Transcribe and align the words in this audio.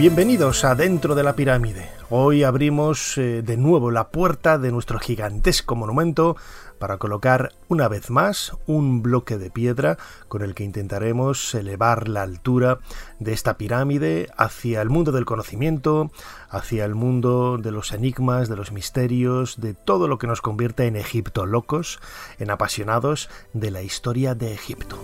Bienvenidos 0.00 0.64
a 0.64 0.74
Dentro 0.74 1.14
de 1.14 1.22
la 1.22 1.36
Pirámide. 1.36 1.90
Hoy 2.08 2.42
abrimos 2.42 3.18
eh, 3.18 3.42
de 3.42 3.58
nuevo 3.58 3.90
la 3.90 4.08
puerta 4.08 4.56
de 4.56 4.72
nuestro 4.72 4.98
gigantesco 4.98 5.76
monumento 5.76 6.38
para 6.78 6.96
colocar 6.96 7.52
una 7.68 7.86
vez 7.86 8.08
más 8.08 8.56
un 8.66 9.02
bloque 9.02 9.36
de 9.36 9.50
piedra 9.50 9.98
con 10.26 10.40
el 10.40 10.54
que 10.54 10.64
intentaremos 10.64 11.54
elevar 11.54 12.08
la 12.08 12.22
altura 12.22 12.78
de 13.18 13.34
esta 13.34 13.58
pirámide 13.58 14.30
hacia 14.38 14.80
el 14.80 14.88
mundo 14.88 15.12
del 15.12 15.26
conocimiento, 15.26 16.10
hacia 16.48 16.86
el 16.86 16.94
mundo 16.94 17.58
de 17.58 17.70
los 17.70 17.92
enigmas, 17.92 18.48
de 18.48 18.56
los 18.56 18.72
misterios, 18.72 19.60
de 19.60 19.74
todo 19.74 20.08
lo 20.08 20.16
que 20.16 20.26
nos 20.26 20.40
convierte 20.40 20.86
en 20.86 20.96
Egipto 20.96 21.44
locos, 21.44 22.00
en 22.38 22.50
apasionados 22.50 23.28
de 23.52 23.70
la 23.70 23.82
historia 23.82 24.34
de 24.34 24.54
Egipto. 24.54 24.98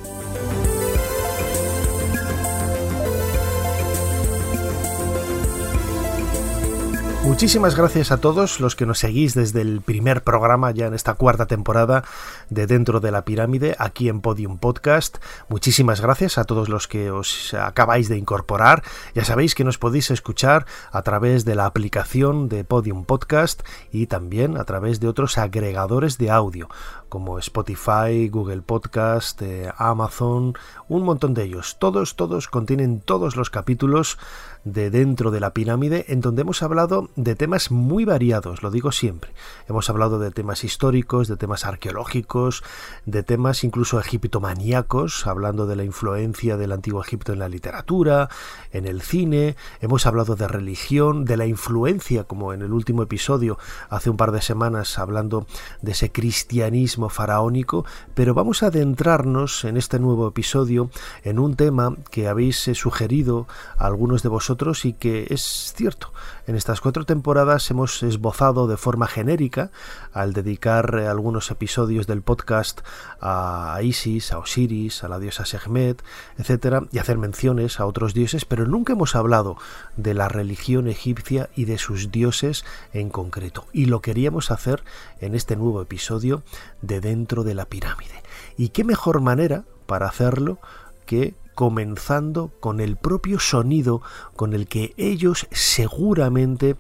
Muchísimas 7.26 7.74
gracias 7.74 8.12
a 8.12 8.20
todos 8.20 8.60
los 8.60 8.76
que 8.76 8.86
nos 8.86 9.00
seguís 9.00 9.34
desde 9.34 9.60
el 9.60 9.80
primer 9.80 10.22
programa 10.22 10.70
ya 10.70 10.86
en 10.86 10.94
esta 10.94 11.14
cuarta 11.14 11.46
temporada 11.46 12.04
de 12.50 12.68
Dentro 12.68 13.00
de 13.00 13.10
la 13.10 13.24
Pirámide 13.24 13.74
aquí 13.80 14.08
en 14.08 14.20
Podium 14.20 14.58
Podcast. 14.58 15.18
Muchísimas 15.48 16.00
gracias 16.00 16.38
a 16.38 16.44
todos 16.44 16.68
los 16.68 16.86
que 16.86 17.10
os 17.10 17.52
acabáis 17.52 18.08
de 18.08 18.16
incorporar. 18.16 18.84
Ya 19.12 19.24
sabéis 19.24 19.56
que 19.56 19.64
nos 19.64 19.76
podéis 19.76 20.12
escuchar 20.12 20.66
a 20.92 21.02
través 21.02 21.44
de 21.44 21.56
la 21.56 21.66
aplicación 21.66 22.48
de 22.48 22.62
Podium 22.62 23.04
Podcast 23.04 23.64
y 23.90 24.06
también 24.06 24.56
a 24.56 24.64
través 24.64 25.00
de 25.00 25.08
otros 25.08 25.36
agregadores 25.36 26.18
de 26.18 26.30
audio 26.30 26.68
como 27.08 27.38
Spotify, 27.38 28.28
Google 28.28 28.62
Podcast, 28.62 29.40
eh, 29.42 29.70
Amazon, 29.76 30.54
un 30.88 31.02
montón 31.02 31.34
de 31.34 31.44
ellos. 31.44 31.76
Todos, 31.78 32.16
todos 32.16 32.48
contienen 32.48 33.00
todos 33.00 33.36
los 33.36 33.50
capítulos 33.50 34.18
de 34.66 34.90
dentro 34.90 35.30
de 35.30 35.38
la 35.38 35.54
pirámide 35.54 36.06
en 36.08 36.20
donde 36.20 36.42
hemos 36.42 36.60
hablado 36.62 37.08
de 37.14 37.36
temas 37.36 37.70
muy 37.70 38.04
variados, 38.04 38.64
lo 38.64 38.72
digo 38.72 38.90
siempre. 38.90 39.30
Hemos 39.68 39.88
hablado 39.88 40.18
de 40.18 40.32
temas 40.32 40.64
históricos, 40.64 41.28
de 41.28 41.36
temas 41.36 41.64
arqueológicos, 41.64 42.64
de 43.06 43.22
temas 43.22 43.62
incluso 43.62 44.00
egiptomaníacos, 44.00 45.28
hablando 45.28 45.66
de 45.68 45.76
la 45.76 45.84
influencia 45.84 46.56
del 46.56 46.72
antiguo 46.72 47.00
Egipto 47.00 47.32
en 47.32 47.38
la 47.38 47.48
literatura, 47.48 48.28
en 48.72 48.86
el 48.86 49.02
cine, 49.02 49.54
hemos 49.80 50.04
hablado 50.04 50.34
de 50.34 50.48
religión, 50.48 51.24
de 51.24 51.36
la 51.36 51.46
influencia, 51.46 52.24
como 52.24 52.52
en 52.52 52.62
el 52.62 52.72
último 52.72 53.04
episodio 53.04 53.58
hace 53.88 54.10
un 54.10 54.16
par 54.16 54.32
de 54.32 54.42
semanas, 54.42 54.98
hablando 54.98 55.46
de 55.80 55.92
ese 55.92 56.10
cristianismo 56.10 57.08
faraónico, 57.08 57.84
pero 58.14 58.34
vamos 58.34 58.64
a 58.64 58.66
adentrarnos 58.66 59.64
en 59.64 59.76
este 59.76 60.00
nuevo 60.00 60.26
episodio 60.26 60.90
en 61.22 61.38
un 61.38 61.54
tema 61.54 61.94
que 62.10 62.26
habéis 62.26 62.68
sugerido 62.74 63.46
a 63.78 63.86
algunos 63.86 64.24
de 64.24 64.28
vosotros 64.28 64.55
y 64.84 64.94
que 64.94 65.26
es 65.30 65.74
cierto. 65.76 66.12
En 66.46 66.56
estas 66.56 66.80
cuatro 66.80 67.04
temporadas 67.04 67.70
hemos 67.70 68.02
esbozado 68.02 68.66
de 68.66 68.78
forma 68.78 69.06
genérica, 69.06 69.70
al 70.12 70.32
dedicar 70.32 70.96
algunos 70.96 71.50
episodios 71.50 72.06
del 72.06 72.22
podcast 72.22 72.80
a 73.20 73.78
Isis, 73.82 74.32
a 74.32 74.38
Osiris, 74.38 75.04
a 75.04 75.08
la 75.08 75.18
diosa 75.18 75.44
Sehmet, 75.44 76.02
etcétera, 76.38 76.84
y 76.90 76.98
hacer 76.98 77.18
menciones 77.18 77.80
a 77.80 77.86
otros 77.86 78.14
dioses, 78.14 78.46
pero 78.46 78.64
nunca 78.64 78.94
hemos 78.94 79.14
hablado 79.14 79.58
de 79.96 80.14
la 80.14 80.28
religión 80.28 80.88
egipcia 80.88 81.50
y 81.54 81.66
de 81.66 81.76
sus 81.76 82.10
dioses 82.10 82.64
en 82.94 83.10
concreto. 83.10 83.66
Y 83.72 83.86
lo 83.86 84.00
queríamos 84.00 84.50
hacer 84.50 84.82
en 85.20 85.34
este 85.34 85.56
nuevo 85.56 85.82
episodio 85.82 86.42
de 86.80 87.00
Dentro 87.00 87.44
de 87.44 87.54
la 87.54 87.66
Pirámide. 87.66 88.22
¿Y 88.56 88.70
qué 88.70 88.84
mejor 88.84 89.20
manera 89.20 89.64
para 89.86 90.08
hacerlo 90.08 90.58
que 91.04 91.34
comenzando 91.56 92.52
con 92.60 92.80
el 92.80 92.96
propio 92.96 93.40
sonido 93.40 94.02
con 94.36 94.52
el 94.52 94.68
que 94.68 94.92
ellos 94.98 95.48
seguramente 95.50 96.76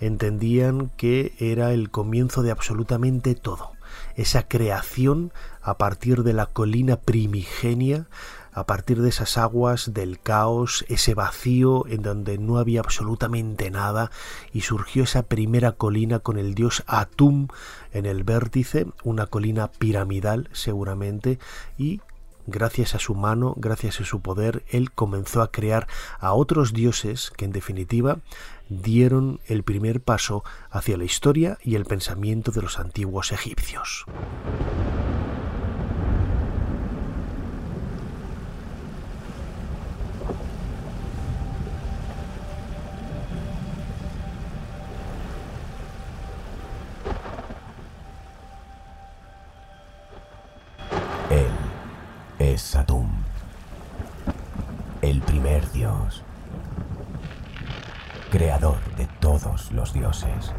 entendían 0.00 0.90
que 0.96 1.34
era 1.38 1.72
el 1.72 1.90
comienzo 1.90 2.42
de 2.42 2.50
absolutamente 2.50 3.34
todo. 3.34 3.72
Esa 4.16 4.48
creación 4.48 5.30
a 5.60 5.76
partir 5.76 6.22
de 6.22 6.32
la 6.32 6.46
colina 6.46 6.96
primigenia, 6.96 8.08
a 8.54 8.64
partir 8.64 9.02
de 9.02 9.10
esas 9.10 9.36
aguas 9.36 9.92
del 9.92 10.18
caos, 10.18 10.86
ese 10.88 11.12
vacío 11.12 11.86
en 11.86 12.00
donde 12.00 12.38
no 12.38 12.56
había 12.56 12.80
absolutamente 12.80 13.70
nada, 13.70 14.10
y 14.54 14.62
surgió 14.62 15.02
esa 15.04 15.24
primera 15.24 15.72
colina 15.72 16.20
con 16.20 16.38
el 16.38 16.54
dios 16.54 16.82
Atum 16.86 17.48
en 17.92 18.06
el 18.06 18.24
vértice, 18.24 18.86
una 19.02 19.26
colina 19.26 19.70
piramidal 19.70 20.48
seguramente, 20.52 21.38
y 21.76 22.00
gracias 22.46 22.94
a 22.94 22.98
su 22.98 23.14
mano, 23.14 23.54
gracias 23.56 24.00
a 24.00 24.04
su 24.04 24.20
poder, 24.20 24.64
él 24.68 24.92
comenzó 24.92 25.42
a 25.42 25.50
crear 25.50 25.86
a 26.18 26.32
otros 26.32 26.72
dioses 26.72 27.32
que 27.36 27.44
en 27.44 27.52
definitiva 27.52 28.18
dieron 28.68 29.40
el 29.46 29.62
primer 29.62 30.00
paso 30.00 30.44
hacia 30.70 30.96
la 30.96 31.04
historia 31.04 31.58
y 31.62 31.74
el 31.74 31.84
pensamiento 31.84 32.50
de 32.52 32.62
los 32.62 32.78
antiguos 32.78 33.32
egipcios. 33.32 34.06
es 52.38 52.60
Satum, 52.62 53.10
el 55.02 55.20
primer 55.22 55.70
dios, 55.72 56.22
creador 58.30 58.78
de 58.96 59.06
todos 59.18 59.72
los 59.72 59.92
dioses. 59.92 60.52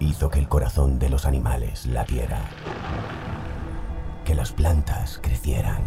Hizo 0.00 0.30
que 0.30 0.40
el 0.40 0.41
corazón 0.52 0.98
de 0.98 1.08
los 1.08 1.24
animales 1.24 1.86
latiera, 1.86 2.38
que 4.22 4.34
las 4.34 4.52
plantas 4.52 5.18
crecieran. 5.22 5.80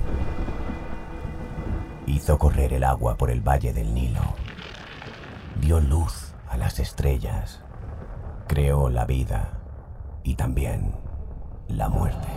Hizo 2.07 2.39
correr 2.39 2.73
el 2.73 2.83
agua 2.83 3.15
por 3.15 3.29
el 3.29 3.47
valle 3.47 3.73
del 3.73 3.93
Nilo. 3.93 4.23
Dio 5.61 5.79
luz 5.79 6.33
a 6.49 6.57
las 6.57 6.79
estrellas. 6.79 7.61
Creó 8.47 8.89
la 8.89 9.05
vida 9.05 9.51
y 10.23 10.33
también 10.33 10.95
la 11.67 11.87
muerte. 11.87 12.27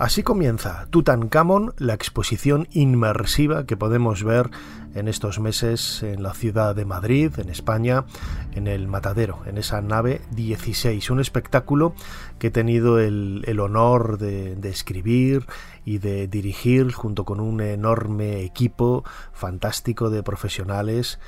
Así 0.00 0.22
comienza 0.22 0.86
Tutankamón, 0.88 1.74
la 1.76 1.92
exposición 1.92 2.68
inmersiva 2.70 3.66
que 3.66 3.76
podemos 3.76 4.24
ver 4.24 4.48
en 4.94 5.08
estos 5.08 5.40
meses 5.40 6.02
en 6.02 6.22
la 6.22 6.32
ciudad 6.32 6.74
de 6.74 6.86
Madrid, 6.86 7.30
en 7.36 7.50
España, 7.50 8.06
en 8.52 8.66
el 8.66 8.88
Matadero, 8.88 9.40
en 9.44 9.58
esa 9.58 9.82
nave 9.82 10.22
16. 10.30 11.10
Un 11.10 11.20
espectáculo 11.20 11.92
que 12.38 12.46
he 12.46 12.50
tenido 12.50 12.98
el, 12.98 13.60
honor 13.60 14.16
de, 14.16 14.56
de 14.56 14.70
escribir 14.70 15.44
y 15.84 15.98
de 15.98 16.28
dirigir 16.28 16.92
junto 16.92 17.26
con 17.26 17.38
un 17.38 17.60
enorme 17.60 18.40
equipo 18.40 19.04
fantástico 19.34 20.08
de 20.08 20.22
profesionales 20.22 21.18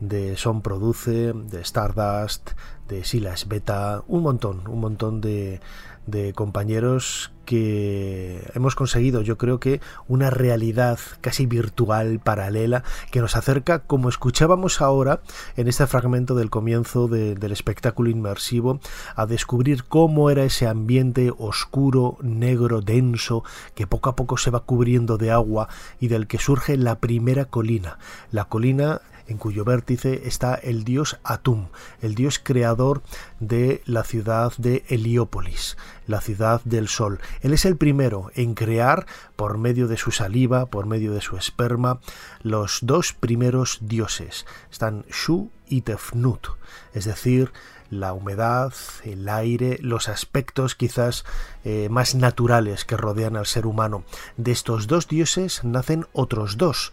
de 0.00 0.36
Son 0.36 0.60
Produce, 0.60 1.32
de 1.32 1.60
Stardust, 1.62 2.50
de 2.88 3.04
Silas 3.04 3.48
Beta, 3.48 4.02
un 4.06 4.22
montón, 4.22 4.68
un 4.68 4.80
montón 4.80 5.20
de, 5.20 5.60
de 6.10 6.32
compañeros 6.32 7.32
que 7.44 8.46
hemos 8.54 8.74
conseguido 8.74 9.22
yo 9.22 9.38
creo 9.38 9.58
que 9.58 9.80
una 10.06 10.28
realidad 10.28 10.98
casi 11.22 11.46
virtual 11.46 12.20
paralela 12.20 12.84
que 13.10 13.20
nos 13.20 13.36
acerca 13.36 13.78
como 13.78 14.10
escuchábamos 14.10 14.82
ahora 14.82 15.22
en 15.56 15.66
este 15.66 15.86
fragmento 15.86 16.34
del 16.34 16.50
comienzo 16.50 17.08
del 17.08 17.52
espectáculo 17.52 18.10
inmersivo 18.10 18.80
a 19.16 19.24
descubrir 19.24 19.84
cómo 19.84 20.28
era 20.28 20.44
ese 20.44 20.66
ambiente 20.66 21.32
oscuro, 21.38 22.18
negro, 22.20 22.82
denso 22.82 23.44
que 23.74 23.86
poco 23.86 24.10
a 24.10 24.16
poco 24.16 24.36
se 24.36 24.50
va 24.50 24.60
cubriendo 24.60 25.16
de 25.16 25.30
agua 25.30 25.68
y 26.00 26.08
del 26.08 26.26
que 26.26 26.38
surge 26.38 26.76
la 26.76 26.98
primera 26.98 27.46
colina, 27.46 27.98
la 28.30 28.44
colina 28.44 29.00
en 29.28 29.38
cuyo 29.38 29.64
vértice 29.64 30.22
está 30.26 30.54
el 30.54 30.84
dios 30.84 31.18
Atum, 31.22 31.68
el 32.00 32.14
dios 32.14 32.40
creador 32.42 33.02
de 33.38 33.82
la 33.84 34.02
ciudad 34.02 34.52
de 34.56 34.84
Heliópolis, 34.88 35.76
la 36.06 36.20
ciudad 36.20 36.60
del 36.64 36.88
sol. 36.88 37.20
Él 37.42 37.52
es 37.52 37.64
el 37.64 37.76
primero 37.76 38.30
en 38.34 38.54
crear, 38.54 39.06
por 39.36 39.58
medio 39.58 39.86
de 39.86 39.98
su 39.98 40.10
saliva, 40.10 40.66
por 40.66 40.86
medio 40.86 41.12
de 41.12 41.20
su 41.20 41.36
esperma, 41.36 42.00
los 42.42 42.80
dos 42.82 43.12
primeros 43.12 43.78
dioses. 43.82 44.46
Están 44.70 45.04
Shu 45.10 45.50
y 45.68 45.82
Tefnut, 45.82 46.48
es 46.94 47.04
decir, 47.04 47.52
la 47.90 48.12
humedad, 48.12 48.72
el 49.04 49.28
aire, 49.28 49.78
los 49.80 50.08
aspectos 50.08 50.74
quizás 50.74 51.24
eh, 51.64 51.88
más 51.90 52.14
naturales 52.14 52.84
que 52.84 52.96
rodean 52.96 53.36
al 53.36 53.46
ser 53.46 53.66
humano. 53.66 54.04
De 54.36 54.52
estos 54.52 54.86
dos 54.86 55.08
dioses 55.08 55.64
nacen 55.64 56.06
otros 56.12 56.56
dos, 56.56 56.92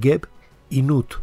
Geb 0.00 0.28
y 0.70 0.82
Nut, 0.82 1.14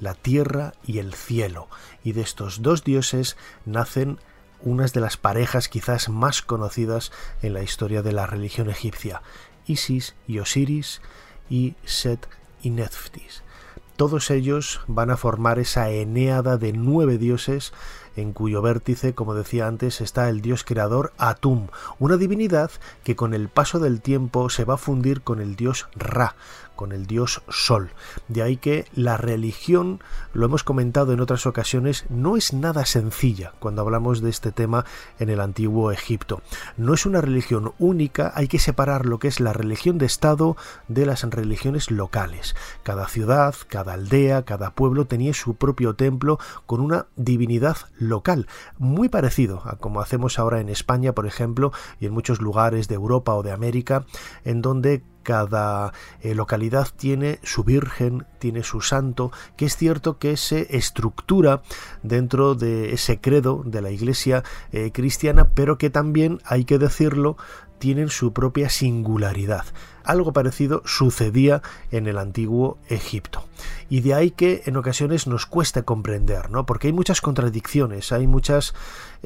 la 0.00 0.14
tierra 0.14 0.74
y 0.84 0.98
el 0.98 1.14
cielo. 1.14 1.68
Y 2.02 2.12
de 2.12 2.22
estos 2.22 2.62
dos 2.62 2.84
dioses 2.84 3.36
nacen 3.64 4.18
unas 4.60 4.92
de 4.92 5.00
las 5.00 5.16
parejas 5.16 5.68
quizás 5.68 6.08
más 6.08 6.42
conocidas 6.42 7.12
en 7.42 7.54
la 7.54 7.62
historia 7.62 8.02
de 8.02 8.12
la 8.12 8.26
religión 8.26 8.70
egipcia, 8.70 9.22
Isis 9.66 10.14
y 10.26 10.38
Osiris 10.38 11.00
y 11.50 11.74
Set 11.84 12.28
y 12.62 12.70
Nephthys. 12.70 13.42
Todos 13.96 14.30
ellos 14.30 14.80
van 14.88 15.10
a 15.10 15.16
formar 15.16 15.58
esa 15.58 15.90
eneada 15.90 16.56
de 16.56 16.72
nueve 16.72 17.16
dioses 17.18 17.72
en 18.16 18.32
cuyo 18.32 18.62
vértice, 18.62 19.14
como 19.14 19.34
decía 19.34 19.66
antes, 19.66 20.00
está 20.00 20.28
el 20.28 20.40
dios 20.40 20.64
creador 20.64 21.12
Atum, 21.18 21.68
una 21.98 22.16
divinidad 22.16 22.70
que 23.02 23.16
con 23.16 23.34
el 23.34 23.48
paso 23.48 23.78
del 23.78 24.00
tiempo 24.00 24.50
se 24.50 24.64
va 24.64 24.74
a 24.74 24.78
fundir 24.78 25.22
con 25.22 25.40
el 25.40 25.56
dios 25.56 25.88
Ra, 25.94 26.36
con 26.76 26.92
el 26.92 27.06
dios 27.06 27.42
Sol. 27.48 27.90
De 28.28 28.42
ahí 28.42 28.56
que 28.56 28.86
la 28.94 29.16
religión, 29.16 30.00
lo 30.32 30.46
hemos 30.46 30.64
comentado 30.64 31.12
en 31.12 31.20
otras 31.20 31.46
ocasiones, 31.46 32.04
no 32.08 32.36
es 32.36 32.52
nada 32.52 32.84
sencilla 32.86 33.52
cuando 33.58 33.82
hablamos 33.82 34.20
de 34.20 34.30
este 34.30 34.52
tema 34.52 34.84
en 35.18 35.30
el 35.30 35.40
antiguo 35.40 35.92
Egipto. 35.92 36.42
No 36.76 36.94
es 36.94 37.06
una 37.06 37.20
religión 37.20 37.72
única, 37.78 38.32
hay 38.34 38.48
que 38.48 38.58
separar 38.58 39.06
lo 39.06 39.18
que 39.18 39.28
es 39.28 39.40
la 39.40 39.52
religión 39.52 39.98
de 39.98 40.06
Estado 40.06 40.56
de 40.88 41.06
las 41.06 41.22
religiones 41.22 41.90
locales. 41.90 42.54
Cada 42.82 43.08
ciudad, 43.08 43.54
cada 43.68 43.94
aldea, 43.94 44.44
cada 44.44 44.70
pueblo 44.70 45.06
tenía 45.06 45.34
su 45.34 45.54
propio 45.54 45.94
templo 45.94 46.38
con 46.66 46.80
una 46.80 47.06
divinidad 47.16 47.76
local, 48.08 48.46
muy 48.78 49.08
parecido 49.08 49.62
a 49.64 49.76
como 49.76 50.00
hacemos 50.00 50.38
ahora 50.38 50.60
en 50.60 50.68
España, 50.68 51.12
por 51.12 51.26
ejemplo, 51.26 51.72
y 52.00 52.06
en 52.06 52.12
muchos 52.12 52.40
lugares 52.40 52.88
de 52.88 52.94
Europa 52.94 53.34
o 53.34 53.42
de 53.42 53.52
América, 53.52 54.06
en 54.44 54.62
donde 54.62 55.02
cada 55.24 55.92
eh, 56.20 56.34
localidad 56.34 56.88
tiene 56.96 57.40
su 57.42 57.64
virgen, 57.64 58.26
tiene 58.38 58.62
su 58.62 58.80
santo, 58.80 59.32
que 59.56 59.64
es 59.64 59.76
cierto 59.76 60.18
que 60.18 60.36
se 60.36 60.76
estructura 60.76 61.62
dentro 62.02 62.54
de 62.54 62.92
ese 62.92 63.20
credo 63.20 63.62
de 63.64 63.82
la 63.82 63.90
iglesia 63.90 64.44
eh, 64.70 64.92
cristiana, 64.92 65.48
pero 65.48 65.78
que 65.78 65.90
también, 65.90 66.40
hay 66.44 66.64
que 66.64 66.78
decirlo, 66.78 67.36
tienen 67.84 68.08
su 68.08 68.32
propia 68.32 68.70
singularidad. 68.70 69.66
Algo 70.04 70.32
parecido 70.32 70.80
sucedía 70.86 71.60
en 71.90 72.06
el 72.06 72.16
antiguo 72.16 72.78
Egipto. 72.88 73.44
Y 73.90 74.00
de 74.00 74.14
ahí 74.14 74.30
que 74.30 74.62
en 74.64 74.78
ocasiones 74.78 75.26
nos 75.26 75.44
cuesta 75.44 75.82
comprender, 75.82 76.50
¿no? 76.50 76.64
Porque 76.64 76.86
hay 76.86 76.94
muchas 76.94 77.20
contradicciones, 77.20 78.10
hay 78.10 78.26
muchas, 78.26 78.72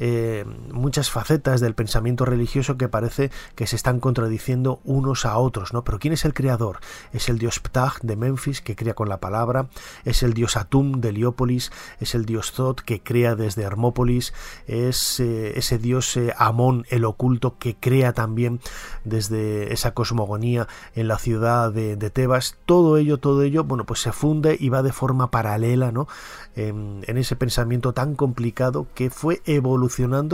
eh, 0.01 0.45
muchas 0.71 1.11
facetas 1.11 1.59
del 1.59 1.75
pensamiento 1.75 2.23
religioso 2.23 2.77
que 2.77 2.87
parece 2.87 3.31
que 3.55 3.67
se 3.67 3.75
están 3.75 3.99
contradiciendo 3.99 4.79
unos 4.85 5.25
a 5.25 5.37
otros, 5.37 5.73
¿no? 5.73 5.83
Pero 5.83 5.99
¿quién 5.99 6.13
es 6.13 6.23
el 6.23 6.33
creador? 6.33 6.79
Es 7.11 7.27
el 7.27 7.37
dios 7.37 7.59
Ptah 7.59 7.93
de 8.01 8.15
Memphis, 8.15 8.61
que 8.61 8.75
crea 8.75 8.93
con 8.93 9.09
la 9.09 9.19
palabra, 9.19 9.67
es 10.05 10.23
el 10.23 10.33
dios 10.33 10.55
Atum 10.55 11.01
de 11.01 11.09
Heliópolis, 11.09 11.71
es 11.99 12.15
el 12.15 12.25
dios 12.25 12.53
Zot, 12.53 12.81
que 12.81 13.01
crea 13.01 13.35
desde 13.35 13.63
Hermópolis, 13.63 14.33
es 14.67 15.19
eh, 15.19 15.57
ese 15.57 15.77
dios 15.77 16.15
eh, 16.15 16.33
Amón, 16.37 16.85
el 16.89 17.05
oculto, 17.05 17.57
que 17.57 17.75
crea 17.75 18.13
también 18.13 18.61
desde 19.03 19.73
esa 19.73 19.93
cosmogonía 19.93 20.67
en 20.95 21.07
la 21.07 21.17
ciudad 21.17 21.71
de, 21.71 21.97
Tebas, 22.09 22.57
todo 22.65 22.97
ello, 22.97 23.17
todo 23.17 23.43
ello, 23.43 23.63
bueno, 23.65 23.85
pues 23.85 23.99
se 23.99 24.11
funde 24.11 24.57
y 24.59 24.69
va 24.69 24.81
de 24.81 24.93
forma 24.93 25.29
paralela, 25.29 25.91
¿no? 25.91 26.07
En, 26.55 27.03
ese 27.05 27.35
pensamiento 27.35 27.93
tan 27.93 28.15
complicado 28.15 28.87
que 28.95 29.09
fue 29.09 29.41
evolucionando 29.45 29.88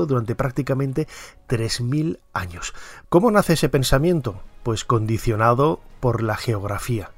durante 0.05 0.35
prácticamente 0.35 1.07
3.000 1.47 2.19
años. 2.33 2.73
¿Cómo 3.09 3.31
nace 3.31 3.53
ese 3.53 3.69
pensamiento? 3.69 4.41
Pues 4.63 4.85
condicionado 4.85 5.79
por 5.99 6.21
la 6.21 6.35
geografía. 6.35 7.11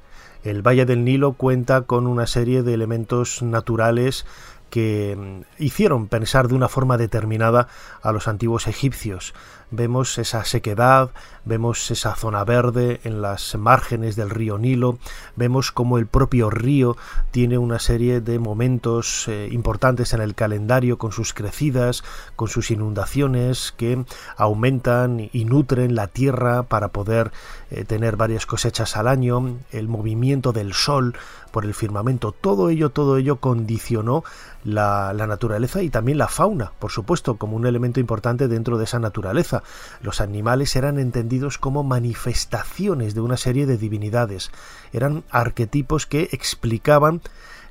El 0.44 0.66
Valle 0.66 0.86
del 0.86 1.04
Nilo 1.04 1.32
cuenta 1.32 1.82
con 1.82 2.06
una 2.06 2.26
serie 2.26 2.62
de 2.62 2.74
elementos 2.74 3.42
naturales 3.42 4.24
que 4.70 5.16
mm, 5.16 5.62
hicieron 5.62 6.08
pensar 6.08 6.48
de 6.48 6.54
una 6.54 6.68
forma 6.68 6.96
determinada 6.96 7.68
a 8.02 8.12
los 8.12 8.28
antiguos 8.28 8.66
egipcios. 8.66 9.34
Vemos 9.70 10.16
esa 10.18 10.44
sequedad, 10.44 11.10
vemos 11.44 11.90
esa 11.90 12.14
zona 12.14 12.44
verde 12.44 13.00
en 13.04 13.20
las 13.20 13.54
márgenes 13.54 14.16
del 14.16 14.30
río 14.30 14.58
Nilo, 14.58 14.98
vemos 15.36 15.72
como 15.72 15.98
el 15.98 16.06
propio 16.06 16.50
río 16.50 16.96
tiene 17.30 17.58
una 17.58 17.78
serie 17.78 18.20
de 18.20 18.38
momentos 18.38 19.28
eh, 19.28 19.48
importantes 19.50 20.12
en 20.12 20.20
el 20.20 20.34
calendario 20.34 20.98
con 20.98 21.12
sus 21.12 21.34
crecidas, 21.34 22.02
con 22.36 22.48
sus 22.48 22.70
inundaciones 22.70 23.74
que 23.76 24.04
aumentan 24.36 25.28
y 25.32 25.44
nutren 25.44 25.94
la 25.94 26.06
tierra 26.06 26.62
para 26.62 26.88
poder 26.88 27.30
eh, 27.70 27.84
tener 27.84 28.16
varias 28.16 28.46
cosechas 28.46 28.96
al 28.96 29.08
año, 29.08 29.58
el 29.70 29.88
movimiento 29.88 30.52
del 30.52 30.72
sol 30.72 31.14
por 31.50 31.64
el 31.64 31.74
firmamento, 31.74 32.32
todo 32.32 32.68
ello, 32.68 32.90
todo 32.90 33.16
ello 33.16 33.36
condicionó 33.36 34.22
la, 34.64 35.12
la 35.14 35.26
naturaleza 35.26 35.82
y 35.82 35.88
también 35.88 36.18
la 36.18 36.28
fauna, 36.28 36.72
por 36.78 36.90
supuesto, 36.90 37.36
como 37.36 37.56
un 37.56 37.66
elemento 37.66 38.00
importante 38.00 38.48
dentro 38.48 38.76
de 38.76 38.84
esa 38.84 38.98
naturaleza. 38.98 39.57
Los 40.00 40.20
animales 40.20 40.74
eran 40.76 40.98
entendidos 40.98 41.58
como 41.58 41.82
manifestaciones 41.82 43.14
de 43.14 43.20
una 43.20 43.36
serie 43.36 43.66
de 43.66 43.76
divinidades, 43.76 44.50
eran 44.92 45.24
arquetipos 45.30 46.06
que 46.06 46.28
explicaban 46.32 47.20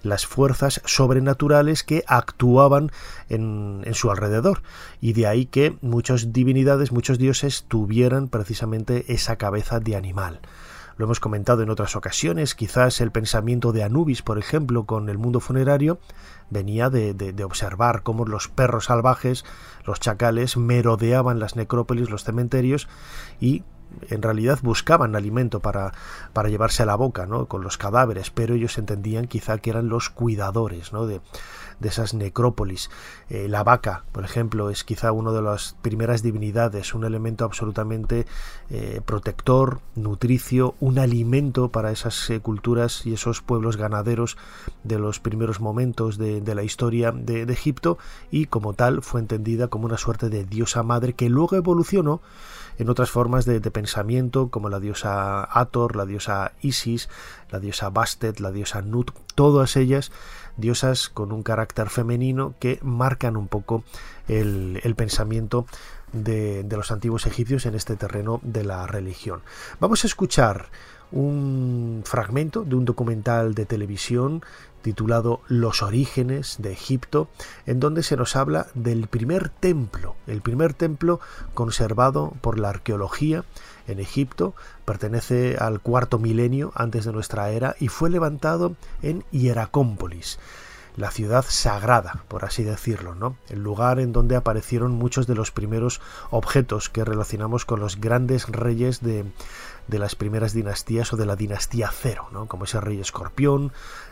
las 0.04 0.26
fuerzas 0.26 0.82
sobrenaturales 0.86 1.84
que 1.84 2.04
actuaban 2.08 2.92
en, 3.30 3.82
en, 3.84 3.94
su 3.94 4.12
alrededor. 4.12 4.62
Y 5.02 5.14
de 5.14 5.28
ahí 5.28 5.46
que 5.46 5.76
muchas 5.82 6.32
divinidades, 6.34 6.92
muchos 6.92 7.18
dioses 7.18 7.66
tuvieran 7.68 8.30
precisamente 8.30 9.12
esa 9.12 9.36
cabeza 9.38 9.80
de 9.80 9.96
animal. 9.96 10.40
Lo 10.98 11.06
hemos 11.06 11.20
comentado 11.20 11.62
en 11.62 11.70
otras 11.70 11.96
ocasiones, 11.96 12.56
quizás 12.56 13.02
el 13.02 13.12
pensamiento 13.12 13.72
de 13.72 13.84
Anubis, 13.84 14.24
por 14.24 14.40
ejemplo, 14.40 14.86
con 14.86 15.10
el 15.10 15.18
mundo 15.18 15.40
funerario, 15.40 16.00
venía 16.50 16.90
de, 16.90 17.14
de, 17.14 17.44
observar 17.44 18.02
cómo 18.04 18.26
los 18.26 18.48
perros 18.48 18.86
salvajes, 18.86 19.46
los 19.86 20.00
chacales, 20.00 20.58
merodeaban 20.58 21.40
las 21.40 21.56
necrópolis, 21.56 22.10
los 22.10 22.24
cementerios 22.24 22.88
y 23.40 23.64
en 24.10 24.22
realidad 24.22 24.60
buscaban 24.62 25.16
alimento 25.16 25.60
para, 25.60 25.94
para 26.34 26.50
llevarse 26.50 26.84
a 26.84 26.86
la 26.86 26.96
boca, 26.96 27.26
¿no? 27.26 27.46
con 27.46 27.64
los 27.64 27.78
cadáveres, 27.78 28.32
pero 28.32 28.56
ellos 28.56 28.78
entendían 28.78 29.28
quizá 29.28 29.58
que 29.60 29.70
eran 29.70 29.90
los 29.90 30.10
cuidadores 30.10 30.94
¿no? 30.94 31.06
de, 31.08 31.22
de 31.80 31.90
esas 31.90 32.14
necrópolis. 32.14 32.90
Eh, 33.30 33.48
la 33.48 33.64
vaca, 33.64 34.04
por 34.12 34.24
ejemplo, 34.24 34.70
es 34.70 34.84
quizá 34.84 35.12
una 35.12 35.32
de 35.32 35.42
las 35.42 35.76
primeras 35.82 36.24
divinidades, 36.24 36.94
un 36.94 37.06
elemento 37.06 37.46
absolutamente 37.46 38.26
eh, 38.70 39.02
protector, 39.06 39.80
nutricio, 39.96 40.76
un 40.80 41.00
alimento 41.00 41.70
para 41.70 41.92
esas 41.92 42.30
eh, 42.30 42.40
culturas 42.40 43.06
y 43.06 43.14
esos 43.14 43.42
pueblos 43.42 43.78
ganaderos 43.78 44.38
de 44.84 45.00
los 45.00 45.20
primeros 45.20 45.60
momentos 45.60 46.18
de, 46.18 46.42
la 46.56 46.64
historia 46.64 47.12
de, 47.12 47.48
Egipto 47.48 47.98
y 48.30 48.46
como 48.46 48.74
tal 48.74 49.02
fue 49.02 49.20
entendida 49.20 49.68
como 49.68 49.86
una 49.86 49.98
suerte 49.98 50.30
de 50.30 50.44
diosa 50.44 50.84
madre 50.84 51.14
que 51.14 51.30
luego 51.30 51.56
evolucionó 51.56 52.22
en 52.78 52.90
otras 52.90 53.10
formas 53.10 53.46
de, 53.46 53.60
de, 53.60 53.72
pensamiento 53.72 54.50
como 54.50 54.70
la 54.70 54.80
diosa 54.80 55.44
Ator, 55.44 55.96
la 55.96 56.06
diosa 56.06 56.52
Isis, 56.62 57.10
la 57.50 57.60
diosa 57.60 57.90
Bastet, 57.90 58.40
la 58.40 58.52
diosa 58.52 58.82
Nut, 58.82 59.12
todas 59.36 59.76
ellas 59.76 60.12
diosas 60.58 61.10
con 61.10 61.32
un 61.32 61.44
carácter 61.44 61.90
femenino 61.90 62.54
que 62.60 62.80
marcan 62.82 63.38
un 63.38 63.48
poco 63.48 63.84
el, 64.28 64.94
pensamiento 64.96 65.66
de, 66.12 66.64
de, 66.64 66.78
los 66.78 66.92
antiguos 66.92 67.26
egipcios 67.26 67.66
en 67.66 67.76
este 67.76 67.96
terreno 67.96 68.40
de 68.44 68.64
la 68.64 68.86
religión. 68.88 69.42
Vamos 69.80 70.04
a 70.04 70.08
escuchar 70.08 70.70
un 71.12 72.02
fragmento 72.06 72.64
de 72.64 72.76
un 72.76 72.86
documental 72.86 73.54
de 73.54 73.66
televisión 73.66 74.44
titulado 74.82 75.42
Los 75.48 75.82
orígenes 75.82 76.58
de 76.60 76.72
Egipto, 76.72 77.30
en 77.66 77.80
donde 77.80 78.04
se 78.04 78.18
nos 78.18 78.36
habla 78.36 78.68
del 78.74 79.08
primer 79.08 79.50
templo, 79.50 80.16
el 80.28 80.42
primer 80.42 80.74
templo 80.74 81.20
conservado 81.54 82.34
por 82.42 82.60
la 82.60 82.70
arqueología 82.70 83.44
en 83.88 84.00
Egipto, 84.00 84.54
pertenece 84.86 85.58
al 85.58 85.80
cuarto 85.80 86.20
milenio 86.20 86.72
antes 86.76 87.06
de 87.06 87.14
nuestra 87.14 87.50
era 87.50 87.76
y 87.80 87.88
fue 87.88 88.10
levantado 88.10 88.76
en 89.02 89.24
Hieracómpolis. 89.32 90.40
la 90.96 91.12
ciudad 91.12 91.46
sagrada, 91.48 92.24
por 92.28 92.44
así 92.44 92.64
decirlo, 92.64 93.14
¿no? 93.14 93.38
El 93.50 93.62
lugar 93.62 94.00
en 94.00 94.14
donde 94.14 94.36
aparecieron 94.36 94.94
muchos 94.94 95.28
de 95.28 95.36
los 95.36 95.52
primeros 95.52 96.02
objetos 96.32 96.90
que 96.90 97.06
relacionamos 97.06 97.66
con 97.66 97.80
los 97.80 98.02
grandes 98.02 98.50
reyes 98.50 99.02
de, 99.02 99.24
de 99.88 100.00
las 100.00 100.16
primeras 100.16 100.54
dinastías 100.54 101.14
o 101.14 101.18
de 101.18 101.28
la 101.28 101.36
dinastía 101.36 101.92
cero, 101.94 102.30
¿no? 102.32 102.48
Como 102.48 102.66
ese 102.66 102.82
rey 102.82 103.00
escorpión, 103.00 103.72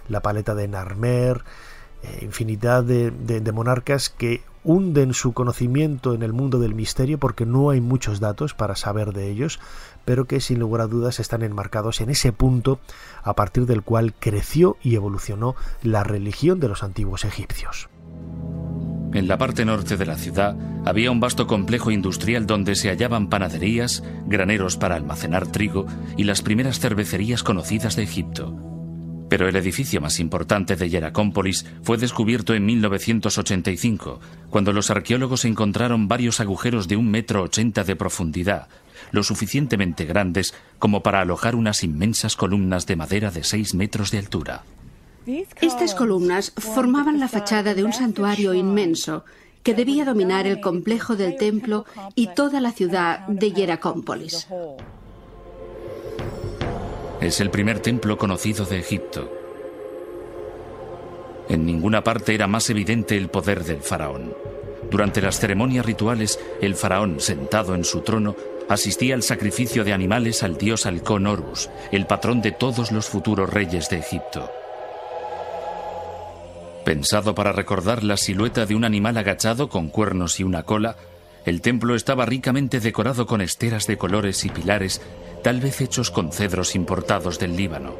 la 0.09 0.21
paleta 0.21 0.53
de 0.53 0.67
Narmer, 0.67 1.43
eh, 2.03 2.19
infinidad 2.21 2.83
de, 2.83 3.11
de, 3.11 3.51
monarcas 3.51 4.09
que 4.09 4.43
hunden 4.65 5.13
su 5.13 5.31
conocimiento 5.31 6.13
en 6.13 6.23
el 6.23 6.33
mundo 6.33 6.59
del 6.59 6.75
misterio 6.75 7.19
porque 7.19 7.45
no 7.45 7.69
hay 7.69 7.79
muchos 7.79 8.19
datos 8.19 8.53
para 8.53 8.75
saber 8.75 9.13
de 9.13 9.29
ellos, 9.29 9.59
pero 10.03 10.25
que 10.25 10.41
sin 10.41 10.59
lugar 10.59 10.81
a 10.81 10.87
dudas 10.87 11.19
están 11.19 11.43
enmarcados 11.43 12.01
en 12.01 12.09
ese 12.09 12.33
punto 12.33 12.79
a 13.23 13.35
partir 13.35 13.65
del 13.67 13.83
cual 13.83 14.13
creció 14.19 14.77
y 14.81 14.95
evolucionó 14.95 15.55
la 15.83 16.03
religión 16.03 16.59
de 16.59 16.67
los 16.67 16.83
antiguos 16.83 17.23
egipcios. 17.23 17.89
En 19.13 19.29
la 19.29 19.37
parte 19.37 19.63
norte 19.63 19.95
de 19.95 20.05
la 20.05 20.17
ciudad 20.17 20.57
había 20.83 21.09
un 21.09 21.21
vasto 21.21 21.47
complejo 21.47 21.89
industrial 21.89 22.45
donde 22.45 22.75
se 22.75 22.89
hallaban 22.89 23.29
panaderías, 23.29 24.03
graneros 24.25 24.75
para 24.75 24.95
almacenar 24.95 25.47
trigo 25.47 25.85
y 26.17 26.25
las 26.25 26.41
primeras 26.41 26.79
cervecerías 26.79 27.41
conocidas 27.41 27.95
de 27.95 28.03
Egipto. 28.03 28.74
Pero 29.35 29.49
el 29.49 29.55
edificio 29.57 29.99
más 29.99 30.21
importante 30.21 30.77
de 30.77 30.89
Hieracómpolis 30.89 31.65
fue 31.83 31.97
descubierto 31.97 32.53
en 32.53 32.65
1985, 32.65 34.21
cuando 34.49 34.71
los 34.71 34.89
arqueólogos 34.89 35.43
encontraron 35.43 36.07
varios 36.07 36.39
agujeros 36.39 36.87
de 36.87 36.95
un 36.95 37.11
metro 37.11 37.43
ochenta 37.43 37.83
de 37.83 37.97
profundidad, 37.97 38.69
lo 39.11 39.23
suficientemente 39.23 40.05
grandes 40.05 40.53
como 40.79 41.03
para 41.03 41.19
alojar 41.19 41.55
unas 41.55 41.83
inmensas 41.83 42.37
columnas 42.37 42.85
de 42.85 42.95
madera 42.95 43.29
de 43.29 43.43
seis 43.43 43.75
metros 43.75 44.09
de 44.09 44.19
altura. 44.19 44.63
Estas 45.59 45.95
columnas 45.95 46.53
formaban 46.55 47.19
la 47.19 47.27
fachada 47.27 47.73
de 47.73 47.83
un 47.83 47.91
santuario 47.91 48.53
inmenso 48.53 49.25
que 49.63 49.73
debía 49.73 50.05
dominar 50.05 50.47
el 50.47 50.61
complejo 50.61 51.17
del 51.17 51.35
templo 51.35 51.83
y 52.15 52.27
toda 52.27 52.61
la 52.61 52.71
ciudad 52.71 53.27
de 53.27 53.51
Hieracómpolis. 53.51 54.47
Es 57.21 57.39
el 57.39 57.49
primer 57.49 57.79
templo 57.79 58.17
conocido 58.17 58.65
de 58.65 58.79
Egipto. 58.79 59.31
En 61.47 61.65
ninguna 61.65 62.03
parte 62.03 62.35
era 62.35 62.47
más 62.47 62.69
evidente 62.69 63.17
el 63.17 63.29
poder 63.29 63.63
del 63.63 63.81
faraón. 63.81 64.33
Durante 64.91 65.21
las 65.21 65.39
ceremonias 65.39 65.85
rituales, 65.85 66.39
el 66.61 66.75
faraón, 66.75 67.19
sentado 67.19 67.73
en 67.73 67.83
su 67.83 68.01
trono, 68.01 68.35
asistía 68.67 69.15
al 69.15 69.23
sacrificio 69.23 69.83
de 69.83 69.93
animales 69.93 70.43
al 70.43 70.57
dios 70.57 70.85
halcón 70.85 71.27
Horus, 71.27 71.69
el 71.91 72.05
patrón 72.05 72.41
de 72.41 72.51
todos 72.51 72.91
los 72.91 73.07
futuros 73.07 73.49
reyes 73.49 73.89
de 73.89 73.99
Egipto. 73.99 74.49
Pensado 76.83 77.33
para 77.33 77.51
recordar 77.51 78.03
la 78.03 78.17
silueta 78.17 78.65
de 78.65 78.75
un 78.75 78.83
animal 78.83 79.17
agachado 79.17 79.69
con 79.69 79.89
cuernos 79.89 80.39
y 80.39 80.43
una 80.43 80.63
cola, 80.63 80.97
el 81.45 81.61
templo 81.61 81.95
estaba 81.95 82.25
ricamente 82.25 82.79
decorado 82.79 83.27
con 83.27 83.39
esteras 83.41 83.85
de 83.87 83.97
colores 83.97 84.43
y 84.45 84.49
pilares 84.49 85.01
tal 85.43 85.61
vez 85.61 85.79
hechos 85.79 86.09
con 86.09 86.31
cedros 86.31 86.75
importados 86.75 87.37
del 87.37 87.55
Líbano. 87.55 87.93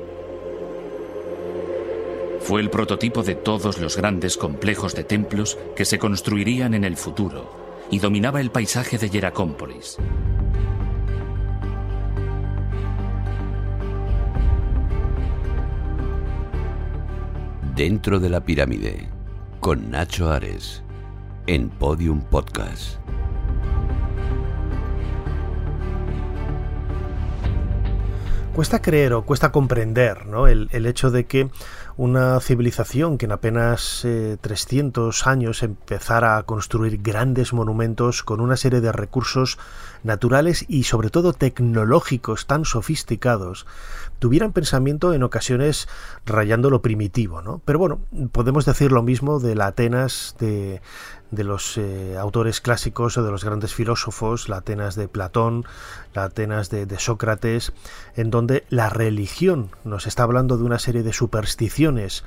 Fue 2.41 2.61
el 2.61 2.69
prototipo 2.69 3.23
de 3.23 3.35
todos 3.35 3.79
los 3.79 3.97
grandes 3.97 4.37
complejos 4.37 4.95
de 4.95 5.03
templos 5.03 5.57
que 5.75 5.85
se 5.85 5.99
construirían 5.99 6.73
en 6.73 6.83
el 6.83 6.97
futuro 6.97 7.85
y 7.91 7.99
dominaba 7.99 8.41
el 8.41 8.49
paisaje 8.49 8.97
de 8.97 9.09
Hieracómpolis. 9.09 9.97
Dentro 17.75 18.19
de 18.19 18.29
la 18.29 18.41
pirámide, 18.41 19.09
con 19.59 19.91
Nacho 19.91 20.31
Ares, 20.31 20.81
en 21.45 21.69
Podium 21.69 22.21
Podcast. 22.21 22.99
Cuesta 28.55 28.81
creer 28.81 29.11
o 29.11 29.25
cuesta 29.25 29.51
comprender 29.51 30.27
¿no? 30.27 30.47
el, 30.47 30.69
el 30.71 30.85
hecho 30.85 31.11
de 31.11 31.25
que 31.25 31.49
una 31.97 32.39
civilización 32.39 33.17
que 33.17 33.25
en 33.25 33.33
apenas 33.33 34.07
300 34.39 35.21
eh, 35.21 35.29
años 35.29 35.61
empezara 35.61 36.37
a 36.37 36.43
construir 36.43 37.01
grandes 37.01 37.51
monumentos 37.51 38.23
con 38.23 38.39
una 38.39 38.55
serie 38.55 38.79
de 38.79 38.93
recursos 38.93 39.57
naturales 40.03 40.63
y 40.69 40.83
sobre 40.83 41.09
todo 41.09 41.33
tecnológicos 41.33 42.47
tan 42.47 42.63
sofisticados, 42.63 43.65
tuvieran 44.19 44.53
pensamiento 44.53 45.13
en 45.13 45.23
ocasiones 45.23 45.87
rayando 46.25 46.69
lo 46.69 46.81
primitivo, 46.81 47.41
¿no? 47.41 47.61
Pero 47.65 47.79
bueno, 47.79 47.99
podemos 48.31 48.65
decir 48.65 48.91
lo 48.91 49.03
mismo 49.03 49.39
de 49.39 49.55
la 49.55 49.67
Atenas 49.67 50.35
de, 50.39 50.81
de 51.31 51.43
los 51.43 51.77
eh, 51.77 52.17
autores 52.17 52.61
clásicos 52.61 53.17
o 53.17 53.23
de 53.23 53.31
los 53.31 53.43
grandes 53.43 53.73
filósofos, 53.73 54.49
la 54.49 54.57
Atenas 54.57 54.95
de 54.95 55.07
Platón, 55.07 55.65
la 56.13 56.25
Atenas 56.25 56.69
de, 56.69 56.87
Sócrates, 56.99 57.73
en 58.15 58.31
donde 58.31 58.65
la 58.69 58.89
religión 58.89 59.69
nos 59.83 60.07
está 60.07 60.23
hablando 60.23 60.57
de 60.57 60.63
una 60.63 60.79
serie 60.79 61.03
de 61.03 61.13
supersticiones 61.13 62.23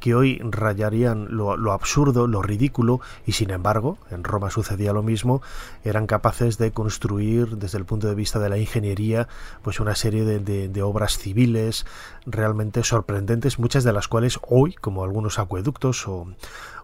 que 0.00 0.14
hoy 0.14 0.40
rayarían 0.42 1.28
lo, 1.30 1.72
absurdo, 1.72 2.26
lo 2.26 2.42
ridículo, 2.42 3.00
y 3.26 3.32
sin 3.32 3.50
embargo, 3.50 3.98
en 4.10 4.24
Roma 4.24 4.50
sucedía 4.50 4.92
lo 4.92 5.02
mismo, 5.02 5.42
eran 5.84 6.06
capaces 6.06 6.58
de 6.58 6.72
construir 6.72 7.56
desde 7.56 7.78
el 7.78 7.84
punto 7.84 8.08
de 8.08 8.14
vista 8.14 8.38
de 8.38 8.48
la 8.48 8.58
ingeniería, 8.58 9.28
pues 9.62 9.80
una 9.80 9.94
serie 9.94 10.24
de, 10.24 10.82
obras 10.82 11.18
civiles 11.18 11.86
realmente 12.26 12.82
sorprendentes, 12.82 13.58
muchas 13.58 13.84
de 13.84 13.92
las 13.92 14.08
cuales 14.08 14.40
hoy, 14.48 14.72
como 14.74 15.04
algunos 15.04 15.38
acueductos 15.38 16.06
o, 16.08 16.26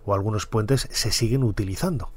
o 0.09 0.15
algunos 0.15 0.47
puentes 0.47 0.89
se 0.91 1.13
siguen 1.13 1.45
utilizando. 1.45 2.11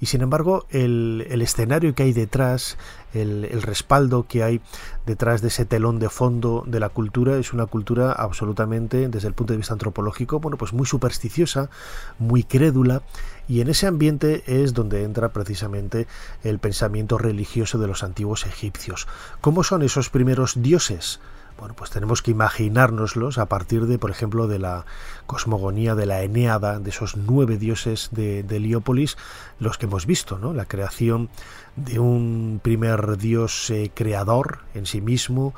Y 0.00 0.06
sin 0.06 0.22
embargo, 0.22 0.66
el, 0.70 1.24
escenario 1.40 1.94
que 1.94 2.02
hay 2.02 2.12
detrás, 2.12 2.78
el, 3.14 3.62
respaldo 3.62 4.26
que 4.26 4.42
hay 4.42 4.60
detrás 5.06 5.40
de 5.40 5.48
ese 5.48 5.64
telón 5.64 6.00
de 6.00 6.08
fondo 6.08 6.64
de 6.66 6.80
la 6.80 6.88
cultura 6.88 7.38
es 7.38 7.52
una 7.52 7.66
cultura 7.66 8.12
absolutamente, 8.12 9.08
desde 9.08 9.28
el 9.28 9.34
punto 9.34 9.52
de 9.52 9.58
vista 9.58 9.72
antropológico, 9.72 10.40
bueno, 10.40 10.58
pues 10.58 10.72
muy 10.72 10.86
supersticiosa, 10.86 11.70
muy 12.18 12.42
crédula, 12.42 13.02
y 13.46 13.60
en 13.60 13.68
ese 13.68 13.86
ambiente 13.86 14.42
es 14.46 14.74
donde 14.74 15.04
entra 15.04 15.32
precisamente 15.32 16.08
el 16.42 16.58
pensamiento 16.58 17.18
religioso 17.18 17.78
de 17.78 17.86
los 17.86 18.02
antiguos 18.02 18.46
egipcios. 18.46 19.06
¿Cómo 19.40 19.62
son 19.62 19.82
esos 19.82 20.10
primeros 20.10 20.60
dioses? 20.60 21.20
Bueno, 21.58 21.74
pues 21.74 21.90
tenemos 21.90 22.22
que 22.22 22.30
imaginárnoslos 22.30 23.36
a 23.38 23.46
partir 23.46 23.86
de, 23.86 23.98
por 23.98 24.12
ejemplo, 24.12 24.46
de 24.46 24.60
la 24.60 24.86
cosmogonía 25.26 25.96
de 25.96 26.06
la 26.06 26.22
Eneada, 26.22 26.78
de 26.78 26.90
esos 26.90 27.16
nueve 27.16 27.58
dioses 27.58 28.10
de, 28.12 28.40
Heliópolis, 28.48 29.16
los 29.58 29.76
que 29.76 29.86
hemos 29.86 30.06
visto, 30.06 30.38
¿no? 30.38 30.54
La 30.54 30.66
creación 30.66 31.30
de 31.74 31.98
un 31.98 32.60
primer 32.62 33.18
dios 33.18 33.70
eh, 33.70 33.90
creador 33.92 34.60
en 34.74 34.86
sí 34.86 35.00
mismo, 35.00 35.52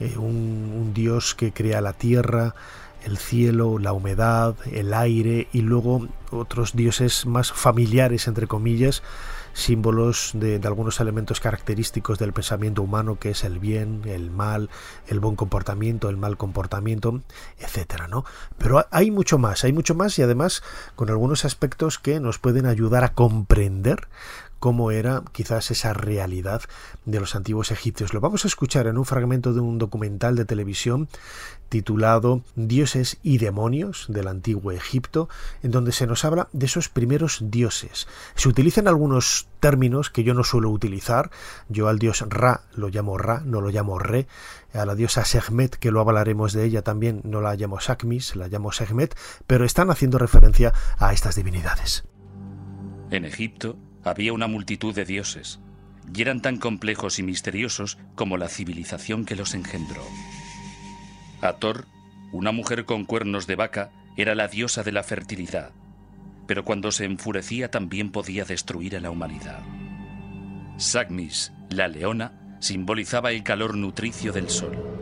eh, 0.00 0.16
un 0.18 0.90
dios 0.92 1.36
que 1.36 1.52
crea 1.52 1.80
la 1.80 1.92
tierra, 1.92 2.56
el 3.04 3.16
cielo, 3.16 3.78
la 3.78 3.92
humedad, 3.92 4.56
el 4.72 4.92
aire 4.92 5.46
y 5.52 5.60
luego 5.60 6.08
otros 6.32 6.74
dioses 6.74 7.26
más 7.26 7.52
familiares, 7.52 8.26
entre 8.26 8.48
comillas, 8.48 9.02
símbolos 9.54 10.32
de, 10.34 10.60
algunos 10.64 11.00
elementos 11.00 11.40
característicos 11.40 12.18
del 12.18 12.34
pensamiento 12.34 12.82
humano, 12.82 13.18
que 13.18 13.30
es 13.30 13.44
el 13.44 13.58
bien, 13.58 14.02
el 14.04 14.30
mal, 14.30 14.68
el 15.06 15.20
buen 15.20 15.36
comportamiento, 15.36 16.10
el 16.10 16.18
mal 16.18 16.36
comportamiento, 16.36 17.22
etcétera, 17.58 18.08
¿no? 18.08 18.24
Pero 18.58 18.84
hay 18.90 19.10
mucho 19.10 19.38
más, 19.38 19.64
hay 19.64 19.72
mucho 19.72 19.94
más 19.94 20.18
y 20.18 20.22
además 20.22 20.62
con 20.96 21.08
algunos 21.08 21.44
aspectos 21.44 21.98
que 21.98 22.20
nos 22.20 22.38
pueden 22.38 22.66
ayudar 22.66 23.04
a 23.04 23.14
comprender 23.14 24.08
cómo 24.64 24.90
era 24.92 25.24
quizás 25.32 25.70
esa 25.70 25.92
realidad 25.92 26.62
de 27.04 27.20
los 27.20 27.34
antiguos 27.34 27.70
egipcios. 27.70 28.14
Lo 28.14 28.22
vamos 28.22 28.46
a 28.46 28.48
escuchar 28.48 28.86
en 28.86 28.96
un 28.96 29.04
fragmento 29.04 29.52
de 29.52 29.60
un 29.60 29.76
documental 29.76 30.36
de 30.36 30.46
televisión 30.46 31.06
titulado 31.68 32.40
Dioses 32.56 33.18
y 33.22 33.36
demonios 33.36 34.06
del 34.08 34.26
antiguo 34.26 34.72
Egipto, 34.72 35.28
en 35.62 35.70
donde 35.70 35.92
se 35.92 36.06
nos 36.06 36.24
habla 36.24 36.48
de 36.54 36.64
esos 36.64 36.88
primeros 36.88 37.40
dioses. 37.50 38.08
Se 38.36 38.48
utilizan 38.48 38.88
algunos 38.88 39.48
términos 39.60 40.08
que 40.08 40.24
yo 40.24 40.32
no 40.32 40.44
suelo 40.44 40.70
utilizar. 40.70 41.30
Yo 41.68 41.88
al 41.88 41.98
dios 41.98 42.24
Ra 42.26 42.62
lo 42.74 42.88
llamo 42.88 43.18
Ra, 43.18 43.42
no 43.44 43.60
lo 43.60 43.68
llamo 43.68 43.98
Re. 43.98 44.26
A 44.72 44.86
la 44.86 44.94
diosa 44.94 45.26
Sehmet, 45.26 45.76
que 45.76 45.90
lo 45.90 46.00
hablaremos 46.00 46.54
de 46.54 46.64
ella 46.64 46.80
también, 46.80 47.20
no 47.24 47.42
la 47.42 47.54
llamo 47.54 47.80
Sakmis, 47.80 48.34
la 48.34 48.48
llamo 48.48 48.72
Sehmet, 48.72 49.14
pero 49.46 49.66
están 49.66 49.90
haciendo 49.90 50.16
referencia 50.16 50.72
a 50.96 51.12
estas 51.12 51.34
divinidades. 51.34 52.04
En 53.10 53.26
Egipto, 53.26 53.76
había 54.04 54.32
una 54.32 54.46
multitud 54.46 54.94
de 54.94 55.04
dioses, 55.04 55.60
y 56.14 56.22
eran 56.22 56.42
tan 56.42 56.58
complejos 56.58 57.18
y 57.18 57.22
misteriosos 57.22 57.98
como 58.14 58.36
la 58.36 58.48
civilización 58.48 59.24
que 59.24 59.36
los 59.36 59.54
engendró. 59.54 60.02
Ator, 61.40 61.86
una 62.32 62.52
mujer 62.52 62.84
con 62.84 63.04
cuernos 63.04 63.46
de 63.46 63.56
vaca, 63.56 63.90
era 64.16 64.34
la 64.34 64.48
diosa 64.48 64.82
de 64.82 64.92
la 64.92 65.02
fertilidad, 65.02 65.72
pero 66.46 66.64
cuando 66.64 66.92
se 66.92 67.04
enfurecía 67.04 67.70
también 67.70 68.10
podía 68.10 68.44
destruir 68.44 68.96
a 68.96 69.00
la 69.00 69.10
humanidad. 69.10 69.62
Sagmis, 70.76 71.52
la 71.70 71.88
leona, 71.88 72.58
simbolizaba 72.60 73.32
el 73.32 73.42
calor 73.42 73.76
nutricio 73.76 74.32
del 74.32 74.50
sol. 74.50 74.94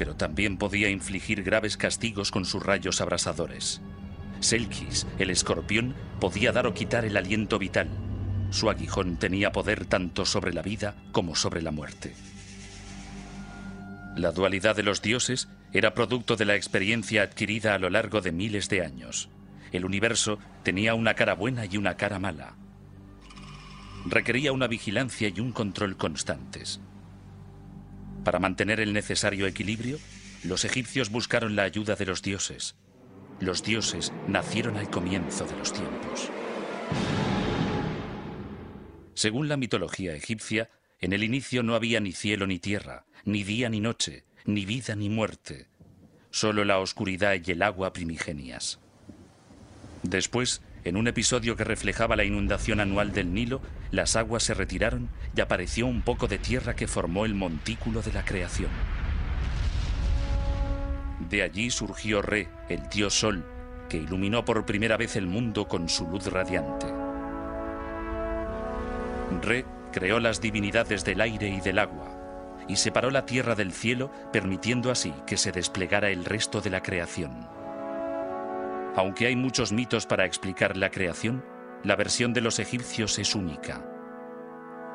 pero 0.00 0.16
también 0.16 0.56
podía 0.56 0.88
infligir 0.88 1.42
graves 1.42 1.76
castigos 1.76 2.30
con 2.30 2.46
sus 2.46 2.62
rayos 2.62 3.02
abrasadores. 3.02 3.82
Selkis, 4.40 5.06
el 5.18 5.30
escorpión, 5.30 5.94
podía 6.18 6.52
dar 6.52 6.66
o 6.66 6.74
quitar 6.74 7.04
el 7.04 7.16
aliento 7.16 7.58
vital. 7.58 7.88
Su 8.50 8.68
aguijón 8.68 9.16
tenía 9.16 9.52
poder 9.52 9.84
tanto 9.84 10.24
sobre 10.24 10.52
la 10.52 10.62
vida 10.62 10.96
como 11.12 11.36
sobre 11.36 11.62
la 11.62 11.70
muerte. 11.70 12.14
La 14.16 14.32
dualidad 14.32 14.74
de 14.74 14.82
los 14.82 15.02
dioses 15.02 15.48
era 15.72 15.94
producto 15.94 16.36
de 16.36 16.44
la 16.44 16.56
experiencia 16.56 17.22
adquirida 17.22 17.74
a 17.74 17.78
lo 17.78 17.90
largo 17.90 18.20
de 18.20 18.32
miles 18.32 18.68
de 18.68 18.84
años. 18.84 19.28
El 19.72 19.84
universo 19.84 20.38
tenía 20.64 20.94
una 20.94 21.14
cara 21.14 21.34
buena 21.34 21.64
y 21.64 21.76
una 21.76 21.96
cara 21.96 22.18
mala. 22.18 22.56
Requería 24.06 24.52
una 24.52 24.66
vigilancia 24.66 25.28
y 25.28 25.40
un 25.40 25.52
control 25.52 25.96
constantes. 25.96 26.80
Para 28.24 28.40
mantener 28.40 28.80
el 28.80 28.92
necesario 28.92 29.46
equilibrio, 29.46 29.98
los 30.42 30.64
egipcios 30.64 31.10
buscaron 31.10 31.54
la 31.54 31.62
ayuda 31.62 31.94
de 31.94 32.06
los 32.06 32.22
dioses. 32.22 32.74
Los 33.40 33.62
dioses 33.62 34.12
nacieron 34.28 34.76
al 34.76 34.90
comienzo 34.90 35.46
de 35.46 35.56
los 35.56 35.72
tiempos. 35.72 36.28
Según 39.14 39.48
la 39.48 39.56
mitología 39.56 40.14
egipcia, 40.14 40.68
en 41.00 41.14
el 41.14 41.24
inicio 41.24 41.62
no 41.62 41.74
había 41.74 42.00
ni 42.00 42.12
cielo 42.12 42.46
ni 42.46 42.58
tierra, 42.58 43.06
ni 43.24 43.42
día 43.42 43.70
ni 43.70 43.80
noche, 43.80 44.24
ni 44.44 44.66
vida 44.66 44.94
ni 44.94 45.08
muerte, 45.08 45.68
solo 46.30 46.66
la 46.66 46.78
oscuridad 46.78 47.34
y 47.42 47.50
el 47.50 47.62
agua 47.62 47.94
primigenias. 47.94 48.78
Después, 50.02 50.60
en 50.84 50.98
un 50.98 51.08
episodio 51.08 51.56
que 51.56 51.64
reflejaba 51.64 52.16
la 52.16 52.24
inundación 52.24 52.78
anual 52.78 53.12
del 53.12 53.32
Nilo, 53.32 53.62
las 53.90 54.16
aguas 54.16 54.42
se 54.42 54.52
retiraron 54.52 55.08
y 55.34 55.40
apareció 55.40 55.86
un 55.86 56.02
poco 56.02 56.28
de 56.28 56.38
tierra 56.38 56.76
que 56.76 56.86
formó 56.86 57.24
el 57.24 57.34
montículo 57.34 58.02
de 58.02 58.12
la 58.12 58.24
creación. 58.24 58.70
De 61.30 61.42
allí 61.42 61.70
surgió 61.70 62.22
Re, 62.22 62.48
el 62.68 62.88
dios 62.88 63.14
Sol, 63.14 63.46
que 63.88 63.98
iluminó 63.98 64.44
por 64.44 64.66
primera 64.66 64.96
vez 64.96 65.14
el 65.14 65.28
mundo 65.28 65.68
con 65.68 65.88
su 65.88 66.08
luz 66.08 66.26
radiante. 66.26 66.86
Re 69.40 69.64
creó 69.92 70.18
las 70.18 70.40
divinidades 70.40 71.04
del 71.04 71.20
aire 71.20 71.48
y 71.48 71.60
del 71.60 71.78
agua, 71.78 72.64
y 72.66 72.74
separó 72.74 73.12
la 73.12 73.26
tierra 73.26 73.54
del 73.54 73.70
cielo, 73.70 74.10
permitiendo 74.32 74.90
así 74.90 75.14
que 75.24 75.36
se 75.36 75.52
desplegara 75.52 76.10
el 76.10 76.24
resto 76.24 76.60
de 76.60 76.70
la 76.70 76.82
creación. 76.82 77.46
Aunque 78.96 79.28
hay 79.28 79.36
muchos 79.36 79.70
mitos 79.70 80.06
para 80.06 80.26
explicar 80.26 80.76
la 80.76 80.90
creación, 80.90 81.44
la 81.84 81.94
versión 81.94 82.32
de 82.32 82.40
los 82.40 82.58
egipcios 82.58 83.20
es 83.20 83.36
única. 83.36 83.86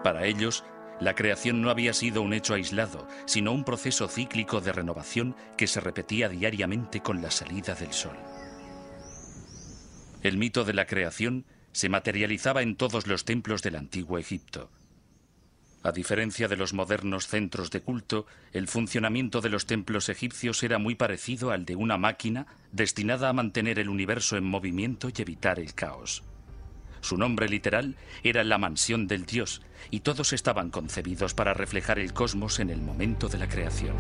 Para 0.04 0.26
ellos, 0.26 0.66
la 1.00 1.14
creación 1.14 1.62
no 1.62 1.70
había 1.70 1.94
sido 1.94 2.22
un 2.22 2.34
hecho 2.34 2.54
aislado, 2.54 3.08
sino 3.26 3.52
un 3.52 3.64
proceso 3.64 4.08
cíclico 4.08 4.62
de 4.62 4.72
renovación 4.72 5.36
que 5.58 5.68
se 5.68 5.82
repetía 5.82 6.30
diariamente 6.30 7.02
con 7.02 7.22
la 7.22 7.32
salida 7.32 7.76
del 7.76 7.92
sol. 7.92 8.16
El 10.24 10.38
mito 10.38 10.64
de 10.64 10.74
la 10.74 10.86
creación 10.86 11.46
se 11.72 11.90
materializaba 11.90 12.62
en 12.62 12.78
todos 12.78 13.06
los 13.08 13.26
templos 13.26 13.62
del 13.62 13.76
antiguo 13.76 14.18
Egipto. 14.18 14.72
A 15.84 15.92
diferencia 15.92 16.48
de 16.48 16.58
los 16.58 16.74
modernos 16.74 17.28
centros 17.28 17.70
de 17.70 17.82
culto, 17.82 18.26
el 18.54 18.68
funcionamiento 18.68 19.40
de 19.42 19.50
los 19.50 19.68
templos 19.68 20.10
egipcios 20.10 20.64
era 20.64 20.80
muy 20.80 20.96
parecido 20.96 21.52
al 21.52 21.64
de 21.66 21.76
una 21.76 21.98
máquina 21.98 22.48
destinada 22.72 23.30
a 23.30 23.34
mantener 23.34 23.78
el 23.78 23.90
universo 23.90 24.36
en 24.36 24.46
movimiento 24.46 25.10
y 25.16 25.22
evitar 25.22 25.60
el 25.60 25.76
caos. 25.76 26.24
Su 27.06 27.18
nombre 27.18 27.48
literal 27.48 27.98
era 28.24 28.44
la 28.44 28.58
mansión 28.58 29.06
del 29.06 29.28
dios, 29.28 29.62
y 29.92 30.00
todos 30.00 30.34
estaban 30.34 30.72
concebidos 30.72 31.36
para 31.36 31.54
reflejar 31.54 32.00
el 32.00 32.14
cosmos 32.14 32.60
en 32.60 32.72
el 32.72 32.82
momento 32.82 33.30
de 33.30 33.38
la 33.38 33.48
creación. 33.48 33.96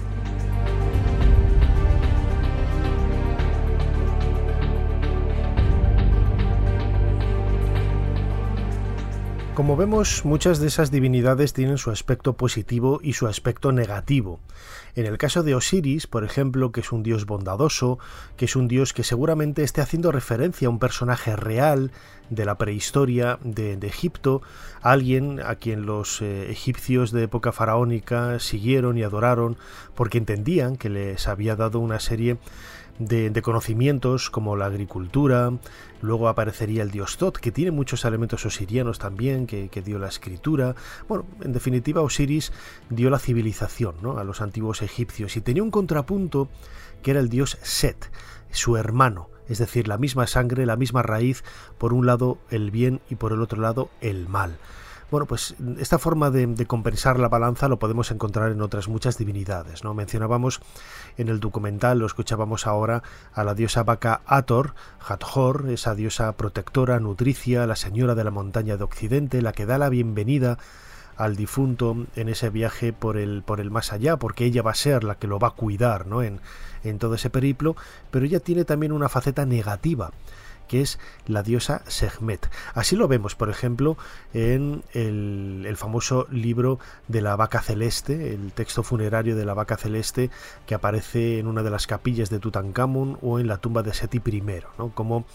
Como 9.55 9.77
vemos, 9.77 10.25
muchas 10.25 10.59
de 10.59 10.67
esas 10.67 10.91
divinidades 10.91 11.53
tienen 11.53 11.77
su 11.77 11.89
aspecto 11.89 12.33
positivo 12.33 12.99
y 13.01 13.13
su 13.13 13.25
aspecto 13.25 13.71
negativo. 13.71 14.41
En 14.95 15.05
el 15.05 15.17
caso 15.17 15.43
de 15.43 15.55
Osiris, 15.55 16.07
por 16.07 16.25
ejemplo, 16.25 16.73
que 16.73 16.81
es 16.81 16.91
un 16.91 17.03
dios 17.03 17.25
bondadoso, 17.25 17.97
que 18.35 18.45
es 18.45 18.57
un 18.57 18.67
dios 18.67 18.91
que 18.91 19.05
seguramente 19.05 19.63
esté 19.63 19.79
haciendo 19.79 20.11
referencia 20.11 20.67
a 20.67 20.71
un 20.71 20.79
personaje 20.79 21.37
real 21.37 21.93
de 22.29 22.43
la 22.43 22.57
prehistoria 22.57 23.39
de, 23.45 23.75
Egipto, 23.81 24.41
alguien 24.81 25.39
a 25.39 25.55
quien 25.55 25.85
los 25.85 26.21
eh, 26.21 26.51
egipcios 26.51 27.11
de 27.11 27.23
época 27.23 27.53
faraónica 27.53 28.39
siguieron 28.39 28.97
y 28.97 29.03
adoraron 29.03 29.57
porque 29.95 30.17
entendían 30.17 30.75
que 30.75 30.89
les 30.89 31.29
había 31.29 31.55
dado 31.55 31.79
una 31.79 32.01
serie 32.01 32.37
de, 32.99 33.41
conocimientos 33.41 34.29
como 34.29 34.55
la 34.55 34.65
agricultura, 34.65 35.51
luego 36.01 36.29
aparecería 36.29 36.83
el 36.83 36.91
dios 36.91 37.17
Tot, 37.17 37.37
que 37.37 37.51
tiene 37.51 37.71
muchos 37.71 38.05
elementos 38.05 38.45
osirianos 38.45 38.99
también, 38.99 39.47
que, 39.47 39.69
dio 39.83 39.99
la 39.99 40.07
escritura. 40.07 40.75
Bueno, 41.07 41.25
en 41.41 41.53
definitiva, 41.53 42.01
Osiris 42.01 42.51
dio 42.89 43.09
la 43.09 43.19
civilización 43.19 43.95
¿no? 44.01 44.17
a 44.17 44.23
los 44.23 44.41
antiguos 44.41 44.81
egipcios 44.81 45.35
y 45.35 45.41
tenía 45.41 45.63
un 45.63 45.71
contrapunto 45.71 46.49
que 47.01 47.11
era 47.11 47.19
el 47.19 47.29
dios 47.29 47.57
Set, 47.61 48.09
su 48.51 48.77
hermano, 48.77 49.29
es 49.47 49.59
decir, 49.59 49.87
la 49.87 49.97
misma 49.97 50.27
sangre, 50.27 50.65
la 50.65 50.75
misma 50.75 51.03
raíz, 51.03 51.43
por 51.77 51.93
un 51.93 52.05
lado 52.05 52.37
el 52.49 52.71
bien 52.71 53.01
y 53.09 53.15
por 53.15 53.31
el 53.31 53.41
otro 53.41 53.61
lado 53.61 53.89
el 54.01 54.27
mal. 54.27 54.57
Bueno, 55.11 55.27
pues 55.27 55.55
esta 55.77 55.99
forma 55.99 56.31
de, 56.31 56.65
compensar 56.65 57.19
la 57.19 57.29
balanza 57.29 57.67
lo 57.67 57.77
podemos 57.77 58.09
encontrar 58.09 58.51
en 58.51 58.61
otras 58.61 58.87
muchas 58.87 59.17
divinidades. 59.17 59.83
¿no? 59.83 59.93
Mencionábamos 59.93 60.61
en 61.17 61.29
el 61.29 61.39
documental, 61.39 61.99
lo 61.99 62.07
escuchábamos 62.07 62.65
ahora, 62.65 63.03
a 63.33 63.43
la 63.43 63.53
diosa 63.53 63.83
vaca 63.83 64.21
Ator, 64.25 64.73
Hathor, 64.99 65.69
esa 65.69 65.93
diosa 65.93 66.31
protectora, 66.33 66.99
nutricia, 66.99 67.67
la 67.67 67.75
señora 67.75 68.15
de 68.15 68.23
la 68.23 68.31
montaña 68.31 68.77
de 68.77 68.83
Occidente, 68.83 69.43
la 69.43 69.51
que 69.51 69.67
da 69.67 69.77
la 69.77 69.89
bienvenida 69.89 70.57
al 71.17 71.35
difunto 71.35 71.95
en 72.15 72.27
ese 72.27 72.49
viaje 72.49 72.91
por 72.91 73.17
el, 73.17 73.43
por 73.43 73.61
el 73.61 73.69
más 73.69 73.93
allá, 73.93 74.17
porque 74.17 74.45
ella 74.45 74.63
va 74.63 74.71
a 74.71 74.75
ser 74.75 75.03
la 75.03 75.15
que 75.15 75.27
lo 75.27 75.37
va 75.39 75.49
a 75.49 75.51
cuidar 75.51 76.07
¿no? 76.07 76.23
en, 76.23 76.41
en 76.83 76.97
todo 76.97 77.13
ese 77.13 77.29
periplo, 77.29 77.75
pero 78.09 78.25
ella 78.25 78.39
tiene 78.39 78.65
también 78.65 78.91
una 78.91 79.07
faceta 79.07 79.45
negativa 79.45 80.11
que 80.67 80.81
es 80.81 80.99
la 81.27 81.43
diosa 81.43 81.81
Sekhmet. 81.87 82.49
Así 82.73 82.95
lo 82.95 83.07
vemos, 83.07 83.35
por 83.35 83.49
ejemplo, 83.49 83.97
en 84.33 84.83
el, 84.93 85.75
famoso 85.77 86.27
libro 86.31 86.79
de 87.07 87.21
la 87.21 87.35
vaca 87.35 87.61
celeste, 87.61 88.33
el 88.33 88.53
texto 88.53 88.81
funerario 88.81 89.35
de 89.35 89.45
la 89.45 89.53
vaca 89.53 89.77
celeste 89.77 90.29
que 90.65 90.75
aparece 90.75 91.39
en 91.39 91.47
una 91.47 91.63
de 91.63 91.69
las 91.69 91.85
capillas 91.85 92.29
de 92.29 92.39
Tutankamón 92.39 93.17
o 93.21 93.39
en 93.39 93.47
la 93.47 93.57
tumba 93.57 93.83
de 93.83 93.93
Seti 93.93 94.21
I, 94.25 94.41
¿no? 94.77 94.89
como 94.89 95.25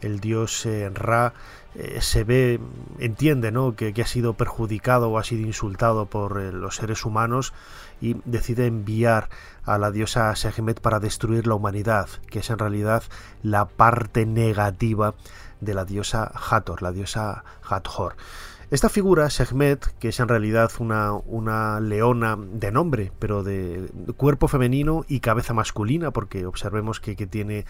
el 0.00 0.20
dios 0.20 0.64
eh, 0.66 0.90
Ra 0.90 1.34
eh, 1.74 2.00
se 2.00 2.24
ve, 2.24 2.60
entiende 2.98 3.52
¿no? 3.52 3.76
que, 3.76 3.94
ha 4.00 4.06
sido 4.06 4.34
perjudicado 4.34 5.10
o 5.10 5.18
ha 5.18 5.24
sido 5.24 5.46
insultado 5.46 6.06
por 6.06 6.40
eh, 6.40 6.52
los 6.52 6.76
seres 6.76 7.04
humanos 7.04 7.52
y 8.00 8.16
decide 8.24 8.66
enviar 8.66 9.28
a 9.64 9.78
la 9.78 9.90
diosa 9.90 10.34
Sekhmet 10.34 10.80
para 10.80 11.00
destruir 11.00 11.46
la 11.46 11.54
humanidad, 11.54 12.08
que 12.30 12.40
es 12.40 12.50
en 12.50 12.58
realidad 12.58 13.02
la 13.42 13.66
parte 13.66 14.24
negativa 14.24 15.14
de 15.60 15.74
la 15.74 15.84
diosa 15.84 16.32
Hathor, 16.34 16.82
la 16.82 16.92
diosa 16.92 17.44
Hathor. 17.68 18.16
Esta 18.70 18.90
figura, 18.90 19.30
Sekhmet, 19.30 19.96
que 19.98 20.08
es 20.08 20.20
en 20.20 20.28
realidad 20.28 20.70
una, 20.78 21.12
una, 21.14 21.80
leona 21.80 22.36
de 22.38 22.70
nombre, 22.70 23.12
pero 23.18 23.42
de 23.42 23.90
cuerpo 24.18 24.46
femenino 24.46 25.06
y 25.08 25.20
cabeza 25.20 25.54
masculina, 25.54 26.10
porque 26.10 26.44
observemos 26.44 27.00
que, 27.00 27.16
que 27.16 27.26
tiene 27.26 27.64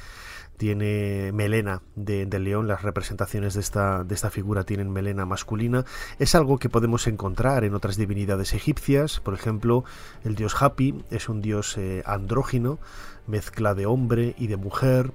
tiene 0.59 1.31
melena 1.33 1.81
de, 1.95 2.27
león, 2.39 2.69
las 2.69 2.83
representaciones 2.83 3.55
de 3.55 3.61
esta, 3.61 4.31
figura 4.31 4.65
tienen 4.65 4.93
melena 4.93 5.25
masculina, 5.25 5.85
es 6.19 6.35
algo 6.35 6.59
que 6.59 6.69
podemos 6.69 7.07
encontrar 7.07 7.65
en 7.65 7.75
otras 7.75 7.97
divinidades 7.97 8.53
egipcias, 8.53 9.21
por 9.21 9.35
ejemplo, 9.35 9.85
el 10.25 10.35
dios 10.35 10.61
Hapi 10.61 11.03
es 11.11 11.29
un 11.29 11.41
dios 11.41 11.79
eh, 11.79 12.03
andrógino, 12.05 12.79
mezcla 13.27 13.75
de 13.75 13.87
hombre 13.87 14.35
y 14.37 14.49
de 14.49 14.57
mujer, 14.57 15.13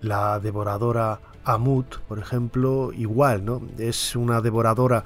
la 0.00 0.38
devoradora 0.38 1.20
Amut, 1.44 1.96
por 2.06 2.18
ejemplo, 2.18 2.92
igual, 2.92 3.44
¿no? 3.44 3.62
Es 3.78 4.14
una 4.14 4.40
devoradora 4.40 5.04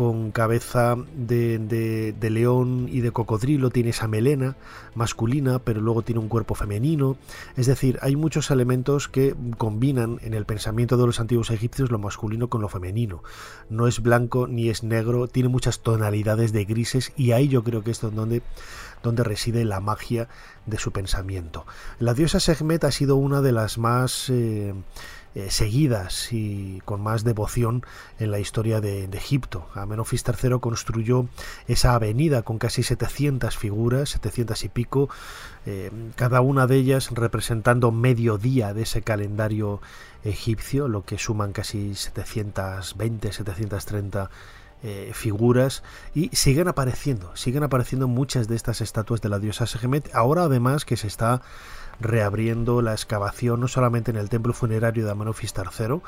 con 0.00 0.30
cabeza 0.30 0.96
de, 1.14 2.14
león 2.22 2.88
y 2.90 3.02
de 3.02 3.10
cocodrilo, 3.10 3.68
tiene 3.68 3.90
esa 3.90 4.08
melena 4.08 4.56
masculina, 4.94 5.58
pero 5.58 5.82
luego 5.82 6.00
tiene 6.00 6.22
un 6.22 6.28
cuerpo 6.28 6.54
femenino. 6.54 7.18
Es 7.58 7.66
decir, 7.66 7.98
hay 8.00 8.16
muchos 8.16 8.50
elementos 8.50 9.08
que 9.08 9.34
combinan 9.58 10.18
en 10.22 10.32
el 10.32 10.46
pensamiento 10.46 10.96
de 10.96 11.04
los 11.04 11.20
antiguos 11.20 11.50
egipcios 11.50 11.90
lo 11.90 11.98
masculino 11.98 12.48
con 12.48 12.62
lo 12.62 12.70
femenino. 12.70 13.22
No 13.68 13.86
es 13.86 14.00
blanco 14.00 14.46
ni 14.46 14.70
es 14.70 14.84
negro, 14.84 15.28
tiene 15.28 15.50
muchas 15.50 15.80
tonalidades 15.80 16.54
de 16.54 16.64
grises 16.64 17.12
y 17.14 17.32
ahí 17.32 17.48
yo 17.48 17.62
creo 17.62 17.84
que 17.84 17.90
es 17.90 18.00
donde, 18.00 18.40
donde 19.02 19.22
reside 19.22 19.66
la 19.66 19.80
magia 19.80 20.30
de 20.64 20.78
su 20.78 20.92
pensamiento. 20.92 21.66
La 21.98 22.14
diosa 22.14 22.40
Sekhmet 22.40 22.84
ha 22.84 22.90
sido 22.90 23.16
una 23.16 23.42
de 23.42 23.52
las 23.52 23.76
más... 23.76 24.30
Eh, 24.30 24.72
eh, 25.36 25.50
seguidas 25.50 26.32
y 26.32 26.80
con 26.84 27.00
más 27.00 27.22
devoción 27.22 27.84
en 28.18 28.32
la 28.32 28.40
historia 28.40 28.80
de, 28.80 29.04
Egipto. 29.04 29.68
Amenofis 29.74 30.24
III 30.26 30.58
construyó 30.60 31.26
esa 31.68 31.94
avenida 31.94 32.42
con 32.42 32.58
casi 32.58 32.82
700 32.82 33.56
figuras, 33.56 34.08
700 34.10 34.64
y 34.64 34.68
pico, 34.68 35.08
eh, 35.66 35.90
cada 36.16 36.40
una 36.40 36.66
de 36.66 36.76
ellas 36.76 37.10
representando 37.12 37.92
medio 37.92 38.38
día 38.38 38.74
de 38.74 38.82
ese 38.82 39.02
calendario 39.02 39.80
egipcio, 40.24 40.88
lo 40.88 41.04
que 41.04 41.18
suman 41.18 41.52
casi 41.52 41.94
720, 41.94 43.32
730 43.32 44.30
eh, 44.82 45.10
figuras 45.12 45.82
y 46.14 46.34
siguen 46.34 46.66
apareciendo, 46.66 47.36
siguen 47.36 47.62
apareciendo 47.62 48.08
muchas 48.08 48.48
de 48.48 48.56
estas 48.56 48.80
estatuas 48.80 49.20
de 49.20 49.28
la 49.28 49.38
diosa 49.38 49.66
Sehemet, 49.66 50.08
ahora 50.14 50.44
además 50.44 50.86
que 50.86 50.96
se 50.96 51.06
está 51.06 51.42
reabriendo 52.00 52.82
la 52.82 52.92
excavación 52.92 53.60
no 53.60 53.68
solamente 53.68 54.10
en 54.10 54.16
el 54.16 54.28
templo 54.28 54.52
funerario 54.52 55.04
de 55.04 55.10
Amenofis 55.10 55.54
III, 55.56 56.00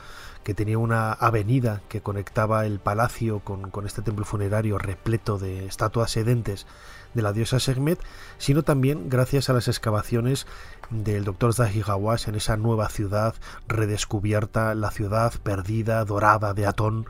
que 0.43 0.55
tenía 0.55 0.79
una 0.79 1.13
avenida 1.13 1.83
que 1.89 2.01
conectaba 2.01 2.67
el 2.67 2.81
palacio 2.81 3.41
con, 3.41 3.71
con 3.71 3.87
este 3.87 4.03
templo 4.03 4.25
funerario 4.25 4.79
repleto 4.79 5.39
de 5.39 5.67
estatuas 5.67 6.11
sedentes 6.11 6.67
de 7.15 7.23
la 7.23 7.33
diosa 7.33 7.61
Sekhmet, 7.61 8.01
sino 8.39 8.63
también 8.63 9.09
gracias 9.09 9.51
a 9.51 9.53
las 9.53 9.69
excavaciones 9.69 10.47
del 10.91 11.25
doctor 11.25 11.55
Zahi 11.55 11.83
Hawass 11.87 12.29
en 12.29 12.35
esa 12.35 12.57
nueva 12.57 12.89
ciudad 12.89 13.35
redescubierta, 13.69 14.75
la 14.75 14.91
ciudad 14.91 15.33
perdida, 15.43 16.05
dorada 16.05 16.55
de 16.55 16.67
Atón, 16.67 17.07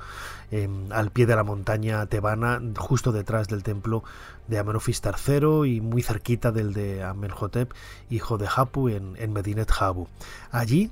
al 0.90 1.10
pie 1.10 1.26
de 1.26 1.36
la 1.36 1.44
montaña 1.44 2.04
tebana, 2.06 2.60
justo 2.76 3.12
detrás 3.12 3.48
del 3.48 3.62
templo 3.62 4.04
de 4.48 4.58
Amenofis 4.58 5.00
III 5.04 5.76
y 5.76 5.80
muy 5.80 6.02
cerquita 6.02 6.52
del 6.52 6.72
de 6.72 7.02
Amenhotep, 7.02 7.72
hijo 8.10 8.38
de 8.38 8.48
Hapu, 8.54 8.88
en, 8.88 9.16
en 9.18 9.32
Medinet 9.32 9.70
Habu. 9.78 10.08
Allí 10.50 10.90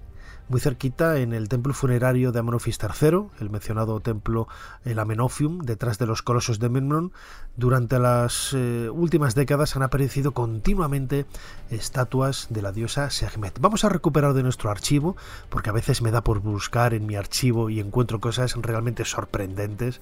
muy 0.50 0.60
cerquita 0.60 1.18
en 1.18 1.32
el 1.32 1.48
templo 1.48 1.72
funerario 1.72 2.32
de 2.32 2.40
Amenofis 2.40 2.76
III, 2.82 3.28
el 3.38 3.50
mencionado 3.50 4.00
templo 4.00 4.48
el 4.84 4.98
Amenofium, 4.98 5.60
detrás 5.60 5.98
de 5.98 6.06
los 6.06 6.22
colosos 6.22 6.58
de 6.58 6.68
Memnon, 6.68 7.12
durante 7.56 8.00
las 8.00 8.52
eh, 8.52 8.90
últimas 8.90 9.36
décadas 9.36 9.76
han 9.76 9.84
aparecido 9.84 10.32
continuamente 10.32 11.24
estatuas 11.70 12.48
de 12.50 12.62
la 12.62 12.72
diosa 12.72 13.10
Sekhmet. 13.10 13.60
Vamos 13.60 13.84
a 13.84 13.90
recuperar 13.90 14.34
de 14.34 14.42
nuestro 14.42 14.70
archivo, 14.70 15.16
porque 15.50 15.70
a 15.70 15.72
veces 15.72 16.02
me 16.02 16.10
da 16.10 16.24
por 16.24 16.40
buscar 16.40 16.94
en 16.94 17.06
mi 17.06 17.14
archivo 17.14 17.70
y 17.70 17.78
encuentro 17.78 18.18
cosas 18.18 18.56
realmente 18.56 19.04
sorprendentes, 19.04 20.00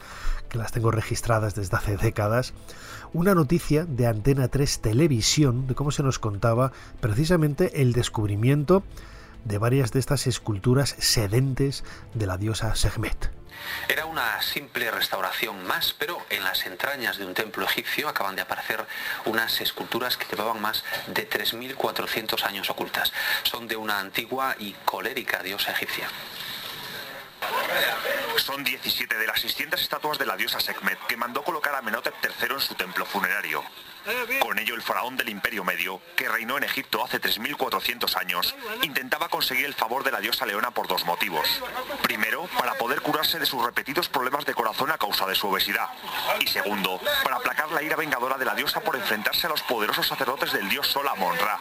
que 0.49 0.57
las 0.57 0.73
tengo 0.73 0.91
registradas 0.91 1.55
desde 1.57 1.77
hace 1.77 1.99
décadas, 1.99 2.55
una 3.13 3.35
noticia 3.35 3.85
de 3.85 4.07
Antena 4.07 4.49
3 4.49 4.81
Televisión, 4.81 5.67
de 5.67 5.75
cómo 5.75 5.91
se 5.91 6.03
nos 6.03 6.19
contaba 6.19 6.73
precisamente 7.01 7.83
el 7.83 7.93
descubrimiento 7.93 8.83
de 9.44 9.59
varias 9.59 9.92
de 9.92 10.01
estas 10.01 10.27
esculturas 10.27 10.94
sedentes 10.98 11.85
de 12.14 12.27
la 12.27 12.37
diosa 12.37 12.74
Sekhmet. 12.74 13.31
Era 13.88 14.05
una 14.07 14.40
simple 14.42 14.90
restauración 14.90 15.66
más, 15.66 15.94
pero 15.98 16.24
en 16.31 16.44
las 16.44 16.66
entrañas 16.66 17.18
de 17.18 17.27
un 17.27 17.35
templo 17.35 17.64
egipcio 17.64 18.09
acaban 18.09 18.37
de 18.37 18.42
aparecer 18.42 18.87
unas 19.24 19.61
esculturas 19.61 20.16
que 20.16 20.27
llevaban 20.27 20.61
más 20.61 20.85
de 21.09 21.29
3.400 21.29 22.42
años 22.44 22.70
ocultas. 22.70 23.12
Son 23.42 23.66
de 23.66 23.77
una 23.77 23.98
antigua 23.98 24.55
y 24.59 24.72
colérica 24.85 25.42
diosa 25.42 25.72
egipcia. 25.72 26.09
Son 28.37 28.64
17 28.64 29.16
de 29.16 29.27
las 29.27 29.40
600 29.40 29.81
estatuas 29.81 30.18
de 30.18 30.27
la 30.27 30.37
diosa 30.37 30.61
Sekhmet 30.61 30.98
que 31.07 31.16
mandó 31.16 31.42
colocar 31.42 31.74
a 31.74 31.83
Menotep 31.83 32.14
III 32.22 32.55
en 32.55 32.61
su 32.61 32.74
templo 32.74 33.05
funerario. 33.05 33.62
Con 34.40 34.59
ello, 34.59 34.75
el 34.75 34.81
faraón 34.81 35.18
del 35.18 35.29
Imperio 35.29 35.64
Medio, 35.64 36.01
que 36.16 36.29
reinó 36.29 36.57
en 36.57 36.64
Egipto 36.64 37.05
hace 37.05 37.21
3.400 37.21 38.16
años, 38.16 38.55
intentaba 38.83 39.29
conseguir 39.29 39.66
el 39.66 39.75
favor 39.75 40.03
de 40.03 40.11
la 40.11 40.21
diosa 40.21 40.47
Leona 40.47 40.71
por 40.71 40.88
dos 40.88 41.05
motivos. 41.05 41.62
Primero, 42.03 42.49
para 42.59 42.75
poder 42.75 43.03
curarse 43.03 43.38
de 43.38 43.44
sus 43.44 43.62
repetidos 43.62 44.09
problemas 44.09 44.47
de 44.47 44.55
corazón 44.55 44.90
a 44.90 44.97
causa 44.97 45.27
de 45.27 45.35
su 45.35 45.49
obesidad. 45.49 45.90
Y 46.40 46.47
segundo, 46.47 46.99
para 47.23 47.37
aplacar 47.37 47.71
la 47.71 47.83
ira 47.83 47.97
vengadora 47.97 48.38
de 48.38 48.47
la 48.47 48.55
diosa 48.55 48.81
por 48.81 48.97
enfrentarse 48.97 49.47
a 49.47 49.51
los 49.51 49.61
poderosos 49.62 50.07
sacerdotes 50.07 50.53
del 50.53 50.71
dios 50.71 50.87
Sol 50.87 51.07
Amon-Ra. 51.07 51.61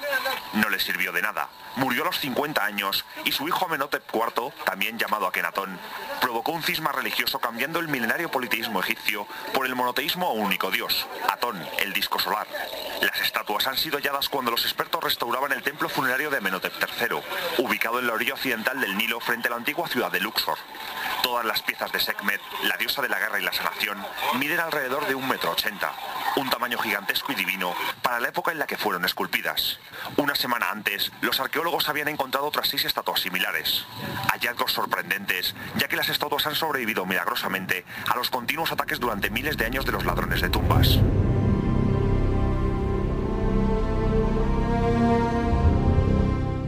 No 0.54 0.70
le 0.70 0.80
sirvió 0.80 1.12
de 1.12 1.22
nada. 1.22 1.50
Murió 1.76 2.04
a 2.04 2.06
los 2.06 2.20
50 2.20 2.64
años 2.64 3.04
y 3.26 3.34
su 3.34 3.46
hijo 3.48 3.66
Amenhotep 3.66 4.04
IV, 4.14 4.54
también 4.64 4.98
llamado 4.98 5.28
Akenatón, 5.28 5.78
provocó 6.22 6.54
un 6.54 6.64
cisma 6.64 6.94
religioso 6.94 7.40
cambiando 7.40 7.80
el 7.80 7.90
milenario 7.90 8.32
politeísmo 8.32 8.80
egipcio 8.80 9.28
por 9.54 9.66
el 9.66 9.76
monoteísmo 9.76 10.28
a 10.28 10.32
un 10.32 10.46
único 10.46 10.72
dios, 10.72 11.06
Atón, 11.30 11.62
el 11.80 11.92
disco 11.92 12.20
solar. 12.20 12.37
Las 13.02 13.22
estatuas 13.22 13.68
han 13.68 13.78
sido 13.78 13.98
halladas 13.98 14.30
cuando 14.30 14.52
los 14.52 14.64
expertos 14.64 15.04
restauraban 15.04 15.52
el 15.52 15.64
templo 15.64 15.90
funerario 15.90 16.30
de 16.30 16.38
Amenhotep 16.38 16.74
III, 16.82 17.64
ubicado 17.64 18.00
en 18.00 18.08
la 18.08 18.14
orilla 18.14 18.34
occidental 18.34 18.80
del 18.80 18.98
Nilo 18.98 19.20
frente 19.20 19.48
a 19.48 19.52
la 19.52 19.58
antigua 19.58 19.88
ciudad 19.88 20.12
de 20.12 20.20
Luxor. 20.20 20.58
Todas 21.24 21.46
las 21.46 21.62
piezas 21.62 21.92
de 21.92 22.00
Sekhmet, 22.00 22.42
la 22.64 22.78
diosa 22.78 23.02
de 23.02 23.10
la 23.10 23.20
guerra 23.20 23.40
y 23.40 23.44
la 23.44 23.54
sanación, 23.54 23.98
miden 24.40 24.60
alrededor 24.60 25.08
de 25.08 25.16
un 25.16 25.28
metro 25.28 25.52
ochenta, 25.52 25.94
un 26.36 26.50
tamaño 26.50 26.78
gigantesco 26.78 27.32
y 27.32 27.36
divino 27.36 27.74
para 28.02 28.20
la 28.20 28.30
época 28.30 28.52
en 28.52 28.60
la 28.60 28.68
que 28.68 28.78
fueron 28.78 29.06
esculpidas. 29.06 29.80
Una 30.18 30.36
semana 30.36 30.70
antes, 30.72 31.12
los 31.22 31.40
arqueólogos 31.40 31.90
habían 31.90 32.08
encontrado 32.08 32.48
otras 32.48 32.68
seis 32.68 32.86
estatuas 32.86 33.20
similares. 33.20 33.86
Hallazgos 34.32 34.74
sorprendentes, 34.74 35.56
ya 35.76 35.88
que 35.88 35.96
las 35.96 36.10
estatuas 36.10 36.46
han 36.48 36.56
sobrevivido 36.56 37.06
milagrosamente 37.06 37.86
a 38.10 38.16
los 38.16 38.30
continuos 38.30 38.72
ataques 38.72 39.00
durante 39.00 39.30
miles 39.30 39.58
de 39.58 39.66
años 39.66 39.86
de 39.86 39.92
los 39.92 40.06
ladrones 40.06 40.42
de 40.42 40.50
tumbas. 40.50 41.00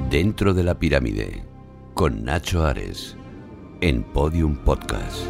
Dentro 0.10 0.56
de 0.56 0.64
la 0.64 0.80
pirámide, 0.80 1.46
con 1.94 2.24
Nacho 2.24 2.66
Ares, 2.66 3.16
en 3.80 4.02
Podium 4.02 4.56
Podcast. 4.56 5.28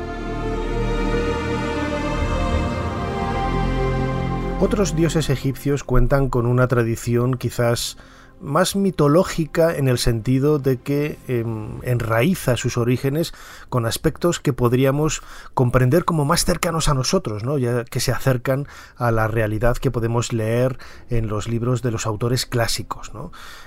Otros 4.61 4.95
dioses 4.95 5.29
egipcios 5.29 5.83
cuentan 5.83 6.29
con 6.29 6.45
una 6.45 6.69
tradición 6.69 7.33
quizás 7.33 7.97
más 8.41 8.75
mitológica 8.75 9.75
en 9.75 9.88
el 9.88 9.97
sentido 9.97 10.60
de 10.60 10.78
que 10.78 11.17
em, 11.28 11.80
enraiza 11.84 12.58
sus 12.58 12.78
orígenes 12.78 13.34
con 13.69 13.86
aspectos 13.86 14.39
que 14.39 14.54
podríamos 14.54 15.21
comprender 15.54 16.06
como 16.06 16.25
más 16.25 16.45
cercanos 16.45 16.89
a 16.89 16.93
nosotros, 16.93 17.43
¿no? 17.43 17.58
ya 17.58 17.84
que 17.86 17.99
se 17.99 18.12
acercan 18.12 18.67
a 18.95 19.12
la 19.12 19.28
realidad 19.28 19.78
que 19.78 19.91
podemos 19.91 20.34
leer 20.34 20.78
en 21.10 21.28
los 21.28 21.47
libros 21.47 21.82
de 21.82 21.91
los 21.91 22.06
autores 22.06 22.45
clásicos. 22.45 23.12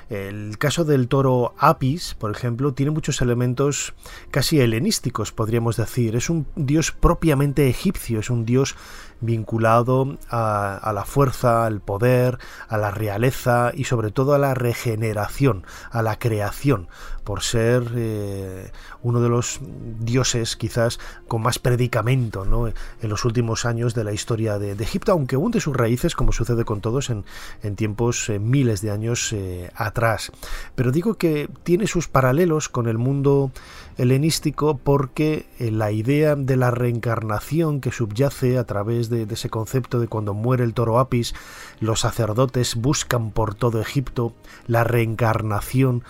El 0.09 0.59
caso 0.59 0.85
del 0.85 1.09
toro 1.09 1.55
Apis, 1.59 2.15
por 2.19 2.31
ejemplo, 2.31 2.75
tiene 2.75 2.91
muchos 2.91 3.23
elementos 3.23 3.95
casi 4.31 4.61
helenísticos, 4.61 5.33
podríamos 5.33 5.77
decir. 5.77 6.17
Es 6.17 6.29
un 6.29 6.47
dios 6.55 6.93
propiamente 6.93 7.69
egipcio, 7.69 8.21
es 8.21 8.31
un 8.31 8.45
dios 8.45 8.77
vinculado 9.23 10.19
a, 10.29 10.93
la 10.95 11.05
fuerza, 11.05 11.65
al 11.65 11.81
poder, 11.81 12.39
a 12.69 12.77
la 12.77 12.91
realeza 12.91 13.73
y 13.75 13.85
sobre 13.85 14.11
todo 14.11 14.35
a 14.35 14.39
la 14.39 14.53
regeneración, 14.53 15.65
a 15.91 16.03
la 16.03 16.19
creación, 16.19 16.89
por 17.25 17.43
ser 17.43 17.93
eh, 17.95 18.71
uno 19.03 19.21
de 19.21 19.29
los 19.29 19.61
dioses 20.01 20.57
quizás 20.57 20.99
con 21.29 21.43
más 21.43 21.59
predicamento 21.59 22.45
¿no? 22.45 22.69
en 22.69 22.75
los 23.09 23.25
últimos 23.25 23.65
años 23.65 23.95
de 23.95 24.05
la 24.05 24.13
historia 24.13 24.59
de, 24.59 24.73
Egipto, 24.83 25.13
aunque 25.13 25.37
hunde 25.37 25.61
sus 25.61 25.77
raíces, 25.77 26.17
como 26.17 26.33
sucede 26.33 26.65
con 26.65 26.81
todos, 26.81 27.11
en, 27.11 27.25
tiempos 27.77 28.29
eh, 28.29 28.39
miles 28.39 28.81
de 28.81 28.91
años 28.91 29.33
eh, 29.33 29.71
atrás. 29.77 30.33
Pero 30.75 30.91
digo 30.91 31.15
que 31.15 31.49
tiene 31.63 31.87
sus 31.87 32.09
paralelos 32.09 32.69
con 32.69 32.89
el 32.89 32.99
mundo 32.99 33.53
helenístico 33.97 34.79
porque 34.79 35.47
la 35.59 35.93
idea 35.93 36.35
de 36.35 36.57
la 36.57 36.71
reencarnación 36.71 37.81
que 37.81 37.93
subyace 37.93 38.59
a 38.59 38.65
través 38.65 39.09
de, 39.09 39.27
ese 39.31 39.51
concepto 39.51 40.01
de 40.01 40.09
cuando 40.09 40.35
muere 40.35 40.65
el 40.65 40.75
toro 40.75 40.99
Apis, 40.99 41.35
los 41.81 42.01
sacerdotes 42.01 42.75
buscan 42.77 43.31
por 43.31 43.55
todo 43.55 43.81
Egipto 43.81 44.35
la 44.67 44.85
reencarnación 44.85 46.05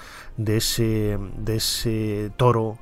de 0.45 0.59
ese, 0.59 1.19
de 1.39 1.57
ese 1.57 2.31
toro 2.37 2.79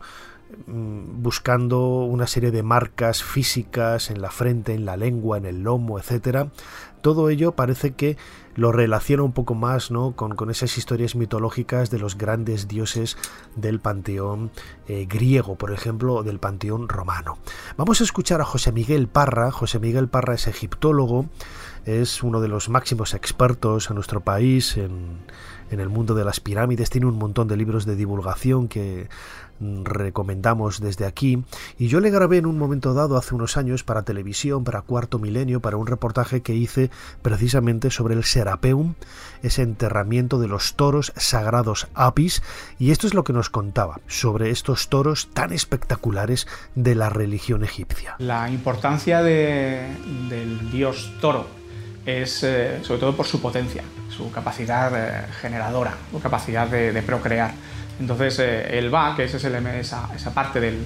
mm, 0.67 1.23
buscando 1.23 2.05
una 2.05 2.27
serie 2.27 2.51
de 2.51 2.63
marcas 2.63 3.23
físicas 3.23 4.11
en 4.11 4.21
la 4.21 4.31
frente, 4.31 4.75
en 4.75 4.85
la 4.85 4.97
lengua, 4.97 5.39
en 5.39 5.47
el 5.47 5.63
lomo, 5.63 5.99
etcétera. 5.99 6.49
Todo 7.03 7.31
ello 7.31 7.53
parece 7.53 7.93
que 7.93 8.17
lo 8.57 8.73
relaciona 8.73 9.23
un 9.23 9.33
poco 9.33 9.55
más 9.55 9.91
¿no? 9.91 10.13
con, 10.13 10.51
esas 10.51 10.77
historias 10.77 11.15
mitológicas 11.15 11.91
de 11.91 11.99
los 11.99 12.19
grandes 12.19 12.69
dioses 12.69 13.17
del 13.57 13.81
panteón 13.81 14.51
eh, 14.87 15.07
griego, 15.09 15.57
por 15.57 15.73
ejemplo, 15.73 16.17
o 16.17 16.23
del 16.23 16.41
panteón 16.41 16.89
romano. 16.89 17.39
Vamos 17.79 18.01
a 18.01 18.05
escuchar 18.05 18.41
a 18.41 18.45
José 18.45 18.73
Miguel 18.73 19.09
Parra. 19.09 19.51
José 19.51 19.79
Miguel 19.79 20.09
Parra 20.09 20.35
es 20.35 20.47
egiptólogo, 20.47 21.27
es 21.87 22.23
uno 22.23 22.41
de 22.41 22.49
los 22.49 22.69
máximos 22.69 23.15
expertos 23.15 23.89
en 23.89 23.95
nuestro 23.95 24.21
país 24.21 24.77
en, 24.77 25.21
en 25.71 25.81
el 25.81 25.89
mundo 25.89 26.15
de 26.15 26.25
las 26.25 26.41
pirámides, 26.41 26.91
tiene 26.91 27.07
un 27.07 27.19
montón 27.19 27.49
de 27.49 27.57
libros 27.57 27.87
de 27.87 27.97
divulgación 27.97 28.69
que 28.69 29.09
recomendamos 29.61 30.81
desde 30.81 31.07
aquí. 31.07 31.45
Y 31.79 31.89
yo 31.89 32.01
le 32.01 32.11
grabé 32.11 32.39
en 32.39 32.47
un 32.47 32.59
momento 32.59 32.95
dado, 32.95 33.17
hace 33.17 33.35
unos 33.35 33.57
años, 33.57 33.85
para 33.85 34.03
televisión, 34.03 34.65
para 34.65 34.83
Cuarto 34.83 35.19
Milenio, 35.19 35.61
para 35.61 35.77
un 35.77 35.87
reportaje 35.87 36.41
que 36.41 36.55
hice 36.55 36.91
precisamente 37.23 37.91
sobre 37.91 38.15
el 38.15 38.25
Serapeum, 38.25 38.95
ese 39.43 39.63
enterramiento 39.63 40.39
de 40.39 40.49
los 40.49 40.75
toros 40.75 41.13
sagrados 41.17 41.89
Apis. 41.95 42.43
Y 42.79 42.91
esto 42.91 43.07
es 43.07 43.15
lo 43.15 43.25
que 43.25 43.33
nos 43.33 43.51
contaba 43.51 44.01
sobre 44.07 44.51
estos 44.51 44.89
toros 44.89 45.29
tan 45.33 45.53
espectaculares 45.53 46.47
de 46.75 46.95
la 46.95 47.11
religión 47.11 47.65
egipcia. 47.65 48.17
La 48.19 48.51
importancia 48.51 49.23
del 49.23 50.71
dios 50.71 51.13
toro 51.21 51.60
es 52.07 52.43
eh, 52.43 52.81
sobre 52.83 53.01
todo 53.01 53.17
por 53.17 53.27
su 53.27 53.41
potencia, 53.41 53.83
su 54.09 54.31
capacidad 54.31 54.93
eh, 54.95 55.27
generadora, 55.41 55.97
su 56.11 56.21
capacidad 56.21 56.67
de 56.67 57.03
procrear. 57.03 57.53
Entonces 58.01 58.39
eh, 58.39 58.79
el 58.79 58.89
Ba, 58.91 59.15
que 59.15 59.25
es 59.25 59.35
esa, 59.35 60.09
esa 60.17 60.35
parte 60.35 60.59
del, 60.59 60.79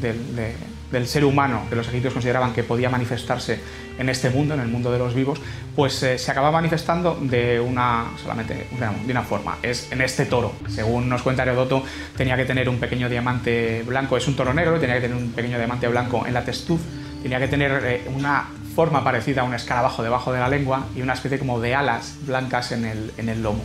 del, 0.00 1.06
ser 1.06 1.24
humano 1.24 1.66
que 1.68 1.76
los 1.76 1.88
egipcios 1.88 2.12
consideraban 2.12 2.52
que 2.52 2.62
podía 2.62 2.88
manifestarse 2.88 3.60
en 3.98 4.08
este 4.08 4.30
mundo, 4.30 4.54
en 4.54 4.60
el 4.60 4.68
mundo 4.68 4.92
de 4.92 4.98
los 4.98 5.14
vivos, 5.14 5.40
pues 5.74 6.02
eh, 6.02 6.16
se 6.18 6.30
acaba 6.30 6.50
manifestando 6.50 7.18
de 7.20 7.58
una, 7.58 8.06
solamente 8.22 8.68
de 9.04 9.12
una 9.12 9.22
forma, 9.22 9.58
es 9.62 9.90
en 9.90 10.00
este 10.00 10.26
toro. 10.26 10.52
Según 10.68 11.08
nos 11.08 11.22
cuenta 11.22 11.42
Herodoto, 11.42 11.82
tenía 12.16 12.36
que 12.36 12.44
tener 12.44 12.68
un 12.68 12.78
pequeño 12.78 13.08
diamante 13.08 13.82
blanco, 13.84 14.16
es 14.16 14.26
un 14.28 14.36
toro 14.36 14.54
negro, 14.54 14.78
tenía 14.78 14.96
que 14.96 15.02
tener 15.02 15.16
un 15.16 15.32
pequeño 15.32 15.58
diamante 15.58 15.88
blanco 15.88 16.24
en 16.26 16.34
la 16.34 16.44
testuz, 16.44 16.80
tenía 17.22 17.40
que 17.40 17.48
tener 17.48 18.02
una 18.14 18.46
forma 18.74 19.04
parecida 19.04 19.42
a 19.42 19.44
un 19.44 19.54
escarabajo 19.54 20.02
debajo 20.02 20.32
de 20.32 20.40
la 20.40 20.48
lengua 20.48 20.86
y 20.96 21.02
una 21.02 21.12
especie 21.12 21.38
como 21.38 21.60
de 21.60 21.74
alas 21.74 22.16
blancas 22.26 22.72
en 22.72 22.84
el, 22.84 23.12
en 23.16 23.28
el 23.28 23.42
lomo. 23.42 23.62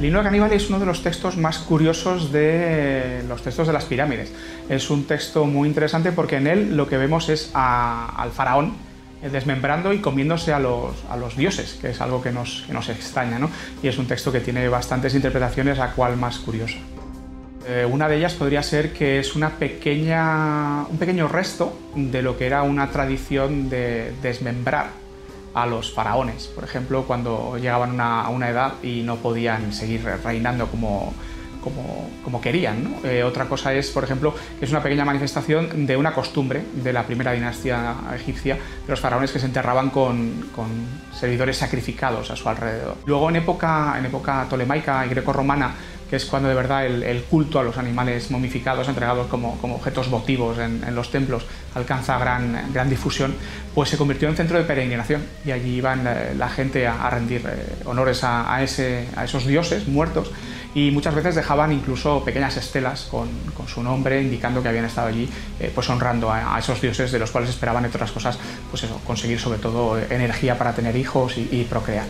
De 0.00 0.10
Caníbal 0.10 0.52
es 0.52 0.68
uno 0.68 0.78
de 0.78 0.86
los 0.86 1.02
textos 1.02 1.36
más 1.36 1.58
curiosos 1.58 2.32
de 2.32 3.22
los 3.28 3.42
textos 3.42 3.66
de 3.66 3.72
las 3.72 3.84
pirámides. 3.84 4.32
Es 4.68 4.90
un 4.90 5.04
texto 5.04 5.44
muy 5.46 5.68
interesante 5.68 6.12
porque 6.12 6.36
en 6.36 6.46
él 6.46 6.76
lo 6.76 6.88
que 6.88 6.96
vemos 6.96 7.28
es 7.28 7.50
al 7.54 8.30
faraón 8.30 8.74
desmembrando 9.22 9.92
y 9.92 10.00
comiéndose 10.00 10.52
a 10.52 10.58
los, 10.58 10.94
a 11.10 11.16
los, 11.16 11.36
dioses, 11.36 11.78
que 11.80 11.90
es 11.90 12.00
algo 12.00 12.22
que 12.22 12.30
nos, 12.30 12.64
que 12.66 12.72
nos 12.72 12.88
extraña, 12.88 13.38
¿no? 13.38 13.50
Y 13.82 13.88
es 13.88 13.98
un 13.98 14.06
texto 14.06 14.30
que 14.30 14.40
tiene 14.40 14.68
bastantes 14.68 15.14
interpretaciones, 15.14 15.78
a 15.78 15.92
cual 15.92 16.16
más 16.16 16.38
curiosa. 16.38 16.76
Eh, 17.68 17.84
una 17.84 18.08
de 18.08 18.16
ellas 18.16 18.34
podría 18.34 18.62
ser 18.62 18.92
que 18.92 19.18
es 19.18 19.34
una 19.34 19.50
pequeña, 19.50 20.86
un 20.88 20.98
pequeño 20.98 21.26
resto 21.26 21.76
de 21.96 22.22
lo 22.22 22.38
que 22.38 22.46
era 22.46 22.62
una 22.62 22.92
tradición 22.92 23.68
de 23.68 24.12
desmembrar 24.22 24.90
a 25.52 25.66
los 25.66 25.92
faraones, 25.92 26.46
por 26.46 26.62
ejemplo, 26.62 27.04
cuando 27.04 27.56
llegaban 27.58 28.00
a 28.00 28.28
una 28.28 28.50
edad 28.50 28.74
y 28.84 29.02
no 29.02 29.16
podían 29.16 29.72
seguir 29.72 30.04
reinando 30.22 30.68
como, 30.68 31.12
querían. 32.40 32.96
Eh, 33.02 33.24
otra 33.24 33.46
cosa 33.46 33.72
es, 33.74 33.90
por 33.90 34.04
ejemplo, 34.04 34.32
que 34.58 34.66
es 34.66 34.70
una 34.70 34.82
pequeña 34.82 35.04
manifestación 35.04 35.86
de 35.86 35.96
una 35.96 36.12
costumbre 36.12 36.62
de 36.74 36.92
la 36.92 37.04
primera 37.04 37.32
dinastía 37.32 37.94
egipcia, 38.14 38.54
de 38.54 38.88
los 38.88 39.00
faraones 39.00 39.32
que 39.32 39.40
se 39.40 39.46
enterraban 39.46 39.90
con, 39.90 40.50
con 40.54 40.68
servidores 41.12 41.56
sacrificados 41.56 42.30
a 42.30 42.36
su 42.36 42.48
alrededor. 42.48 42.96
Luego, 43.06 43.30
en 43.30 43.36
época, 43.36 43.96
en 43.98 44.06
época 44.06 44.46
tolemaica 44.48 45.04
y 45.06 45.08
greco-romana, 45.08 45.74
que 46.08 46.16
es 46.16 46.24
cuando 46.24 46.48
de 46.48 46.54
verdad 46.54 46.86
el, 46.86 47.22
culto 47.24 47.58
a 47.58 47.64
los 47.64 47.78
animales 47.78 48.30
momificados, 48.30 48.88
entregados 48.88 49.26
como, 49.26 49.58
objetos 49.62 50.08
votivos 50.08 50.58
en, 50.58 50.94
los 50.94 51.10
templos, 51.10 51.44
alcanza 51.74 52.18
gran, 52.18 52.72
gran 52.72 52.88
difusión, 52.88 53.34
pues 53.74 53.90
se 53.90 53.96
convirtió 53.96 54.28
en 54.28 54.36
centro 54.36 54.58
de 54.58 54.64
peregrinación 54.64 55.22
y 55.44 55.50
allí 55.50 55.76
iban 55.76 56.06
eh, 56.06 56.34
la, 56.36 56.48
gente 56.48 56.86
a, 56.86 57.08
rendir 57.10 57.42
eh, 57.46 57.82
honores 57.84 58.22
a, 58.22 58.62
ese, 58.62 59.08
a 59.16 59.24
esos 59.24 59.46
dioses 59.46 59.88
muertos 59.88 60.30
y 60.74 60.90
muchas 60.90 61.14
veces 61.14 61.34
dejaban 61.34 61.72
incluso 61.72 62.22
pequeñas 62.22 62.56
estelas 62.56 63.08
con, 63.10 63.28
su 63.66 63.82
nombre 63.82 64.22
indicando 64.22 64.62
que 64.62 64.68
habían 64.68 64.84
estado 64.84 65.08
allí 65.08 65.28
eh, 65.58 65.72
pues 65.74 65.88
honrando 65.88 66.30
a, 66.30 66.58
esos 66.58 66.80
dioses 66.80 67.10
de 67.10 67.18
los 67.18 67.30
cuales 67.30 67.50
esperaban 67.50 67.84
entre 67.84 67.98
otras 67.98 68.12
cosas 68.12 68.38
pues 68.70 68.86
conseguir 69.04 69.40
sobre 69.40 69.58
todo 69.58 69.98
energía 69.98 70.56
para 70.56 70.74
tener 70.74 70.94
hijos 70.96 71.36
y 71.36 71.64
procrear. 71.64 72.06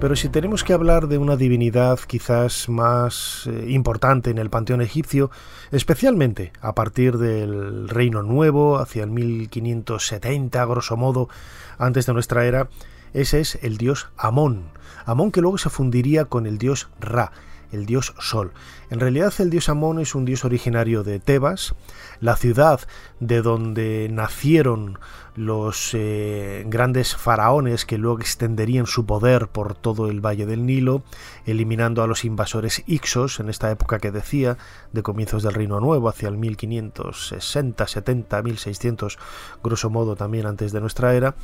Pero 0.00 0.14
si 0.14 0.28
tenemos 0.28 0.62
que 0.62 0.72
hablar 0.72 1.08
de 1.08 1.18
una 1.18 1.36
divinidad 1.36 1.98
quizás 2.06 2.68
más 2.68 3.48
eh, 3.48 3.64
importante 3.70 4.30
en 4.30 4.38
el 4.38 4.48
panteón 4.48 4.80
egipcio, 4.80 5.32
especialmente 5.72 6.52
a 6.60 6.72
partir 6.72 7.18
del 7.18 7.88
Reino 7.88 8.22
Nuevo, 8.22 8.78
hacia 8.78 9.02
el 9.02 9.10
1570, 9.10 10.64
grosso 10.66 10.96
modo, 10.96 11.28
antes 11.78 12.06
de 12.06 12.12
nuestra 12.12 12.46
era, 12.46 12.68
ese 13.12 13.40
es 13.40 13.58
el 13.62 13.76
dios 13.76 14.08
Amón. 14.16 14.70
Amón 15.04 15.32
que 15.32 15.40
luego 15.40 15.58
se 15.58 15.68
fundiría 15.68 16.26
con 16.26 16.46
el 16.46 16.58
dios 16.58 16.88
Ra, 17.00 17.32
el 17.72 17.86
dios 17.86 18.14
Sol. 18.18 18.52
En 18.90 19.00
realidad 19.00 19.32
el 19.38 19.50
dios 19.50 19.68
Amón 19.68 19.98
es 19.98 20.14
un 20.14 20.24
dios 20.24 20.44
originario 20.44 21.04
de 21.04 21.20
Tebas, 21.20 21.74
la 22.20 22.36
ciudad 22.36 22.80
de 23.20 23.42
donde 23.42 24.08
nacieron 24.10 24.98
los 25.38 25.90
eh, 25.94 26.64
grandes 26.66 27.14
faraones 27.14 27.86
que 27.86 27.96
luego 27.96 28.18
extenderían 28.18 28.86
su 28.86 29.06
poder 29.06 29.46
por 29.46 29.76
todo 29.76 30.08
el 30.08 30.20
valle 30.20 30.46
del 30.46 30.66
Nilo, 30.66 31.04
eliminando 31.46 32.02
a 32.02 32.08
los 32.08 32.24
invasores 32.24 32.82
Ixos 32.86 33.38
en 33.38 33.48
esta 33.48 33.70
época 33.70 34.00
que 34.00 34.10
decía, 34.10 34.58
de 34.92 35.04
comienzos 35.04 35.44
del 35.44 35.54
Reino 35.54 35.78
Nuevo, 35.78 36.08
hacia 36.08 36.28
el 36.28 36.38
1560, 36.38 37.86
70, 37.86 38.42
1600, 38.42 39.18
grosso 39.62 39.90
modo 39.90 40.16
también 40.16 40.46
antes 40.46 40.72
de 40.72 40.80
nuestra 40.80 41.14
era, 41.14 41.36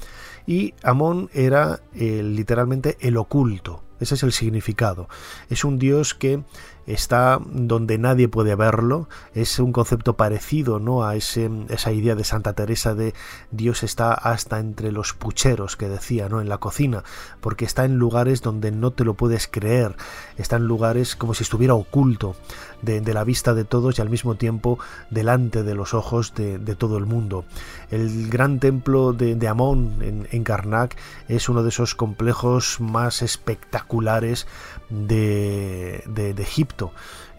y 0.45 0.75
Amón 0.83 1.31
era 1.33 1.81
eh, 1.95 2.21
literalmente 2.25 2.97
el 3.01 3.17
oculto, 3.17 3.85
ese 4.05 4.15
es 4.15 4.23
el 4.23 4.33
significado. 4.33 5.09
Es 5.51 5.65
un 5.65 5.79
dios 5.79 6.15
que 6.15 6.43
está 6.87 7.41
donde 7.45 7.99
nadie 7.99 8.29
puede 8.29 8.55
verlo, 8.55 9.09
es 9.35 9.59
un 9.59 9.73
concepto 9.73 10.17
parecido 10.17 10.79
¿no? 10.79 11.05
a 11.05 11.17
ese, 11.17 11.51
esa 11.69 11.93
idea 11.93 12.15
de 12.15 12.25
Santa 12.25 12.53
Teresa 12.53 12.95
de 12.95 13.15
Dios 13.51 13.83
está 13.83 14.13
hasta 14.13 14.59
entre 14.59 14.93
los 14.93 15.15
pucheros 15.15 15.77
que 15.77 15.89
decía, 15.89 16.29
¿no? 16.29 16.41
en 16.41 16.49
la 16.49 16.59
cocina, 16.59 17.05
porque 17.41 17.65
está 17.65 17.85
en 17.85 17.97
lugares 17.97 18.43
donde 18.43 18.71
no 18.73 18.91
te 18.91 19.05
lo 19.05 19.15
puedes 19.15 19.49
creer, 19.49 19.97
está 20.37 20.57
en 20.57 20.67
lugares 20.67 21.17
como 21.17 21.35
si 21.35 21.43
estuviera 21.43 21.75
oculto 21.75 22.37
de, 22.83 23.01
la 23.15 23.25
vista 23.25 23.55
de 23.55 23.65
todos 23.65 23.99
y 23.99 24.03
al 24.03 24.11
mismo 24.11 24.35
tiempo 24.35 24.79
delante 25.11 25.63
de 25.63 25.75
los 25.75 25.95
ojos 25.95 26.35
de, 26.35 26.59
todo 26.75 26.99
el 26.99 27.07
mundo. 27.07 27.45
El 27.91 28.29
gran 28.29 28.59
templo 28.59 29.13
de, 29.13 29.49
Amón 29.49 29.99
en, 30.01 30.29
en 30.33 30.45
Karnak 30.45 30.97
es 31.29 31.49
uno 31.49 31.63
de 31.63 31.69
esos 31.69 31.95
complejos 31.95 32.81
más 32.81 33.23
espectaculares 33.23 34.47
de, 34.91 36.35
Egipto. 36.39 36.74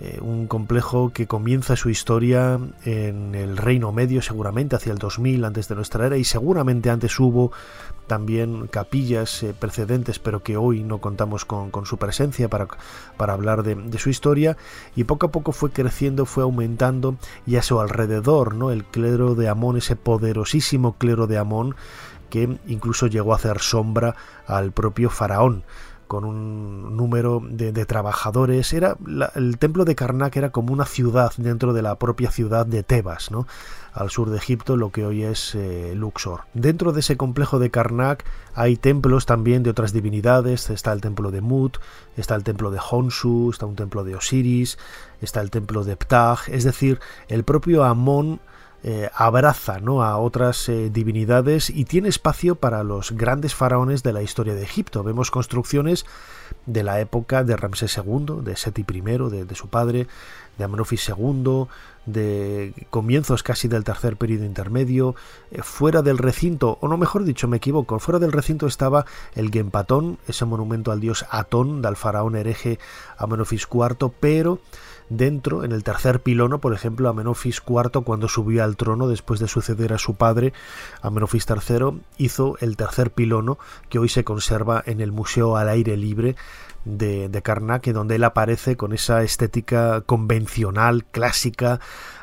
Eh, 0.01 0.19
un 0.21 0.47
complejo 0.47 1.11
que 1.13 1.25
comienza 1.25 1.77
su 1.77 1.89
historia 1.89 2.59
en 2.83 3.33
el 3.33 3.55
Reino 3.55 3.93
Medio, 3.93 4.21
seguramente 4.21 4.75
hacia 4.75 4.91
el 4.91 4.97
2000 4.97 5.45
antes 5.45 5.69
de 5.69 5.75
nuestra 5.75 6.05
era, 6.05 6.17
y 6.17 6.25
seguramente 6.25 6.89
antes 6.89 7.17
hubo 7.17 7.53
también 8.05 8.67
capillas 8.67 9.41
eh, 9.43 9.53
precedentes, 9.57 10.19
pero 10.19 10.43
que 10.43 10.57
hoy 10.57 10.83
no 10.83 10.99
contamos 10.99 11.45
con, 11.45 11.71
su 11.85 11.97
presencia 11.97 12.49
para, 12.49 12.67
para 13.15 13.33
hablar 13.33 13.63
de, 13.63 13.97
su 13.97 14.09
historia, 14.09 14.57
y 14.97 15.05
poco 15.05 15.27
a 15.27 15.31
poco 15.31 15.53
fue 15.53 15.71
creciendo, 15.71 16.25
fue 16.25 16.43
aumentando, 16.43 17.15
y 17.45 17.55
a 17.55 17.61
su 17.61 17.79
alrededor, 17.79 18.53
¿no? 18.53 18.71
el 18.71 18.83
clero 18.83 19.33
de 19.33 19.47
Amón, 19.47 19.77
ese 19.77 19.95
poderosísimo 19.95 20.97
clero 20.97 21.25
de 21.25 21.37
Amón, 21.37 21.75
que 22.29 22.59
incluso 22.67 23.07
llegó 23.07 23.31
a 23.31 23.37
hacer 23.37 23.59
sombra 23.59 24.15
al 24.45 24.73
propio 24.73 25.09
faraón 25.09 25.63
con 26.07 26.25
un 26.25 26.95
número 26.95 27.41
de, 27.43 27.85
trabajadores. 27.85 28.73
Era 28.73 28.97
el 29.35 29.57
templo 29.57 29.85
de 29.85 29.95
Karnak 29.95 30.35
era 30.35 30.51
como 30.51 30.73
una 30.73 30.85
ciudad 30.85 31.33
dentro 31.37 31.73
de 31.73 31.81
la 31.81 31.95
propia 31.95 32.31
ciudad 32.31 32.65
de 32.65 32.83
Tebas, 32.83 33.31
¿no? 33.31 33.47
al 33.95 34.09
sur 34.09 34.29
de 34.29 34.37
Egipto, 34.37 34.75
lo 34.75 34.91
que 34.91 35.05
hoy 35.05 35.23
es 35.23 35.55
eh, 35.55 35.93
Luxor. 35.95 36.41
Dentro 36.53 36.91
de 36.91 36.99
ese 36.99 37.15
complejo 37.15 37.59
de 37.59 37.71
Karnak 37.71 38.25
hay 38.53 38.75
templos 38.75 39.25
también 39.25 39.63
de 39.63 39.69
otras 39.69 39.93
divinidades. 39.93 40.69
Está 40.69 40.91
el 40.91 40.99
templo 40.99 41.31
de 41.31 41.39
Mut, 41.39 41.77
está 42.17 42.35
el 42.35 42.43
templo 42.43 42.71
de 42.71 42.79
Honsu, 42.91 43.51
está 43.51 43.65
un 43.65 43.77
templo 43.77 44.03
de 44.03 44.15
Osiris, 44.15 44.77
está 45.21 45.39
el 45.39 45.49
templo 45.49 45.85
de 45.85 45.95
Ptah. 45.95 46.39
Es 46.47 46.65
decir, 46.65 46.99
el 47.29 47.45
propio 47.45 47.85
Amón 47.85 48.41
eh, 48.87 49.09
abraza 49.15 49.79
¿no? 49.79 50.03
a 50.03 50.19
otras 50.19 50.69
eh, 50.69 50.91
divinidades 50.91 51.71
y 51.71 51.85
tiene 51.85 52.07
espacio 52.07 52.53
para 52.53 52.83
los 52.83 53.13
grandes 53.13 53.55
faraones 53.55 54.03
de 54.03 54.13
la 54.13 54.21
historia 54.21 54.53
de 54.53 54.61
Egipto. 54.61 55.01
Vemos 55.01 55.31
construcciones 55.31 56.05
de 56.67 56.83
la 56.83 56.99
época 56.99 57.43
de 57.43 57.57
Ramsés 57.57 57.97
II, 57.97 58.43
de 58.43 58.55
Seti 58.55 58.85
I, 58.87 59.01
de, 59.01 59.55
su 59.55 59.69
padre, 59.69 60.05
de 60.59 60.63
Amenofis 60.63 61.09
II, 61.09 61.65
de 62.05 62.73
comienzos 62.91 63.41
casi 63.41 63.67
del 63.67 63.83
tercer 63.83 64.17
periodo 64.17 64.45
intermedio, 64.45 65.15
eh, 65.49 65.63
fuera 65.63 66.03
del 66.03 66.19
recinto, 66.19 66.77
o 66.79 66.87
no 66.87 66.97
mejor 66.97 67.23
dicho, 67.23 67.47
me 67.47 67.57
equivoco, 67.57 67.97
fuera 67.97 68.19
del 68.19 68.33
recinto 68.33 68.67
estaba 68.67 69.07
el 69.33 69.49
Gempatón, 69.49 70.19
ese 70.27 70.45
monumento 70.45 70.91
al 70.91 70.99
dios 70.99 71.25
Atón, 71.31 71.81
del 71.81 71.95
faraón 71.95 72.35
hereje 72.35 72.77
Amenofis 73.17 73.67
IV, 73.67 74.11
pero 74.19 74.59
dentro, 75.09 75.63
en 75.63 75.71
el 75.71 75.83
tercer 75.83 76.21
pilono, 76.21 76.59
por 76.59 76.73
ejemplo, 76.73 77.09
Amenofis 77.09 77.61
IV, 77.67 78.03
cuando 78.03 78.27
subió 78.27 78.63
al 78.63 78.77
trono 78.77 79.07
después 79.07 79.39
de 79.39 79.47
suceder 79.47 79.93
a 79.93 79.97
su 79.97 80.15
padre, 80.15 80.53
Amenofis 81.01 81.45
III, 81.49 82.01
hizo 82.17 82.57
el 82.59 82.77
tercer 82.77 83.11
pilono 83.11 83.57
que 83.89 83.99
hoy 83.99 84.09
se 84.09 84.23
conserva 84.23 84.83
en 84.85 85.01
el 85.01 85.11
Museo 85.11 85.57
al 85.57 85.69
Aire 85.69 85.97
Libre 85.97 86.35
de, 86.85 87.29
de 87.29 87.41
Karnak, 87.41 87.87
donde 87.87 88.15
él 88.15 88.23
aparece 88.23 88.77
con 88.77 88.93
esa 88.93 89.23
estética 89.23 90.01
convencional, 90.01 91.05
clásica, 91.05 91.79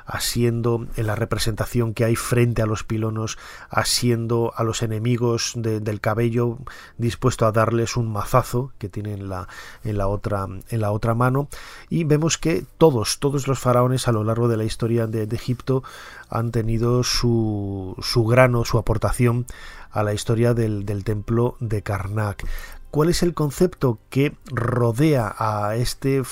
asiendo 0.07 0.87
en 0.97 1.07
la 1.07 1.15
representación 1.15 1.95
que 1.95 2.05
hay 2.05 2.17
frente 2.17 2.63
a 2.63 2.67
los 2.67 2.85
pilonos, 2.85 3.39
asiendo 3.71 4.53
a 4.57 4.65
los 4.65 4.83
enemigos 4.83 5.53
del 5.57 6.01
cabello, 6.01 6.59
dispuesto 6.99 7.47
a 7.47 7.53
darles 7.53 7.97
un 7.97 8.13
mazazo 8.13 8.73
que 8.79 8.89
tiene 8.89 9.15
en 9.15 9.29
la, 9.29 9.49
en 9.85 9.99
la, 9.99 10.09
otra, 10.09 10.47
en 10.69 10.81
la 10.81 10.93
otra 10.93 11.15
mano. 11.15 11.49
Y 11.89 12.05
vemos 12.05 12.39
que 12.39 12.65
todos, 12.79 13.19
todos 13.19 13.49
los 13.49 13.59
faraones 13.59 14.09
a 14.09 14.13
lo 14.13 14.25
largo 14.25 14.49
de 14.49 14.57
la 14.57 14.65
historia 14.65 15.07
de, 15.07 15.27
de 15.27 15.37
Egipto 15.37 15.83
han 16.29 16.51
tenido 16.51 17.03
su, 17.05 17.97
su 18.01 18.25
grano, 18.25 18.65
su 18.65 18.79
aportación 18.79 19.47
a 19.91 20.03
la 20.03 20.15
historia 20.15 20.55
del, 20.55 20.87
del 20.87 21.05
templo 21.05 21.57
de 21.61 21.83
Karnak 21.83 22.45
cuál 22.93 23.09
es 23.09 23.23
el 23.23 23.33
concepto 23.33 23.99
que 24.11 24.37
rodea 24.53 25.35
a 25.39 25.77
este 25.77 26.23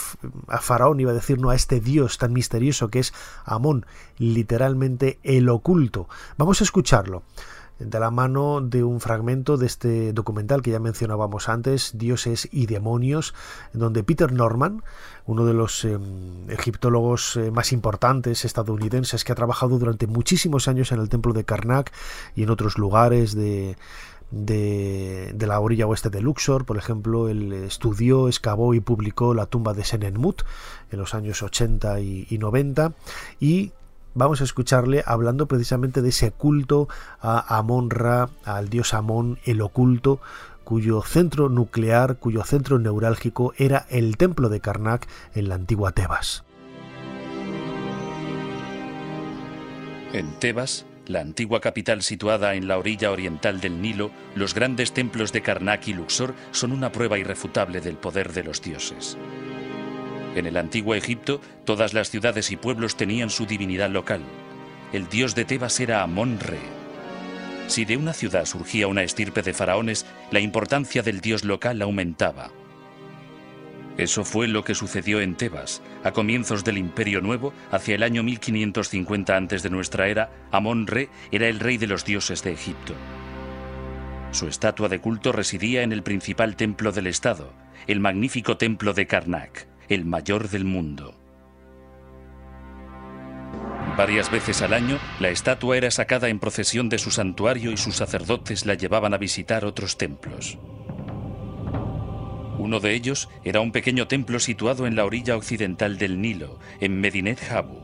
a 0.46 0.59
faraón, 0.59 1.01
iba 1.01 1.11
a 1.11 1.14
decir, 1.14 1.40
no, 1.40 1.49
a 1.49 1.57
este 1.57 1.81
dios 1.81 2.18
tan 2.18 2.35
misterioso 2.35 2.88
que 2.88 2.99
es 2.99 3.14
Amón, 3.46 3.87
literalmente 4.18 5.18
el 5.23 5.49
oculto. 5.49 6.07
Vamos 6.37 6.61
a 6.61 6.64
escucharlo 6.64 7.23
de 7.81 7.99
la 7.99 8.11
mano 8.11 8.61
de 8.61 8.85
un 8.85 9.01
fragmento 9.01 9.57
de 9.57 9.66
este 9.66 10.12
documental 10.12 10.61
que 10.61 10.70
ya 10.70 10.79
mencionábamos 10.79 11.49
antes, 11.49 11.92
Dioses 11.94 12.46
y 12.53 12.66
Demonios, 12.66 13.35
donde 13.73 14.05
Peter 14.05 14.31
Norman, 14.31 14.83
uno 15.25 15.46
de 15.46 15.55
los 15.55 15.87
em, 15.87 16.51
egiptólogos 16.51 17.37
eh, 17.37 17.51
más 17.51 17.73
importantes 17.73 18.44
estadounidenses 18.44 19.25
que 19.25 19.33
ha 19.33 19.35
trabajado 19.35 19.79
durante 19.79 20.07
muchísimos 20.07 20.68
años 20.68 20.92
en 20.92 21.01
el 21.01 21.09
templo 21.09 21.33
de 21.33 21.44
Karnak 21.44 21.90
y 22.35 22.42
en 22.42 22.51
otros 22.51 22.77
lugares 22.77 23.35
de, 23.35 23.79
de, 24.31 25.35
la 25.38 25.61
orilla 25.61 25.87
oeste 25.87 26.11
de 26.11 26.21
Luxor, 26.21 26.64
por 26.64 26.77
ejemplo, 26.77 27.29
él 27.29 27.53
estudió, 27.53 28.29
excavó 28.29 28.75
y 28.75 28.81
publicó 28.81 29.35
la 29.35 29.47
tumba 29.47 29.75
de 29.75 29.85
Senenmut 29.85 30.43
en 30.90 30.99
los 30.99 31.14
años 31.14 31.43
80 31.43 32.01
y, 32.01 32.27
y 32.31 32.38
90 32.38 32.93
y 33.40 33.73
vamos 34.14 34.40
a 34.40 34.45
escucharle 34.45 35.03
hablando 35.07 35.47
precisamente 35.47 36.03
de 36.03 36.09
ese 36.11 36.31
culto 36.31 36.88
a 37.21 37.59
Amon-Ra, 37.59 38.29
al 38.45 38.69
dios 38.69 38.95
Amón, 38.95 39.38
el 39.45 39.61
oculto, 39.61 40.21
cuyo 40.64 41.03
centro 41.03 41.49
nuclear, 41.49 42.16
cuyo 42.19 42.45
centro 42.45 42.79
neurálgico 42.79 43.53
era 43.57 43.87
el 43.90 44.16
templo 44.16 44.49
de 44.49 44.61
Karnak 44.61 45.09
en 45.35 45.49
la 45.49 45.57
antigua 45.57 45.93
Tebas. 45.93 46.45
En 50.12 50.38
Tebas, 50.40 50.87
la 51.11 51.20
antigua 51.20 51.61
capital 51.61 52.03
situada 52.03 52.55
en 52.55 52.68
la 52.68 52.79
orilla 52.79 53.11
oriental 53.11 53.61
del 53.61 53.83
Nilo, 53.83 54.11
los 54.35 54.55
grandes 54.55 54.92
templos 54.92 55.33
de 55.33 55.42
Karnak 55.42 55.88
y 55.88 55.92
Luxor 55.92 56.35
son 56.53 56.73
una 56.73 56.92
prueba 56.92 57.18
irrefutable 57.18 57.81
del 57.81 57.96
poder 57.96 58.33
de 58.33 58.44
los 58.44 58.62
dioses. 58.62 59.18
En 60.37 60.46
el 60.46 60.57
antiguo 60.57 60.94
Egipto, 60.94 61.40
todas 61.64 61.92
las 61.92 62.11
ciudades 62.11 62.51
y 62.53 62.57
pueblos 62.57 62.96
tenían 62.96 63.31
su 63.31 63.46
divinidad 63.46 63.90
local. 63.90 64.20
El 64.92 65.09
dios 65.09 65.35
de 65.35 65.44
Tebas 65.44 65.81
era 65.81 66.03
Amon-Re. 66.03 66.59
Si 67.66 67.85
de 67.85 67.96
una 67.96 68.12
ciudad 68.12 68.46
surgía 68.46 68.87
una 68.87 69.03
estirpe 69.03 69.42
de 69.42 69.53
faraones, 69.53 70.07
la 70.31 70.40
importancia 70.40 71.03
del 71.03 71.20
dios 71.20 71.44
local 71.44 71.83
aumentaba. 71.83 72.51
Eso 73.96 74.24
fue 74.24 74.48
lo 74.48 74.64
que 74.64 74.74
sucedió 74.74 75.20
en 75.20 75.35
Tebas. 75.37 75.83
A 76.05 76.12
comienzos 76.12 76.64
del 76.64 76.79
Imperio 76.79 77.20
Nuevo, 77.20 77.53
hacia 77.70 77.94
el 77.94 78.03
año 78.03 78.22
1550 78.22 79.37
antes 79.37 79.62
de 79.62 79.70
nuestra 79.70 80.09
era, 80.09 80.31
Amón-Re 80.53 81.09
era 81.31 81.48
el 81.48 81.61
rey 81.61 81.76
de 81.76 81.87
los 81.87 82.05
dioses 82.05 82.42
de 82.42 82.53
Egipto. 82.53 82.94
Su 84.33 84.46
estatua 84.46 84.88
de 84.88 85.00
culto 85.00 85.33
residía 85.33 85.83
en 85.83 85.92
el 85.92 86.03
principal 86.03 86.57
templo 86.57 86.92
del 86.92 87.09
estado, 87.09 87.53
el 87.87 88.00
magnífico 88.00 88.57
templo 88.57 88.94
de 88.94 89.07
Karnak, 89.07 89.66
el 89.88 90.05
mayor 90.05 90.48
del 90.48 90.64
mundo. 90.64 91.16
Varias 93.96 94.31
veces 94.31 94.62
al 94.62 94.72
año, 94.72 94.98
la 95.18 95.31
estatua 95.31 95.76
era 95.76 95.90
sacada 95.90 96.29
en 96.29 96.38
procesión 96.38 96.88
de 96.88 96.98
su 96.98 97.11
santuario 97.11 97.72
y 97.72 97.76
sus 97.76 97.96
sacerdotes 97.96 98.64
la 98.64 98.74
llevaban 98.74 99.12
a 99.12 99.18
visitar 99.18 99.64
otros 99.64 99.98
templos. 99.98 100.59
Uno 102.61 102.79
de 102.79 102.92
ellos 102.92 103.31
era 103.42 103.62
un 103.62 103.73
pequeño 103.73 104.07
templo 104.07 104.38
situado 104.38 104.87
en 104.87 104.94
la 104.94 105.07
orilla 105.07 105.35
occidental 105.35 105.96
del 105.96 106.20
Nilo, 106.20 106.59
en 106.79 107.01
Medinet 107.01 107.40
Habu. 107.51 107.81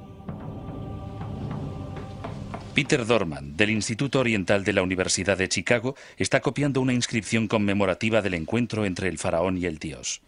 Peter 2.75 3.07
Dorman, 3.07 3.57
del 3.57 3.71
Instituto 3.71 4.21
Oriental 4.21 4.65
de 4.65 4.75
la 4.75 4.83
Universidad 4.83 5.39
de 5.39 5.49
Chicago, 5.49 5.97
está 6.19 6.43
copiando 6.43 6.83
una 6.83 6.93
inscripción 6.93 7.49
conmemorativa 7.49 8.21
del 8.21 8.35
encuentro 8.35 8.85
entre 8.85 9.09
el 9.09 9.17
faraón 9.17 9.57
y 9.57 9.65
el 9.65 9.79
dios. 9.79 10.21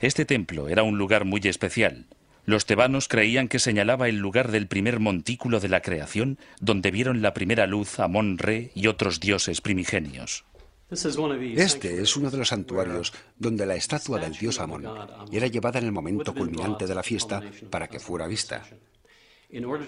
Este 0.00 0.24
templo 0.24 0.70
era 0.70 0.84
un 0.84 0.96
lugar 0.96 1.26
muy 1.26 1.42
especial. 1.44 2.06
Los 2.46 2.64
tebanos 2.64 3.08
creían 3.08 3.46
que 3.46 3.58
señalaba 3.58 4.08
el 4.08 4.16
lugar 4.16 4.50
del 4.50 4.68
primer 4.68 5.00
montículo 5.00 5.60
de 5.60 5.68
la 5.68 5.82
creación, 5.82 6.38
donde 6.60 6.90
vieron 6.90 7.20
la 7.20 7.34
primera 7.34 7.66
luz 7.66 8.00
Amón-Re 8.00 8.70
y 8.74 8.86
otros 8.86 9.20
dioses 9.20 9.60
primigenios. 9.60 10.46
Este 10.92 12.02
es 12.02 12.16
uno 12.16 12.30
de 12.30 12.36
los 12.36 12.48
santuarios 12.48 13.12
donde 13.38 13.64
la 13.64 13.76
estatua 13.76 14.18
del 14.18 14.32
dios 14.32 14.60
Amón 14.60 14.86
era 15.30 15.46
llevada 15.46 15.78
en 15.78 15.86
el 15.86 15.92
momento 15.92 16.34
culminante 16.34 16.86
de 16.86 16.94
la 16.94 17.02
fiesta 17.02 17.42
para 17.70 17.88
que 17.88 17.98
fuera 17.98 18.26
vista. 18.26 18.62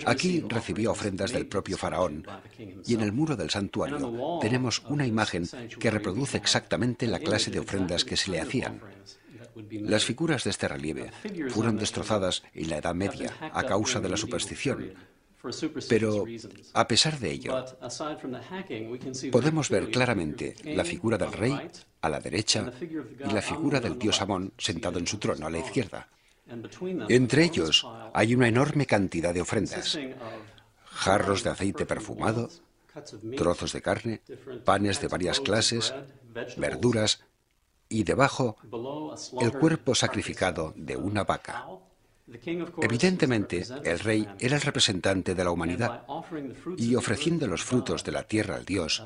Aquí 0.06 0.44
recibió 0.48 0.92
ofrendas 0.92 1.32
del 1.32 1.46
propio 1.46 1.76
faraón 1.76 2.26
y 2.86 2.94
en 2.94 3.00
el 3.00 3.12
muro 3.12 3.36
del 3.36 3.50
santuario 3.50 4.38
tenemos 4.40 4.82
una 4.88 5.06
imagen 5.06 5.46
que 5.78 5.90
reproduce 5.90 6.36
exactamente 6.38 7.06
la 7.06 7.18
clase 7.18 7.50
de 7.50 7.60
ofrendas 7.60 8.04
que 8.04 8.16
se 8.16 8.30
le 8.30 8.40
hacían. 8.40 8.80
Las 9.70 10.04
figuras 10.04 10.44
de 10.44 10.50
este 10.50 10.68
relieve 10.68 11.10
fueron 11.50 11.76
destrozadas 11.76 12.42
en 12.54 12.70
la 12.70 12.78
Edad 12.78 12.94
Media 12.94 13.32
a 13.40 13.62
causa 13.64 14.00
de 14.00 14.08
la 14.08 14.16
superstición, 14.16 14.94
pero 15.88 16.24
a 16.72 16.88
pesar 16.88 17.18
de 17.18 17.30
ello, 17.30 17.64
podemos 19.30 19.68
ver 19.68 19.90
claramente 19.90 20.54
la 20.64 20.84
figura 20.84 21.18
del 21.18 21.32
rey 21.32 21.70
a 22.00 22.08
la 22.08 22.20
derecha 22.20 22.72
y 22.80 23.32
la 23.32 23.42
figura 23.42 23.80
del 23.80 23.98
dios 23.98 24.20
Amón 24.20 24.52
sentado 24.58 24.98
en 24.98 25.06
su 25.06 25.18
trono 25.18 25.46
a 25.46 25.50
la 25.50 25.58
izquierda. 25.58 26.08
Entre 27.08 27.44
ellos 27.44 27.86
hay 28.12 28.34
una 28.34 28.48
enorme 28.48 28.86
cantidad 28.86 29.32
de 29.32 29.40
ofrendas, 29.40 29.98
jarros 30.84 31.42
de 31.42 31.50
aceite 31.50 31.86
perfumado, 31.86 32.50
trozos 33.36 33.72
de 33.72 33.82
carne, 33.82 34.20
panes 34.64 35.00
de 35.00 35.08
varias 35.08 35.40
clases, 35.40 35.94
verduras 36.56 37.24
y 37.88 38.04
debajo 38.04 38.56
el 39.40 39.52
cuerpo 39.52 39.94
sacrificado 39.94 40.72
de 40.76 40.96
una 40.96 41.24
vaca. 41.24 41.66
Evidentemente, 42.80 43.64
el 43.84 43.98
rey 43.98 44.26
era 44.38 44.56
el 44.56 44.62
representante 44.62 45.34
de 45.34 45.44
la 45.44 45.50
humanidad 45.50 46.04
y 46.78 46.94
ofreciendo 46.94 47.46
los 47.46 47.62
frutos 47.62 48.02
de 48.02 48.12
la 48.12 48.22
tierra 48.22 48.56
al 48.56 48.64
Dios, 48.64 49.04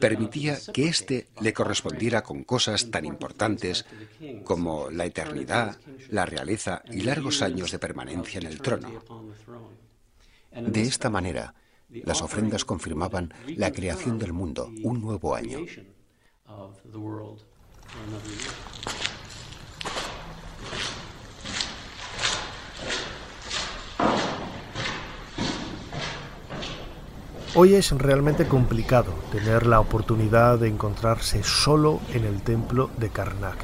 permitía 0.00 0.58
que 0.72 0.88
éste 0.88 1.28
le 1.40 1.52
correspondiera 1.52 2.22
con 2.22 2.42
cosas 2.42 2.90
tan 2.90 3.04
importantes 3.04 3.86
como 4.44 4.90
la 4.90 5.04
eternidad, 5.04 5.78
la 6.10 6.26
realeza 6.26 6.82
y 6.90 7.02
largos 7.02 7.42
años 7.42 7.70
de 7.70 7.78
permanencia 7.78 8.40
en 8.40 8.46
el 8.46 8.60
trono. 8.60 9.04
De 10.50 10.82
esta 10.82 11.10
manera, 11.10 11.54
las 11.88 12.22
ofrendas 12.22 12.64
confirmaban 12.64 13.32
la 13.56 13.70
creación 13.70 14.18
del 14.18 14.32
mundo, 14.32 14.68
un 14.82 15.00
nuevo 15.00 15.36
año. 15.36 15.60
Hoy 27.54 27.74
es 27.74 27.90
realmente 27.90 28.46
complicado 28.46 29.12
tener 29.30 29.66
la 29.66 29.78
oportunidad 29.78 30.58
de 30.58 30.68
encontrarse 30.68 31.42
solo 31.42 32.00
en 32.14 32.24
el 32.24 32.40
templo 32.40 32.88
de 32.96 33.10
Karnak. 33.10 33.58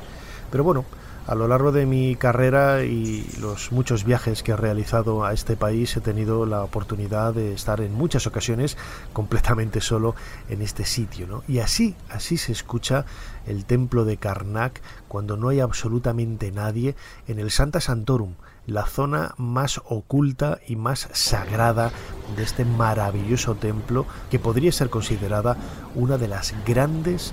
Pero 0.50 0.62
bueno, 0.62 0.84
a 1.26 1.34
lo 1.34 1.48
largo 1.48 1.72
de 1.72 1.86
mi 1.86 2.14
carrera 2.14 2.84
y 2.84 3.26
los 3.40 3.72
muchos 3.72 4.04
viajes 4.04 4.42
que 4.42 4.52
he 4.52 4.56
realizado 4.56 5.24
a 5.24 5.32
este 5.32 5.56
país 5.56 5.96
he 5.96 6.02
tenido 6.02 6.44
la 6.44 6.64
oportunidad 6.64 7.32
de 7.32 7.54
estar 7.54 7.80
en 7.80 7.94
muchas 7.94 8.26
ocasiones 8.26 8.76
completamente 9.14 9.80
solo 9.80 10.14
en 10.50 10.60
este 10.60 10.84
sitio, 10.84 11.42
Y 11.48 11.60
así, 11.60 11.96
así 12.10 12.36
se 12.36 12.52
escucha 12.52 13.06
el 13.46 13.64
templo 13.64 14.04
de 14.04 14.18
Karnak 14.18 14.82
cuando 15.08 15.38
no 15.38 15.48
hay 15.48 15.60
absolutamente 15.60 16.52
nadie 16.52 16.94
en 17.26 17.38
el 17.38 17.50
Santa 17.50 17.80
Santorum, 17.80 18.34
la 18.68 18.84
zona 18.84 19.34
más 19.38 19.80
oculta 19.86 20.58
y 20.68 20.76
más 20.76 21.08
sagrada 21.12 21.90
de 22.36 22.42
este 22.42 22.66
maravilloso 22.66 23.54
templo 23.54 24.04
que 24.30 24.38
podría 24.38 24.70
ser 24.72 24.90
considerada 24.90 25.56
una 25.94 26.18
de 26.18 26.28
las 26.28 26.54
grandes 26.66 27.32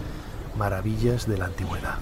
maravillas 0.57 1.27
de 1.27 1.37
la 1.37 1.45
antigüedad. 1.45 1.99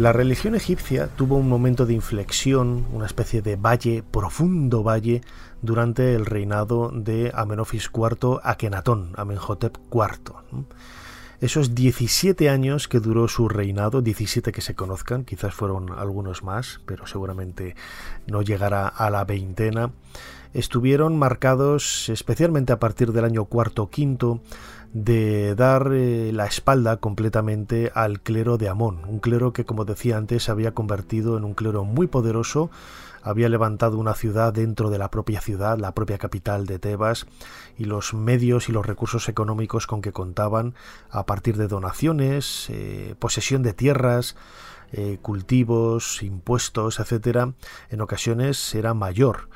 La 0.00 0.14
religión 0.14 0.54
egipcia 0.54 1.08
tuvo 1.08 1.36
un 1.36 1.46
momento 1.46 1.84
de 1.84 1.92
inflexión, 1.92 2.86
una 2.90 3.04
especie 3.04 3.42
de 3.42 3.56
valle, 3.56 4.02
profundo 4.02 4.82
valle, 4.82 5.20
durante 5.60 6.14
el 6.14 6.24
reinado 6.24 6.90
de 6.90 7.30
Amenofis 7.34 7.90
IV 7.94 8.40
Akenatón, 8.42 9.12
Amenhotep 9.16 9.76
IV. 9.92 10.64
Esos 11.42 11.74
17 11.74 12.48
años 12.48 12.88
que 12.88 12.98
duró 12.98 13.28
su 13.28 13.50
reinado, 13.50 14.00
17 14.00 14.52
que 14.52 14.62
se 14.62 14.74
conozcan, 14.74 15.26
quizás 15.26 15.52
fueron 15.52 15.92
algunos 15.92 16.42
más, 16.42 16.80
pero 16.86 17.06
seguramente 17.06 17.76
no 18.26 18.40
llegará 18.40 18.88
a 18.88 19.10
la 19.10 19.26
veintena, 19.26 19.90
estuvieron 20.54 21.18
marcados 21.18 22.08
especialmente 22.08 22.72
a 22.72 22.78
partir 22.78 23.12
del 23.12 23.26
año 23.26 23.44
cuarto 23.44 23.90
quinto 23.90 24.40
de 24.92 25.54
dar 25.54 25.92
eh, 25.92 26.32
la 26.32 26.46
espalda 26.46 26.96
completamente 26.96 27.92
al 27.94 28.20
clero 28.20 28.58
de 28.58 28.68
Amón, 28.68 29.02
un 29.06 29.20
clero 29.20 29.52
que 29.52 29.64
como 29.64 29.84
decía 29.84 30.16
antes 30.16 30.44
se 30.44 30.50
había 30.50 30.72
convertido 30.72 31.36
en 31.36 31.44
un 31.44 31.54
clero 31.54 31.84
muy 31.84 32.08
poderoso, 32.08 32.70
había 33.22 33.48
levantado 33.48 33.98
una 33.98 34.14
ciudad 34.14 34.52
dentro 34.52 34.90
de 34.90 34.98
la 34.98 35.10
propia 35.10 35.40
ciudad, 35.40 35.78
la 35.78 35.94
propia 35.94 36.18
capital 36.18 36.66
de 36.66 36.78
Tebas, 36.78 37.26
y 37.78 37.84
los 37.84 38.14
medios 38.14 38.68
y 38.68 38.72
los 38.72 38.86
recursos 38.86 39.28
económicos 39.28 39.86
con 39.86 40.00
que 40.02 40.12
contaban 40.12 40.74
a 41.10 41.26
partir 41.26 41.56
de 41.56 41.68
donaciones, 41.68 42.66
eh, 42.70 43.14
posesión 43.18 43.62
de 43.62 43.74
tierras, 43.74 44.36
eh, 44.92 45.18
cultivos, 45.22 46.22
impuestos, 46.22 46.98
etcétera, 46.98 47.52
en 47.90 48.00
ocasiones 48.00 48.74
era 48.74 48.92
mayor 48.94 49.48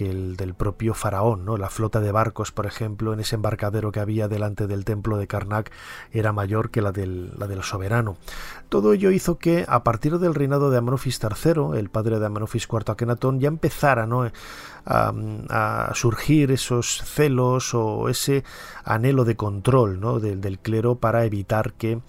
que 0.00 0.08
el 0.08 0.34
del 0.34 0.54
propio 0.54 0.94
faraón, 0.94 1.44
¿no? 1.44 1.58
La 1.58 1.68
flota 1.68 2.00
de 2.00 2.10
barcos, 2.10 2.52
por 2.52 2.64
ejemplo, 2.64 3.12
en 3.12 3.20
ese 3.20 3.34
embarcadero 3.34 3.92
que 3.92 4.00
había 4.00 4.28
delante 4.28 4.66
del 4.66 4.86
templo 4.86 5.18
de 5.18 5.26
Karnak 5.26 5.70
era 6.10 6.32
mayor 6.32 6.70
que 6.70 6.80
la 6.80 6.90
del, 6.90 7.38
la 7.38 7.46
del 7.46 7.62
soberano. 7.62 8.16
Todo 8.70 8.94
ello 8.94 9.10
hizo 9.10 9.36
que, 9.36 9.66
a 9.68 9.84
partir 9.84 10.18
del 10.18 10.34
reinado 10.34 10.70
de 10.70 10.78
Amenofis 10.78 11.20
III, 11.22 11.78
el 11.78 11.90
padre 11.90 12.18
de 12.18 12.24
Amenofis 12.24 12.66
IV 12.66 12.92
Akenatón, 12.92 13.40
ya 13.40 13.48
empezara 13.48 14.06
¿no? 14.06 14.26
a, 14.86 15.92
surgir 15.92 16.50
esos 16.50 17.02
celos 17.04 17.74
o 17.74 18.08
ese 18.08 18.42
anhelo 18.84 19.26
de 19.26 19.36
control 19.36 20.00
¿no? 20.00 20.18
del, 20.18 20.40
del 20.40 20.60
clero 20.60 20.94
para 20.94 21.26
evitar 21.26 21.74
que, 21.74 22.00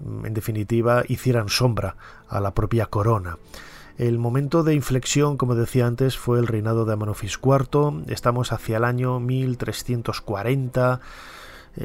en 0.00 0.34
definitiva, 0.34 1.04
hicieran 1.06 1.50
sombra 1.50 1.94
a 2.28 2.40
la 2.40 2.52
propia 2.52 2.86
corona. 2.86 3.38
El 3.98 4.20
momento 4.20 4.62
de 4.62 4.74
inflexión, 4.74 5.36
como 5.36 5.56
decía 5.56 5.88
antes, 5.88 6.16
fue 6.16 6.38
el 6.38 6.46
reinado 6.46 6.84
de 6.84 6.92
Amenofis 6.92 7.40
IV. 7.42 8.04
Estamos 8.06 8.52
hacia 8.52 8.76
el 8.76 8.84
año 8.84 9.18
1340, 9.18 11.00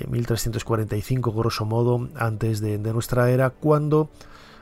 1345 0.09 1.29
eh, 1.29 1.33
grosso 1.35 1.65
modo, 1.65 2.07
antes 2.13 2.61
de, 2.61 2.77
de 2.77 2.93
nuestra 2.93 3.31
era, 3.31 3.49
cuando 3.49 4.11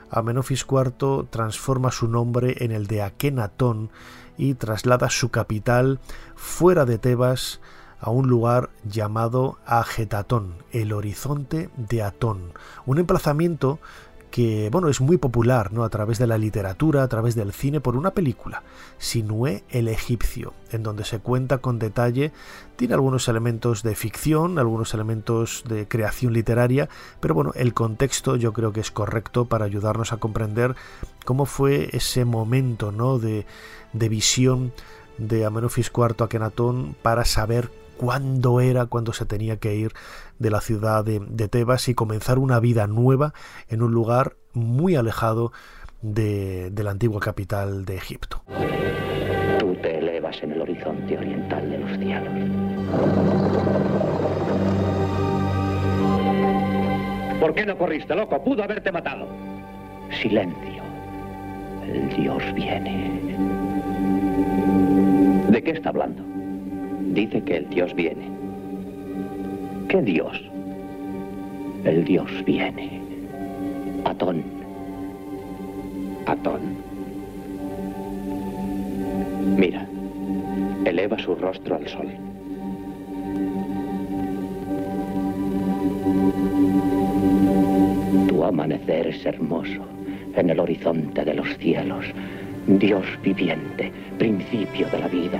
Amenofis 0.10 0.66
IV 0.66 1.28
transforma 1.30 1.92
su 1.92 2.08
nombre 2.08 2.56
en 2.64 2.72
el 2.72 2.88
de 2.88 3.02
Akenatón 3.02 3.90
y 4.38 4.54
traslada 4.54 5.10
su 5.10 5.28
capital 5.28 6.00
fuera 6.36 6.86
de 6.86 7.00
Tebas 7.00 7.60
a 8.00 8.12
un 8.12 8.30
lugar 8.30 8.70
llamado 8.86 9.58
Agetatón, 9.66 10.56
el 10.72 10.94
horizonte 10.94 11.70
de 11.76 12.02
Atón, 12.02 12.54
un 12.86 12.98
emplazamiento 12.98 13.80
que 14.32 14.70
bueno, 14.72 14.88
es 14.88 15.02
muy 15.02 15.18
popular, 15.18 15.74
¿no? 15.74 15.84
a 15.84 15.90
través 15.90 16.18
de 16.18 16.26
la 16.26 16.38
literatura, 16.38 17.04
a 17.04 17.08
través 17.08 17.36
del 17.36 17.52
cine 17.52 17.82
por 17.82 17.98
una 17.98 18.12
película, 18.12 18.64
Sinué 18.98 19.64
el 19.70 19.88
egipcio, 19.88 20.54
en 20.72 20.84
donde 20.84 21.04
se 21.04 21.20
cuenta 21.20 21.58
con 21.60 21.80
detalle, 21.80 22.32
tiene 22.78 22.94
algunos 22.94 23.28
elementos 23.28 23.84
de 23.84 23.94
ficción, 23.94 24.58
algunos 24.58 24.94
elementos 24.94 25.64
de 25.68 25.88
creación 25.88 26.34
literaria, 26.34 26.88
pero 27.20 27.36
bueno, 27.36 27.52
el 27.56 27.74
contexto 27.74 28.38
yo 28.38 28.54
creo 28.54 28.72
que 28.72 28.80
es 28.80 28.90
correcto 28.90 29.46
para 29.46 29.66
ayudarnos 29.66 30.14
a 30.14 30.18
comprender 30.18 30.76
cómo 31.26 31.46
fue 31.46 31.90
ese 31.92 32.24
momento, 32.26 32.92
¿no? 32.92 33.20
de, 33.20 33.46
de 33.94 34.10
visión 34.10 34.72
de 35.18 35.46
Amenofis 35.46 35.92
IV 35.96 36.24
Akenatón 36.24 36.96
para 37.02 37.26
saber 37.26 37.70
cuándo 38.02 38.62
era 38.62 38.88
cuando 38.88 39.14
se 39.14 39.28
tenía 39.28 39.58
que 39.58 39.76
ir 39.76 39.92
de 40.40 40.50
la 40.50 40.60
ciudad 40.60 41.06
de, 41.06 41.48
Tebas 41.48 41.88
y 41.88 41.94
comenzar 41.94 42.40
una 42.40 42.60
vida 42.60 42.88
nueva 42.88 43.34
en 43.70 43.84
un 43.84 43.92
lugar 43.92 44.38
muy 44.54 44.96
alejado 44.96 45.52
de, 46.02 46.72
de 46.72 46.84
la 46.84 46.92
antigua 46.92 47.20
capital 47.20 47.86
de 47.86 47.98
Egipto. 47.98 48.42
Tú 49.60 49.76
te 49.84 50.00
elevas 50.00 50.42
en 50.42 50.54
el 50.54 50.62
horizonte 50.62 51.16
oriental 51.16 51.70
de 51.70 51.78
los 51.78 52.00
cielos. 52.00 52.34
¿Por 57.40 57.54
qué 57.54 57.66
no 57.68 57.78
corriste, 57.78 58.16
loco? 58.16 58.44
Pudo 58.44 58.64
haberte 58.64 58.92
matado. 58.92 59.28
Silencio. 60.22 60.82
El 61.86 62.10
Dios 62.10 62.42
viene. 62.56 63.38
¿De 65.52 65.64
qué 65.64 65.72
está 65.72 65.90
hablando? 65.90 66.31
Dice 67.10 67.42
que 67.42 67.58
el 67.58 67.70
Dios 67.70 67.94
viene. 67.94 68.30
¿Qué 69.90 70.02
Dios? 70.02 70.42
El 71.84 72.06
Dios 72.06 72.30
viene. 72.46 73.02
Atón. 74.06 74.44
Atón. 76.26 76.62
Mira, 79.58 79.86
eleva 80.86 81.18
su 81.20 81.36
rostro 81.36 81.76
al 81.76 81.88
sol. 81.88 82.08
Tu 88.28 88.44
amanecer 88.44 89.08
es 89.08 89.26
hermoso 89.26 89.86
en 90.36 90.50
el 90.50 90.60
horizonte 90.60 91.26
de 91.26 91.34
los 91.34 91.58
cielos. 91.58 92.06
Dios 92.68 93.06
viviente, 93.24 93.92
principio 94.18 94.88
de 94.90 95.00
la 95.00 95.08
vida. 95.08 95.40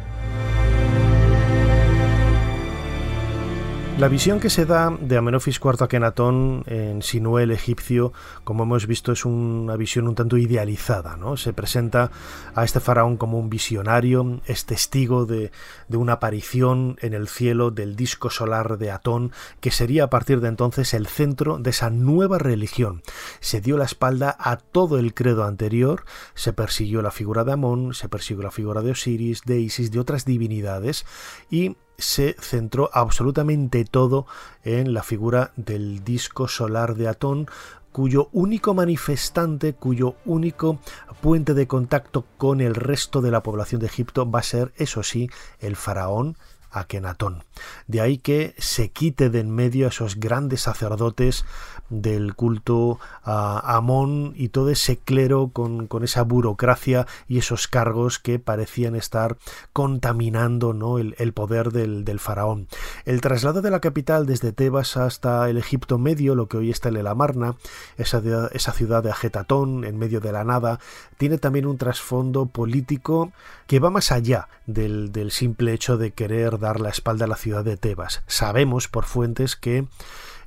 La 4.01 4.07
visión 4.07 4.39
que 4.39 4.49
se 4.49 4.65
da 4.65 4.89
de 4.99 5.15
Amenofis 5.15 5.59
IV 5.63 5.83
Akenatón 5.83 6.63
en 6.65 7.03
Sinué 7.03 7.43
el 7.43 7.51
egipcio, 7.51 8.13
como 8.43 8.63
hemos 8.63 8.87
visto, 8.87 9.11
es 9.11 9.25
una 9.25 9.75
visión 9.75 10.07
un 10.07 10.15
tanto 10.15 10.37
idealizada. 10.37 11.17
¿no? 11.17 11.37
Se 11.37 11.53
presenta 11.53 12.09
a 12.55 12.63
este 12.63 12.79
faraón 12.79 13.15
como 13.15 13.37
un 13.37 13.51
visionario, 13.51 14.41
es 14.47 14.65
testigo 14.65 15.27
de, 15.27 15.51
de 15.87 15.97
una 15.97 16.13
aparición 16.13 16.97
en 17.01 17.13
el 17.13 17.27
cielo 17.27 17.69
del 17.69 17.95
disco 17.95 18.31
solar 18.31 18.79
de 18.79 18.89
Atón, 18.89 19.33
que 19.59 19.69
sería 19.69 20.05
a 20.05 20.09
partir 20.09 20.41
de 20.41 20.47
entonces 20.47 20.95
el 20.95 21.05
centro 21.05 21.59
de 21.59 21.69
esa 21.69 21.91
nueva 21.91 22.39
religión. 22.39 23.03
Se 23.39 23.61
dio 23.61 23.77
la 23.77 23.85
espalda 23.85 24.35
a 24.39 24.57
todo 24.57 24.97
el 24.97 25.13
credo 25.13 25.43
anterior, 25.43 26.05
se 26.33 26.53
persiguió 26.53 27.03
la 27.03 27.11
figura 27.11 27.43
de 27.43 27.51
Amón, 27.51 27.93
se 27.93 28.09
persiguió 28.09 28.41
la 28.41 28.49
figura 28.49 28.81
de 28.81 28.93
Osiris, 28.93 29.43
de 29.45 29.59
Isis, 29.59 29.91
de 29.91 29.99
otras 29.99 30.25
divinidades, 30.25 31.05
y 31.51 31.75
se 32.01 32.35
centró 32.39 32.89
absolutamente 32.93 33.85
todo 33.85 34.25
en 34.63 34.93
la 34.93 35.03
figura 35.03 35.51
del 35.55 36.03
disco 36.03 36.47
solar 36.47 36.95
de 36.95 37.07
Atón, 37.07 37.47
cuyo 37.91 38.29
único 38.31 38.73
manifestante, 38.73 39.73
cuyo 39.73 40.15
único 40.25 40.79
puente 41.21 41.53
de 41.53 41.67
contacto 41.67 42.25
con 42.37 42.61
el 42.61 42.75
resto 42.75 43.21
de 43.21 43.31
la 43.31 43.43
población 43.43 43.81
de 43.81 43.87
Egipto 43.87 44.29
va 44.29 44.39
a 44.39 44.43
ser, 44.43 44.73
eso 44.77 45.03
sí, 45.03 45.29
el 45.59 45.75
faraón 45.75 46.37
Akenatón. 46.71 47.43
De 47.87 48.01
ahí 48.01 48.17
que 48.17 48.55
se 48.57 48.89
quite 48.89 49.29
de 49.29 49.41
en 49.41 49.51
medio 49.51 49.87
a 49.87 49.89
esos 49.89 50.15
grandes 50.17 50.61
sacerdotes 50.61 51.43
del 51.89 52.35
culto 52.35 52.99
a 53.23 53.75
Amón 53.75 54.33
y 54.37 54.49
todo 54.49 54.69
ese 54.69 54.97
clero 54.97 55.49
con, 55.51 55.89
esa 56.03 56.23
burocracia 56.23 57.05
y 57.27 57.37
esos 57.37 57.67
cargos 57.67 58.17
que 58.17 58.39
parecían 58.39 58.95
estar 58.95 59.37
contaminando 59.73 60.73
¿no? 60.73 60.99
el, 60.99 61.33
poder 61.33 61.71
del, 61.71 62.05
del, 62.05 62.19
faraón. 62.19 62.67
El 63.05 63.19
traslado 63.19 63.61
de 63.61 63.71
la 63.71 63.81
capital 63.81 64.25
desde 64.25 64.53
Tebas 64.53 64.95
hasta 64.95 65.49
el 65.49 65.57
Egipto 65.57 65.97
medio, 65.97 66.33
lo 66.33 66.47
que 66.47 66.57
hoy 66.57 66.69
está 66.69 66.87
en 66.89 66.97
el 66.97 67.07
Amarna, 67.07 67.55
esa, 67.97 68.21
esa 68.53 68.71
ciudad 68.71 69.03
de 69.03 69.11
Agetatón 69.11 69.83
en 69.83 69.97
medio 69.97 70.21
de 70.21 70.31
la 70.31 70.45
nada, 70.45 70.79
tiene 71.17 71.37
también 71.37 71.65
un 71.65 71.77
trasfondo 71.77 72.45
político 72.45 73.33
que 73.67 73.79
va 73.79 73.89
más 73.89 74.11
allá 74.11 74.47
del, 74.65 75.11
del 75.11 75.31
simple 75.31 75.73
hecho 75.73 75.97
de 75.97 76.11
querer 76.11 76.57
dar 76.61 76.79
la 76.79 76.89
espalda 76.89 77.25
a 77.25 77.27
la 77.27 77.35
ciudad 77.35 77.65
de 77.65 77.75
Tebas. 77.75 78.23
Sabemos 78.27 78.87
por 78.87 79.03
fuentes 79.03 79.57
que 79.57 79.85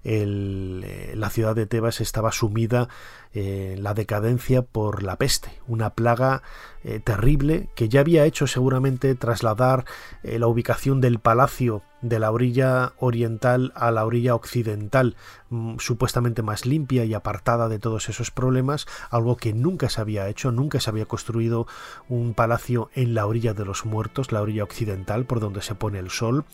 eh, 0.05 1.13
la 1.17 1.31
ciudad 1.31 1.55
de 1.55 1.67
Tebas 1.67 2.01
estaba 2.01 2.33
sumida 2.33 2.89
en 3.35 3.83
la 3.83 3.95
decadencia 3.95 4.63
por 4.63 5.03
la 5.03 5.17
peste, 5.17 5.51
una 5.67 5.91
plaga 5.91 6.43
eh, 6.85 7.01
terrible 7.01 7.69
que 7.75 7.89
ya 7.89 8.01
había 8.01 8.25
hecho 8.27 8.47
seguramente 8.47 9.15
trasladar 9.15 9.85
eh, 10.23 10.39
la 10.39 10.47
ubicación 10.47 11.01
del 11.01 11.19
palacio 11.19 11.83
de 12.03 12.19
la 12.19 12.31
orilla 12.31 12.93
oriental 12.99 13.73
a 13.75 13.91
la 13.91 14.05
orilla 14.05 14.35
occidental, 14.35 15.17
mm, 15.49 15.79
supuestamente 15.79 16.43
más 16.43 16.67
limpia 16.67 17.07
y 17.07 17.15
apartada 17.15 17.71
de 17.71 17.79
todos 17.79 18.11
esos 18.11 18.31
problemas, 18.31 18.87
algo 19.11 19.39
que 19.39 19.55
nunca 19.55 19.89
se 19.89 20.03
había 20.03 20.29
hecho, 20.29 20.53
nunca 20.53 20.79
se 20.79 20.91
había 20.91 21.07
construido 21.07 21.67
un 22.11 22.35
palacio 22.35 22.91
en 22.95 23.15
la 23.15 23.27
orilla 23.27 23.55
de 23.55 23.65
los 23.65 23.87
muertos, 23.87 24.31
la 24.31 24.43
orilla 24.43 24.65
occidental, 24.65 25.25
por 25.25 25.41
donde 25.41 25.63
se 25.63 25.75
pone 25.75 25.99
el 25.99 26.11
sol, 26.11 26.45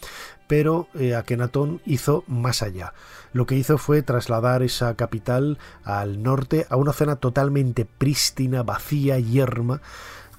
pero 0.47 0.87
eh, 0.95 1.17
Akenatón 1.17 1.81
hizo 1.85 2.23
más 2.29 2.63
allá. 2.63 2.95
Lo 3.33 3.47
que 3.47 3.57
hizo 3.57 3.79
fue 3.79 4.03
trasladar 4.03 4.63
esa 4.63 4.95
capital 4.95 5.59
al 5.85 6.23
norte, 6.23 6.67
a 6.71 6.77
una 6.77 6.93
zona 6.93 7.17
totalmente 7.17 7.85
prístina, 7.85 8.63
vacía, 8.63 9.19
yerma, 9.19 9.83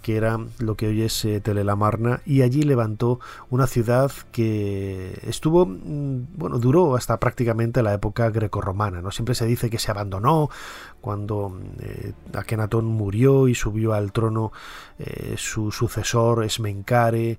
que 0.01 0.17
era 0.17 0.39
lo 0.57 0.75
que 0.75 0.87
hoy 0.87 1.03
es 1.03 1.25
eh, 1.25 1.41
Telelamarna, 1.41 2.21
y 2.25 2.41
allí 2.41 2.63
levantó 2.63 3.19
una 3.49 3.67
ciudad 3.67 4.11
que 4.31 5.19
estuvo, 5.27 5.65
mm, 5.65 6.27
bueno, 6.35 6.57
duró 6.57 6.95
hasta 6.95 7.19
prácticamente 7.19 7.83
la 7.83 7.93
época 7.93 8.29
grecorromana, 8.29 9.01
¿no? 9.01 9.11
Siempre 9.11 9.35
se 9.35 9.45
dice 9.45 9.69
que 9.69 9.77
se 9.77 9.91
abandonó 9.91 10.49
cuando 11.01 11.55
eh, 11.79 12.13
Akenatón 12.33 12.85
murió 12.85 13.47
y 13.47 13.55
subió 13.55 13.93
al 13.93 14.11
trono 14.11 14.51
eh, 14.97 15.35
su 15.37 15.71
sucesor 15.71 16.43
Esmencare, 16.43 17.37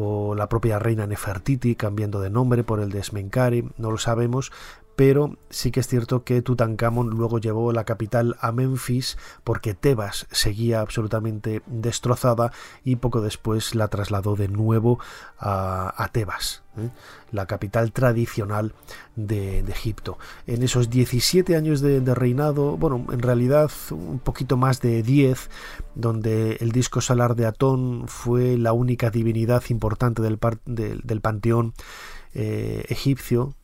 o 0.00 0.36
la 0.36 0.48
propia 0.48 0.78
reina 0.78 1.08
Nefertiti 1.08 1.74
cambiando 1.74 2.20
de 2.20 2.30
nombre 2.30 2.62
por 2.62 2.78
el 2.78 2.90
de 2.90 3.00
Esmencare, 3.00 3.64
no 3.78 3.90
lo 3.90 3.98
sabemos, 3.98 4.52
pero 4.98 5.36
sí 5.48 5.70
que 5.70 5.78
es 5.78 5.86
cierto 5.86 6.24
que 6.24 6.42
Tutankamón 6.42 7.10
luego 7.10 7.38
llevó 7.38 7.72
la 7.72 7.84
capital 7.84 8.34
a 8.40 8.50
Memphis 8.50 9.16
porque 9.44 9.72
Tebas 9.72 10.26
seguía 10.32 10.80
absolutamente 10.80 11.62
destrozada 11.66 12.50
y 12.82 12.96
poco 12.96 13.20
después 13.20 13.76
la 13.76 13.86
trasladó 13.86 14.34
de 14.34 14.48
nuevo 14.48 14.98
a, 15.38 16.10
Tebas, 16.10 16.64
¿eh? 16.76 16.90
la 17.30 17.46
capital 17.46 17.92
tradicional 17.92 18.74
de, 19.14 19.60
Egipto. 19.60 20.18
En 20.48 20.64
esos 20.64 20.90
17 20.90 21.54
años 21.54 21.80
de, 21.80 22.00
reinado, 22.12 22.76
bueno, 22.76 23.06
en 23.12 23.20
realidad 23.20 23.70
un 23.92 24.18
poquito 24.18 24.56
más 24.56 24.80
de 24.80 25.04
10, 25.04 25.48
donde 25.94 26.56
el 26.58 26.72
disco 26.72 27.00
solar 27.00 27.36
de 27.36 27.46
Atón 27.46 28.08
fue 28.08 28.58
la 28.58 28.72
única 28.72 29.10
divinidad 29.10 29.62
importante 29.68 30.22
del, 30.22 30.40
del, 30.66 31.20
panteón 31.20 31.72
eh, 32.34 32.84
egipcio, 32.88 33.54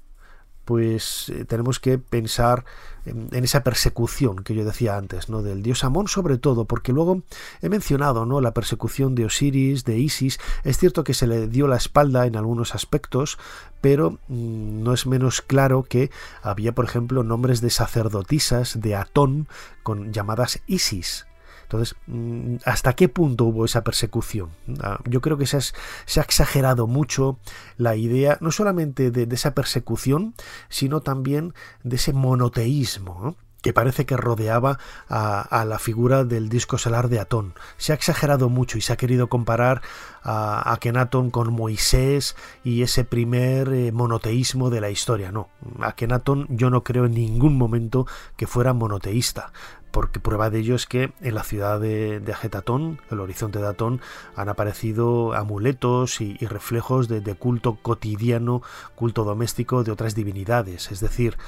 pues 0.65 1.29
eh, 1.29 1.45
tenemos 1.45 1.81
que 1.81 1.99
pensar 1.99 2.65
en, 3.05 3.29
esa 3.45 3.62
persecución 3.62 4.37
que 4.43 4.55
yo 4.55 4.65
decía 4.65 4.97
antes, 4.97 5.29
¿no? 5.29 5.43
Del 5.43 5.62
dios 5.62 5.85
Amón 5.85 6.09
sobre 6.09 6.39
todo, 6.39 6.65
porque 6.65 6.93
luego 6.93 7.23
he 7.61 7.69
mencionado, 7.69 8.27
¿no? 8.27 8.41
La 8.41 8.55
persecución 8.55 9.15
de 9.15 9.27
Osiris, 9.27 9.85
de 9.85 9.99
Isis. 9.99 10.39
Es 10.65 10.79
cierto 10.79 11.05
que 11.05 11.15
se 11.15 11.27
le 11.27 11.49
dio 11.49 11.67
la 11.67 11.77
espalda 11.77 12.27
en 12.27 12.37
algunos 12.37 12.75
aspectos, 12.75 13.39
pero 13.81 14.19
mm, 14.29 14.83
no 14.83 14.95
es 14.95 15.07
menos 15.07 15.43
claro 15.43 15.83
que 15.83 16.11
había, 16.43 16.73
por 16.73 16.85
ejemplo, 16.85 17.23
nombres 17.23 17.61
de 17.61 17.71
sacerdotisas 17.71 18.81
de 18.81 18.95
Atón 18.95 19.49
con 19.83 20.12
llamadas 20.12 20.62
Isis. 20.67 21.27
Entonces, 21.65 21.97
mm, 22.07 22.57
¿hasta 22.65 22.95
qué 22.95 23.09
punto 23.09 23.45
hubo 23.45 23.65
esa 23.65 23.83
persecución? 23.83 24.51
Ah, 24.81 25.01
yo 25.05 25.21
creo 25.21 25.37
que 25.37 25.47
se, 25.47 25.59
ha 25.59 26.23
exagerado 26.23 26.87
mucho 26.87 27.39
la 27.77 27.97
idea, 27.97 28.39
no 28.41 28.51
solamente 28.51 29.11
de, 29.11 29.35
esa 29.35 29.55
persecución, 29.55 30.35
sino 30.69 31.01
también 31.01 31.55
de 31.83 31.97
ese 31.97 32.12
monoteísmo. 32.12 33.37
que 33.62 33.73
parece 33.73 34.05
que 34.05 34.19
rodeaba 34.19 34.79
a, 35.09 35.65
la 35.67 35.79
figura 35.79 36.25
del 36.25 36.51
disco 36.51 36.77
solar 36.77 37.09
de 37.09 37.19
Atón. 37.19 37.55
Se 37.79 37.93
ha 37.93 37.95
exagerado 37.95 38.51
mucho 38.51 38.77
y 38.77 38.83
se 38.83 38.93
ha 38.93 38.99
querido 38.99 39.31
comparar 39.31 39.81
a, 40.23 40.71
a 40.71 40.77
Kenaton 40.77 41.31
con 41.31 41.51
Moisés 41.51 42.37
y 42.62 42.83
ese 42.83 43.05
primer 43.05 43.73
eh, 43.73 43.91
monoteísmo 43.91 44.69
de 44.69 44.83
la 44.83 44.91
historia. 44.91 45.33
No, 45.33 45.49
Kenaton 45.97 46.47
yo 46.51 46.69
no 46.69 46.85
creo 46.85 47.07
en 47.07 47.15
ningún 47.15 47.57
momento 47.57 48.07
que 48.37 48.47
fuera 48.47 48.75
monoteísta 48.75 49.51
porque 49.95 50.18
prueba 50.18 50.51
de 50.51 50.59
ello 50.59 50.74
es 50.74 50.86
que 50.86 51.12
en 51.20 51.36
la 51.36 51.45
ciudad 51.45 51.78
de, 51.78 52.18
de 52.18 52.32
Agetatón, 52.32 53.01
el 53.12 53.20
horizonte 53.20 53.61
de 53.61 53.68
Atón, 53.68 54.01
han 54.34 54.49
aparecido 54.49 55.34
amuletos 55.34 56.20
y, 56.20 56.34
reflejos 56.38 57.07
de, 57.07 57.22
culto 57.36 57.78
cotidiano, 57.80 58.61
culto 58.97 59.22
doméstico 59.22 59.84
de 59.84 59.92
otras 59.92 60.16
divinidades. 60.16 60.90
Es 60.90 60.99
decir, 60.99 61.38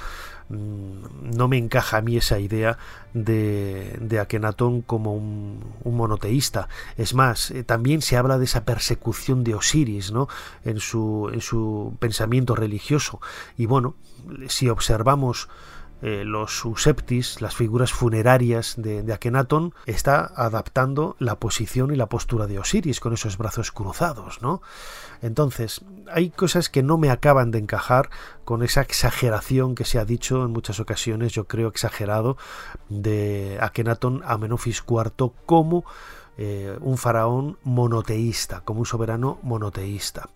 mm, 0.47 1.35
no 1.35 1.49
me 1.49 1.57
encaja 1.57 1.97
a 1.97 2.01
mí 2.01 2.15
esa 2.15 2.39
idea 2.39 2.77
de, 3.13 3.97
de 3.99 4.17
Akenatón 4.17 4.81
como 4.81 5.13
un, 5.13 5.59
monoteísta. 5.83 6.69
Es 6.95 7.13
más, 7.13 7.51
eh, 7.51 7.65
también 7.65 8.01
se 8.01 8.15
habla 8.15 8.37
de 8.37 8.45
esa 8.45 8.63
persecución 8.63 9.43
de 9.43 9.55
Osiris 9.55 10.13
¿no? 10.13 10.29
en, 10.63 10.79
su, 10.79 11.29
en 11.33 11.41
su 11.41 11.97
pensamiento 11.99 12.55
religioso. 12.55 13.19
Y 13.57 13.65
bueno, 13.65 13.95
si 14.47 14.69
observamos 14.69 15.49
eh, 16.01 16.23
los 16.25 16.59
suseptis, 16.59 17.41
las 17.41 17.55
figuras 17.55 17.91
funerarias 17.91 18.75
de, 18.77 19.01
de, 19.01 19.13
Akenatón, 19.13 19.73
está 19.85 20.31
adaptando 20.35 21.15
la 21.19 21.39
posición 21.39 21.91
y 21.91 21.95
la 21.95 22.05
postura 22.05 22.45
de 22.45 22.59
Osiris 22.59 22.99
con 22.99 23.13
esos 23.13 23.37
brazos 23.37 23.71
cruzados, 23.71 24.41
¿no? 24.41 24.61
Entonces, 25.21 25.81
hay 26.11 26.29
cosas 26.29 26.69
que 26.69 26.83
no 26.83 26.97
me 26.97 27.09
acaban 27.09 27.49
de 27.49 27.57
encajar 27.57 28.09
con 28.45 28.61
esa 28.61 28.81
exageración 28.81 29.73
que 29.73 29.85
se 29.85 29.97
ha 29.97 30.05
dicho 30.05 30.45
en 30.45 30.51
muchas 30.51 30.79
ocasiones, 30.79 31.33
yo 31.33 31.45
creo 31.45 31.67
exagerado, 31.67 32.37
de 32.89 33.57
Akenatón 33.59 34.21
a 34.25 34.37
Menofis 34.37 34.83
IV 34.87 35.31
como 35.45 35.83
eh, 36.37 36.77
un 36.81 36.99
faraón 36.99 37.57
monoteísta, 37.63 38.61
como 38.61 38.81
un 38.81 38.85
soberano 38.85 39.39
monoteísta. 39.41 40.29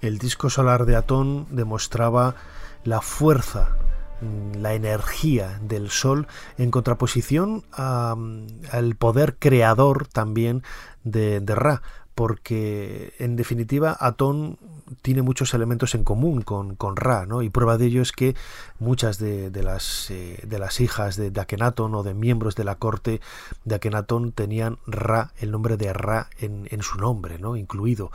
El 0.00 0.18
disco 0.18 0.50
solar 0.50 0.84
de 0.84 0.96
Atón 0.96 1.46
demostraba 1.50 2.34
la 2.82 3.00
fuerza 3.00 3.76
la 4.58 4.74
energía 4.74 5.60
del 5.62 5.90
Sol 5.90 6.26
en 6.58 6.70
contraposición 6.70 7.64
al 7.72 8.96
poder 8.96 9.36
creador 9.38 10.06
también 10.06 10.62
de, 11.02 11.40
de 11.40 11.54
Ra, 11.54 11.82
porque 12.14 13.14
en 13.18 13.36
definitiva 13.36 13.96
Atón 13.98 14.58
tiene 15.02 15.22
muchos 15.22 15.54
elementos 15.54 15.94
en 15.94 16.04
común 16.04 16.42
con, 16.42 16.76
con 16.76 16.96
Ra, 16.96 17.26
¿no? 17.26 17.42
Y 17.42 17.50
prueba 17.50 17.78
de 17.78 17.86
ello 17.86 18.02
es 18.02 18.12
que 18.12 18.34
muchas 18.78 19.18
de, 19.18 19.50
las, 19.62 20.10
eh, 20.10 20.40
de 20.46 20.58
las 20.58 20.80
hijas 20.80 21.16
de, 21.16 21.30
de, 21.30 21.44
o 21.76 22.02
de 22.02 22.14
miembros 22.14 22.54
de 22.54 22.64
la 22.64 22.76
corte 22.76 23.20
de 23.64 23.74
Akenatón 23.74 24.32
tenían 24.32 24.78
Ra, 24.86 25.32
el 25.38 25.50
nombre 25.50 25.76
de 25.76 25.92
Ra 25.92 26.28
en, 26.38 26.68
en 26.70 26.82
su 26.82 26.98
nombre, 26.98 27.38
¿no? 27.38 27.56
Incluido. 27.56 28.10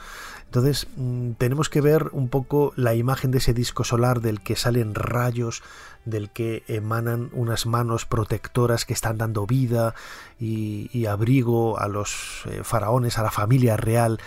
Entonces 0.45 0.87
mm, 0.95 1.31
tenemos 1.33 1.69
que 1.69 1.81
ver 1.81 2.09
un 2.11 2.29
poco 2.29 2.73
la 2.75 2.95
imagen 2.95 3.31
de 3.31 3.39
ese 3.39 3.53
disco 3.53 3.83
solar 3.83 4.21
del 4.21 4.41
que 4.41 4.55
salen 4.55 4.95
rayos, 4.95 5.61
del 6.05 6.29
que 6.31 6.63
emanan 6.67 7.29
unas 7.33 7.65
manos 7.65 8.05
protectoras 8.05 8.85
que 8.85 8.93
están 8.93 9.17
dando 9.17 9.45
vida 9.45 9.95
y, 10.39 11.05
abrigo 11.05 11.79
a 11.79 11.87
los 11.87 12.43
eh, 12.45 12.61
faraones, 12.63 13.17
a 13.17 13.23
la 13.23 13.31
familia 13.31 13.77
real 13.77 14.19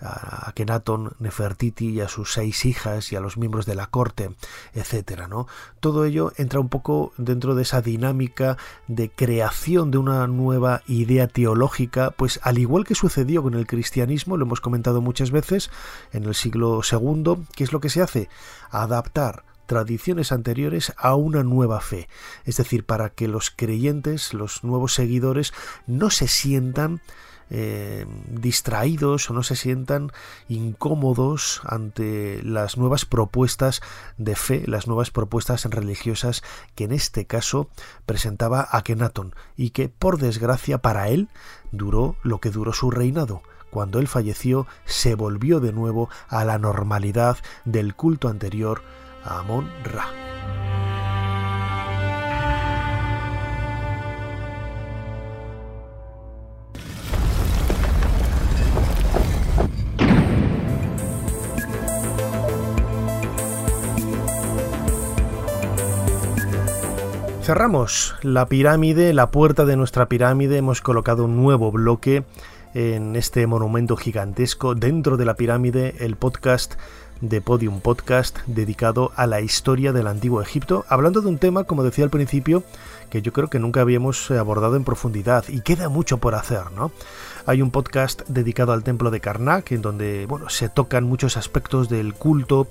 a 0.00 0.52
Kenaton, 0.54 1.12
Nefertiti 1.18 1.90
y 1.90 2.00
a 2.00 2.08
sus 2.08 2.32
seis 2.32 2.64
hijas 2.64 3.12
y 3.12 3.16
a 3.16 3.20
los 3.20 3.36
miembros 3.36 3.66
de 3.66 3.74
la 3.74 3.86
corte, 3.86 4.30
etcétera, 4.74 5.28
¿no? 5.28 5.46
Todo 5.80 6.04
ello 6.04 6.32
entra 6.36 6.60
un 6.60 6.68
poco 6.68 7.12
dentro 7.16 7.54
de 7.54 7.62
esa 7.62 7.82
dinámica 7.82 8.56
de 8.86 9.10
creación 9.10 9.90
de 9.90 9.98
una 9.98 10.26
nueva 10.26 10.82
idea 10.86 11.26
teológica, 11.26 12.10
pues 12.12 12.40
al 12.42 12.58
igual 12.58 12.84
que 12.84 12.94
sucedió 12.94 13.42
con 13.42 13.54
el 13.54 13.66
cristianismo, 13.66 14.36
lo 14.36 14.44
hemos 14.44 14.60
comentado 14.60 15.00
muchas 15.00 15.30
veces 15.30 15.70
en 16.12 16.24
el 16.24 16.34
siglo 16.34 16.80
II, 16.88 17.46
¿qué 17.54 17.64
es 17.64 17.72
lo 17.72 17.80
que 17.80 17.90
se 17.90 18.02
hace? 18.02 18.28
Adaptar 18.70 19.44
tradiciones 19.66 20.32
anteriores 20.32 20.94
a 20.96 21.14
una 21.14 21.42
nueva 21.42 21.80
fe, 21.80 22.08
es 22.44 22.56
decir, 22.56 22.84
para 22.84 23.10
que 23.10 23.28
los 23.28 23.50
creyentes, 23.50 24.32
los 24.32 24.64
nuevos 24.64 24.94
seguidores, 24.94 25.52
no 25.86 26.08
se 26.08 26.26
sientan 26.26 27.02
eh, 27.50 28.06
distraídos 28.28 29.30
o 29.30 29.34
no 29.34 29.42
se 29.42 29.56
sientan 29.56 30.12
incómodos 30.48 31.60
ante 31.64 32.42
las 32.42 32.76
nuevas 32.76 33.04
propuestas 33.04 33.80
de 34.16 34.36
fe, 34.36 34.64
las 34.66 34.86
nuevas 34.86 35.10
propuestas 35.10 35.64
religiosas 35.64 36.42
que 36.74 36.84
en 36.84 36.92
este 36.92 37.26
caso 37.26 37.68
presentaba 38.06 38.68
Akenatón 38.70 39.34
y 39.56 39.70
que 39.70 39.88
por 39.88 40.18
desgracia 40.18 40.78
para 40.78 41.08
él 41.08 41.28
duró 41.72 42.16
lo 42.22 42.38
que 42.38 42.50
duró 42.50 42.72
su 42.72 42.90
reinado. 42.90 43.42
Cuando 43.70 43.98
él 43.98 44.08
falleció 44.08 44.66
se 44.84 45.14
volvió 45.14 45.60
de 45.60 45.72
nuevo 45.72 46.08
a 46.28 46.44
la 46.44 46.58
normalidad 46.58 47.38
del 47.64 47.94
culto 47.94 48.28
anterior 48.28 48.82
a 49.24 49.40
Amon 49.40 49.70
Ra. 49.84 50.67
Cerramos 67.48 68.14
la 68.20 68.44
pirámide, 68.44 69.14
la 69.14 69.30
puerta 69.30 69.64
de 69.64 69.74
nuestra 69.74 70.06
pirámide, 70.06 70.58
hemos 70.58 70.82
colocado 70.82 71.24
un 71.24 71.38
nuevo 71.38 71.72
bloque 71.72 72.22
en 72.74 73.16
este 73.16 73.46
monumento 73.46 73.96
gigantesco. 73.96 74.74
Dentro 74.74 75.16
de 75.16 75.24
la 75.24 75.32
pirámide, 75.32 75.94
el 76.00 76.16
podcast 76.16 76.74
de 77.22 77.40
Podium 77.40 77.80
Podcast 77.80 78.38
dedicado 78.46 79.12
a 79.16 79.26
la 79.26 79.40
historia 79.40 79.94
del 79.94 80.08
antiguo 80.08 80.42
Egipto, 80.42 80.84
hablando 80.90 81.22
de 81.22 81.28
un 81.28 81.38
tema, 81.38 81.64
como 81.64 81.84
decía 81.84 82.04
al 82.04 82.10
principio, 82.10 82.64
que 83.08 83.22
yo 83.22 83.32
creo 83.32 83.48
que 83.48 83.58
nunca 83.58 83.80
habíamos 83.80 84.30
abordado 84.30 84.76
en 84.76 84.84
profundidad 84.84 85.46
y 85.48 85.62
queda 85.62 85.88
mucho 85.88 86.18
por 86.18 86.34
hacer, 86.34 86.70
¿no? 86.76 86.92
Hay 87.46 87.62
un 87.62 87.70
podcast 87.70 88.28
dedicado 88.28 88.72
al 88.72 88.84
templo 88.84 89.10
de 89.10 89.20
Karnak, 89.20 89.72
en 89.72 89.80
donde 89.80 90.26
bueno, 90.26 90.50
se 90.50 90.68
tocan 90.68 91.04
muchos 91.04 91.38
aspectos 91.38 91.88
del 91.88 92.12
culto, 92.12 92.68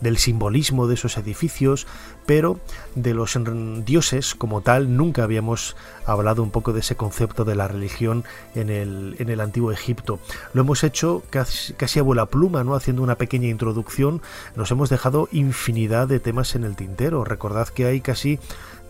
del 0.00 0.18
simbolismo 0.18 0.86
de 0.86 0.94
esos 0.94 1.16
edificios, 1.16 1.86
pero 2.26 2.60
de 2.94 3.14
los 3.14 3.38
dioses 3.84 4.34
como 4.34 4.60
tal 4.60 4.96
nunca 4.96 5.24
habíamos 5.24 5.76
hablado 6.06 6.42
un 6.42 6.50
poco 6.50 6.72
de 6.72 6.80
ese 6.80 6.96
concepto 6.96 7.44
de 7.44 7.54
la 7.54 7.68
religión 7.68 8.24
en 8.54 8.70
el, 8.70 9.16
en 9.18 9.28
el 9.28 9.40
antiguo 9.40 9.72
Egipto. 9.72 10.18
Lo 10.52 10.62
hemos 10.62 10.84
hecho 10.84 11.22
casi, 11.30 11.72
casi 11.74 11.98
a 11.98 12.02
vuela 12.02 12.26
pluma, 12.26 12.64
¿no? 12.64 12.74
haciendo 12.74 13.02
una 13.02 13.16
pequeña 13.16 13.48
introducción. 13.48 14.22
Nos 14.56 14.70
hemos 14.70 14.90
dejado 14.90 15.28
infinidad 15.32 16.08
de 16.08 16.20
temas 16.20 16.54
en 16.54 16.64
el 16.64 16.76
tintero. 16.76 17.24
Recordad 17.24 17.68
que 17.68 17.86
hay 17.86 18.00
casi 18.00 18.38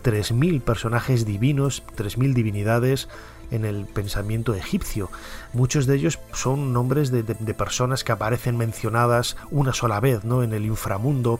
3.000 0.03 0.61
personajes 0.61 1.25
divinos, 1.25 1.83
3.000 1.97 2.33
divinidades, 2.33 3.09
en 3.51 3.65
el 3.65 3.85
pensamiento 3.85 4.53
egipcio. 4.53 5.09
Muchos 5.53 5.85
de 5.85 5.95
ellos 5.95 6.19
son 6.33 6.73
nombres 6.73 7.11
de, 7.11 7.23
personas 7.53 8.03
que 8.03 8.11
aparecen 8.11 8.57
mencionadas 8.57 9.37
una 9.51 9.73
sola 9.73 9.99
vez, 9.99 10.23
¿no? 10.23 10.43
En 10.43 10.53
el 10.53 10.65
inframundo, 10.65 11.39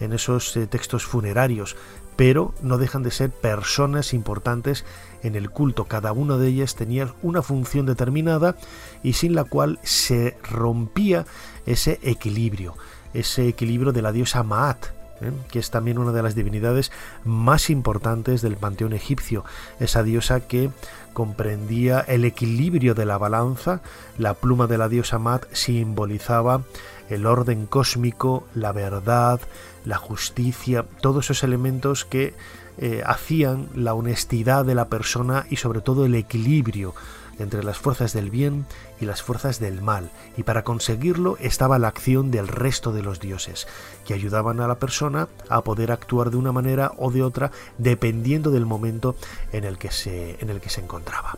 en 0.00 0.12
esos 0.12 0.56
eh, 0.56 0.66
textos 0.66 1.04
funerarios, 1.04 1.76
pero 2.16 2.54
no 2.62 2.78
dejan 2.78 3.02
de 3.02 3.10
ser 3.10 3.30
personas 3.30 4.12
importantes 4.12 4.84
en 5.22 5.34
el 5.36 5.50
culto. 5.50 5.84
Cada 5.84 6.12
una 6.12 6.36
de 6.36 6.48
ellas 6.48 6.74
tenía 6.74 7.12
una 7.22 7.42
función 7.42 7.86
determinada 7.86 8.56
y 9.02 9.14
sin 9.14 9.34
la 9.34 9.44
cual 9.44 9.78
se 9.82 10.36
rompía 10.42 11.26
ese 11.66 11.98
equilibrio, 12.02 12.74
ese 13.14 13.48
equilibrio 13.48 13.92
de 13.92 14.02
la 14.02 14.12
diosa 14.12 14.42
Maat, 14.42 14.86
¿eh? 15.24 15.32
que 15.50 15.58
es 15.58 15.70
también 15.70 15.98
una 15.98 16.12
de 16.12 16.22
las 16.22 16.34
divinidades 16.34 16.92
más 17.24 17.70
importantes 17.70 18.42
del 18.42 18.56
panteón 18.56 18.92
egipcio, 18.92 19.44
esa 19.80 20.02
diosa 20.02 20.40
que 20.40 20.70
comprendía 21.12 22.00
el 22.00 22.24
equilibrio 22.24 22.94
de 22.94 23.06
la 23.06 23.18
balanza, 23.18 23.80
la 24.18 24.34
pluma 24.34 24.66
de 24.66 24.78
la 24.78 24.88
diosa 24.88 25.18
Mat 25.18 25.44
simbolizaba 25.52 26.62
el 27.08 27.26
orden 27.26 27.66
cósmico, 27.66 28.46
la 28.54 28.72
verdad, 28.72 29.40
la 29.84 29.96
justicia, 29.96 30.84
todos 31.00 31.26
esos 31.26 31.42
elementos 31.42 32.04
que 32.04 32.34
eh, 32.78 33.02
hacían 33.04 33.68
la 33.74 33.92
honestidad 33.92 34.64
de 34.64 34.74
la 34.74 34.88
persona 34.88 35.46
y 35.50 35.56
sobre 35.56 35.82
todo 35.82 36.06
el 36.06 36.14
equilibrio 36.14 36.94
entre 37.38 37.62
las 37.64 37.78
fuerzas 37.78 38.12
del 38.12 38.30
bien 38.30 38.66
y 39.00 39.04
las 39.04 39.22
fuerzas 39.22 39.58
del 39.58 39.82
mal, 39.82 40.10
y 40.36 40.42
para 40.42 40.64
conseguirlo 40.64 41.36
estaba 41.40 41.78
la 41.78 41.88
acción 41.88 42.30
del 42.30 42.48
resto 42.48 42.92
de 42.92 43.02
los 43.02 43.20
dioses, 43.20 43.66
que 44.06 44.14
ayudaban 44.14 44.60
a 44.60 44.68
la 44.68 44.78
persona 44.78 45.28
a 45.48 45.62
poder 45.62 45.92
actuar 45.92 46.30
de 46.30 46.36
una 46.36 46.52
manera 46.52 46.92
o 46.98 47.10
de 47.10 47.22
otra 47.22 47.50
dependiendo 47.78 48.50
del 48.50 48.66
momento 48.66 49.16
en 49.52 49.64
el 49.64 49.78
que 49.78 49.90
se, 49.90 50.36
en 50.40 50.50
el 50.50 50.60
que 50.60 50.70
se 50.70 50.80
encontraba. 50.80 51.36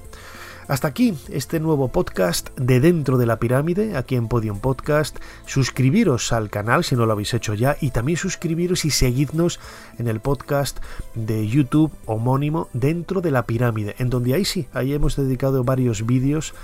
Hasta 0.67 0.89
aquí 0.89 1.15
este 1.29 1.61
nuevo 1.61 1.89
podcast 1.89 2.49
de 2.59 2.81
Dentro 2.81 3.19
de 3.19 3.27
la 3.27 3.39
Pirámide, 3.39 3.99
aquí 3.99 4.17
en 4.17 4.29
Podium 4.29 4.61
Podcast. 4.61 5.19
Suscribiros 5.45 6.33
al 6.33 6.49
canal 6.49 6.85
si 6.85 6.97
no 6.97 7.05
lo 7.05 7.13
habéis 7.13 7.35
hecho 7.35 7.53
ya 7.53 7.77
y 7.83 7.91
también 7.91 8.17
suscribiros 8.17 8.87
y 8.87 8.91
seguidnos 8.91 9.61
en 9.99 10.09
el 10.09 10.21
podcast 10.21 10.79
de 11.15 11.47
YouTube 11.47 11.93
homónimo 12.07 12.71
Dentro 12.73 13.21
de 13.21 13.31
la 13.31 13.45
Pirámide, 13.45 13.95
en 13.99 14.09
donde 14.09 14.33
ahí 14.33 14.47
sí, 14.47 14.67
ahí 14.73 14.95
hemos 14.95 15.17
dedicado 15.17 15.65
varios 15.65 16.07
vídeos 16.07 16.55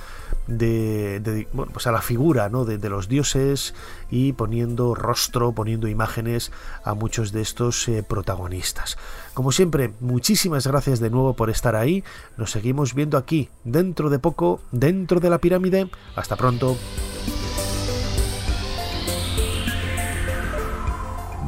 de, 0.46 1.46
pues 1.72 1.86
a 1.86 1.92
la 1.92 2.01
figura 2.01 2.48
¿no? 2.48 2.64
de, 2.64 2.88
los 2.88 3.09
dioses 3.09 3.74
y 4.11 4.32
poniendo 4.32 4.94
rostro, 4.94 5.53
poniendo 5.53 5.88
imágenes 5.88 6.53
a 6.84 6.94
muchos 6.94 7.32
de 7.32 7.42
estos 7.42 7.86
eh, 7.88 8.03
protagonistas. 8.03 8.96
Como 9.34 9.52
siempre, 9.52 9.92
muchísimas 10.00 10.66
gracias 10.66 11.00
de 11.00 11.10
nuevo 11.10 11.34
por 11.34 11.50
estar 11.50 11.76
ahí. 11.76 12.02
Nos 12.36 12.50
seguimos 12.50 12.94
viendo 12.94 13.16
aquí, 13.16 13.48
dentro 13.64 14.10
de 14.10 14.18
poco, 14.18 14.60
dentro 14.72 15.20
de 15.20 15.30
la 15.30 15.38
pirámide. 15.38 15.90
Hasta 16.16 16.36
pronto. 16.36 16.76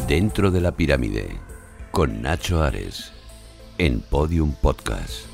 Dentro 0.06 0.50
de 0.50 0.60
la 0.60 0.72
pirámide, 0.72 1.40
con 1.90 2.22
Nacho 2.22 2.62
Ares, 2.62 3.12
en 3.78 4.00
Podium 4.00 4.52
Podcast. 4.52 5.31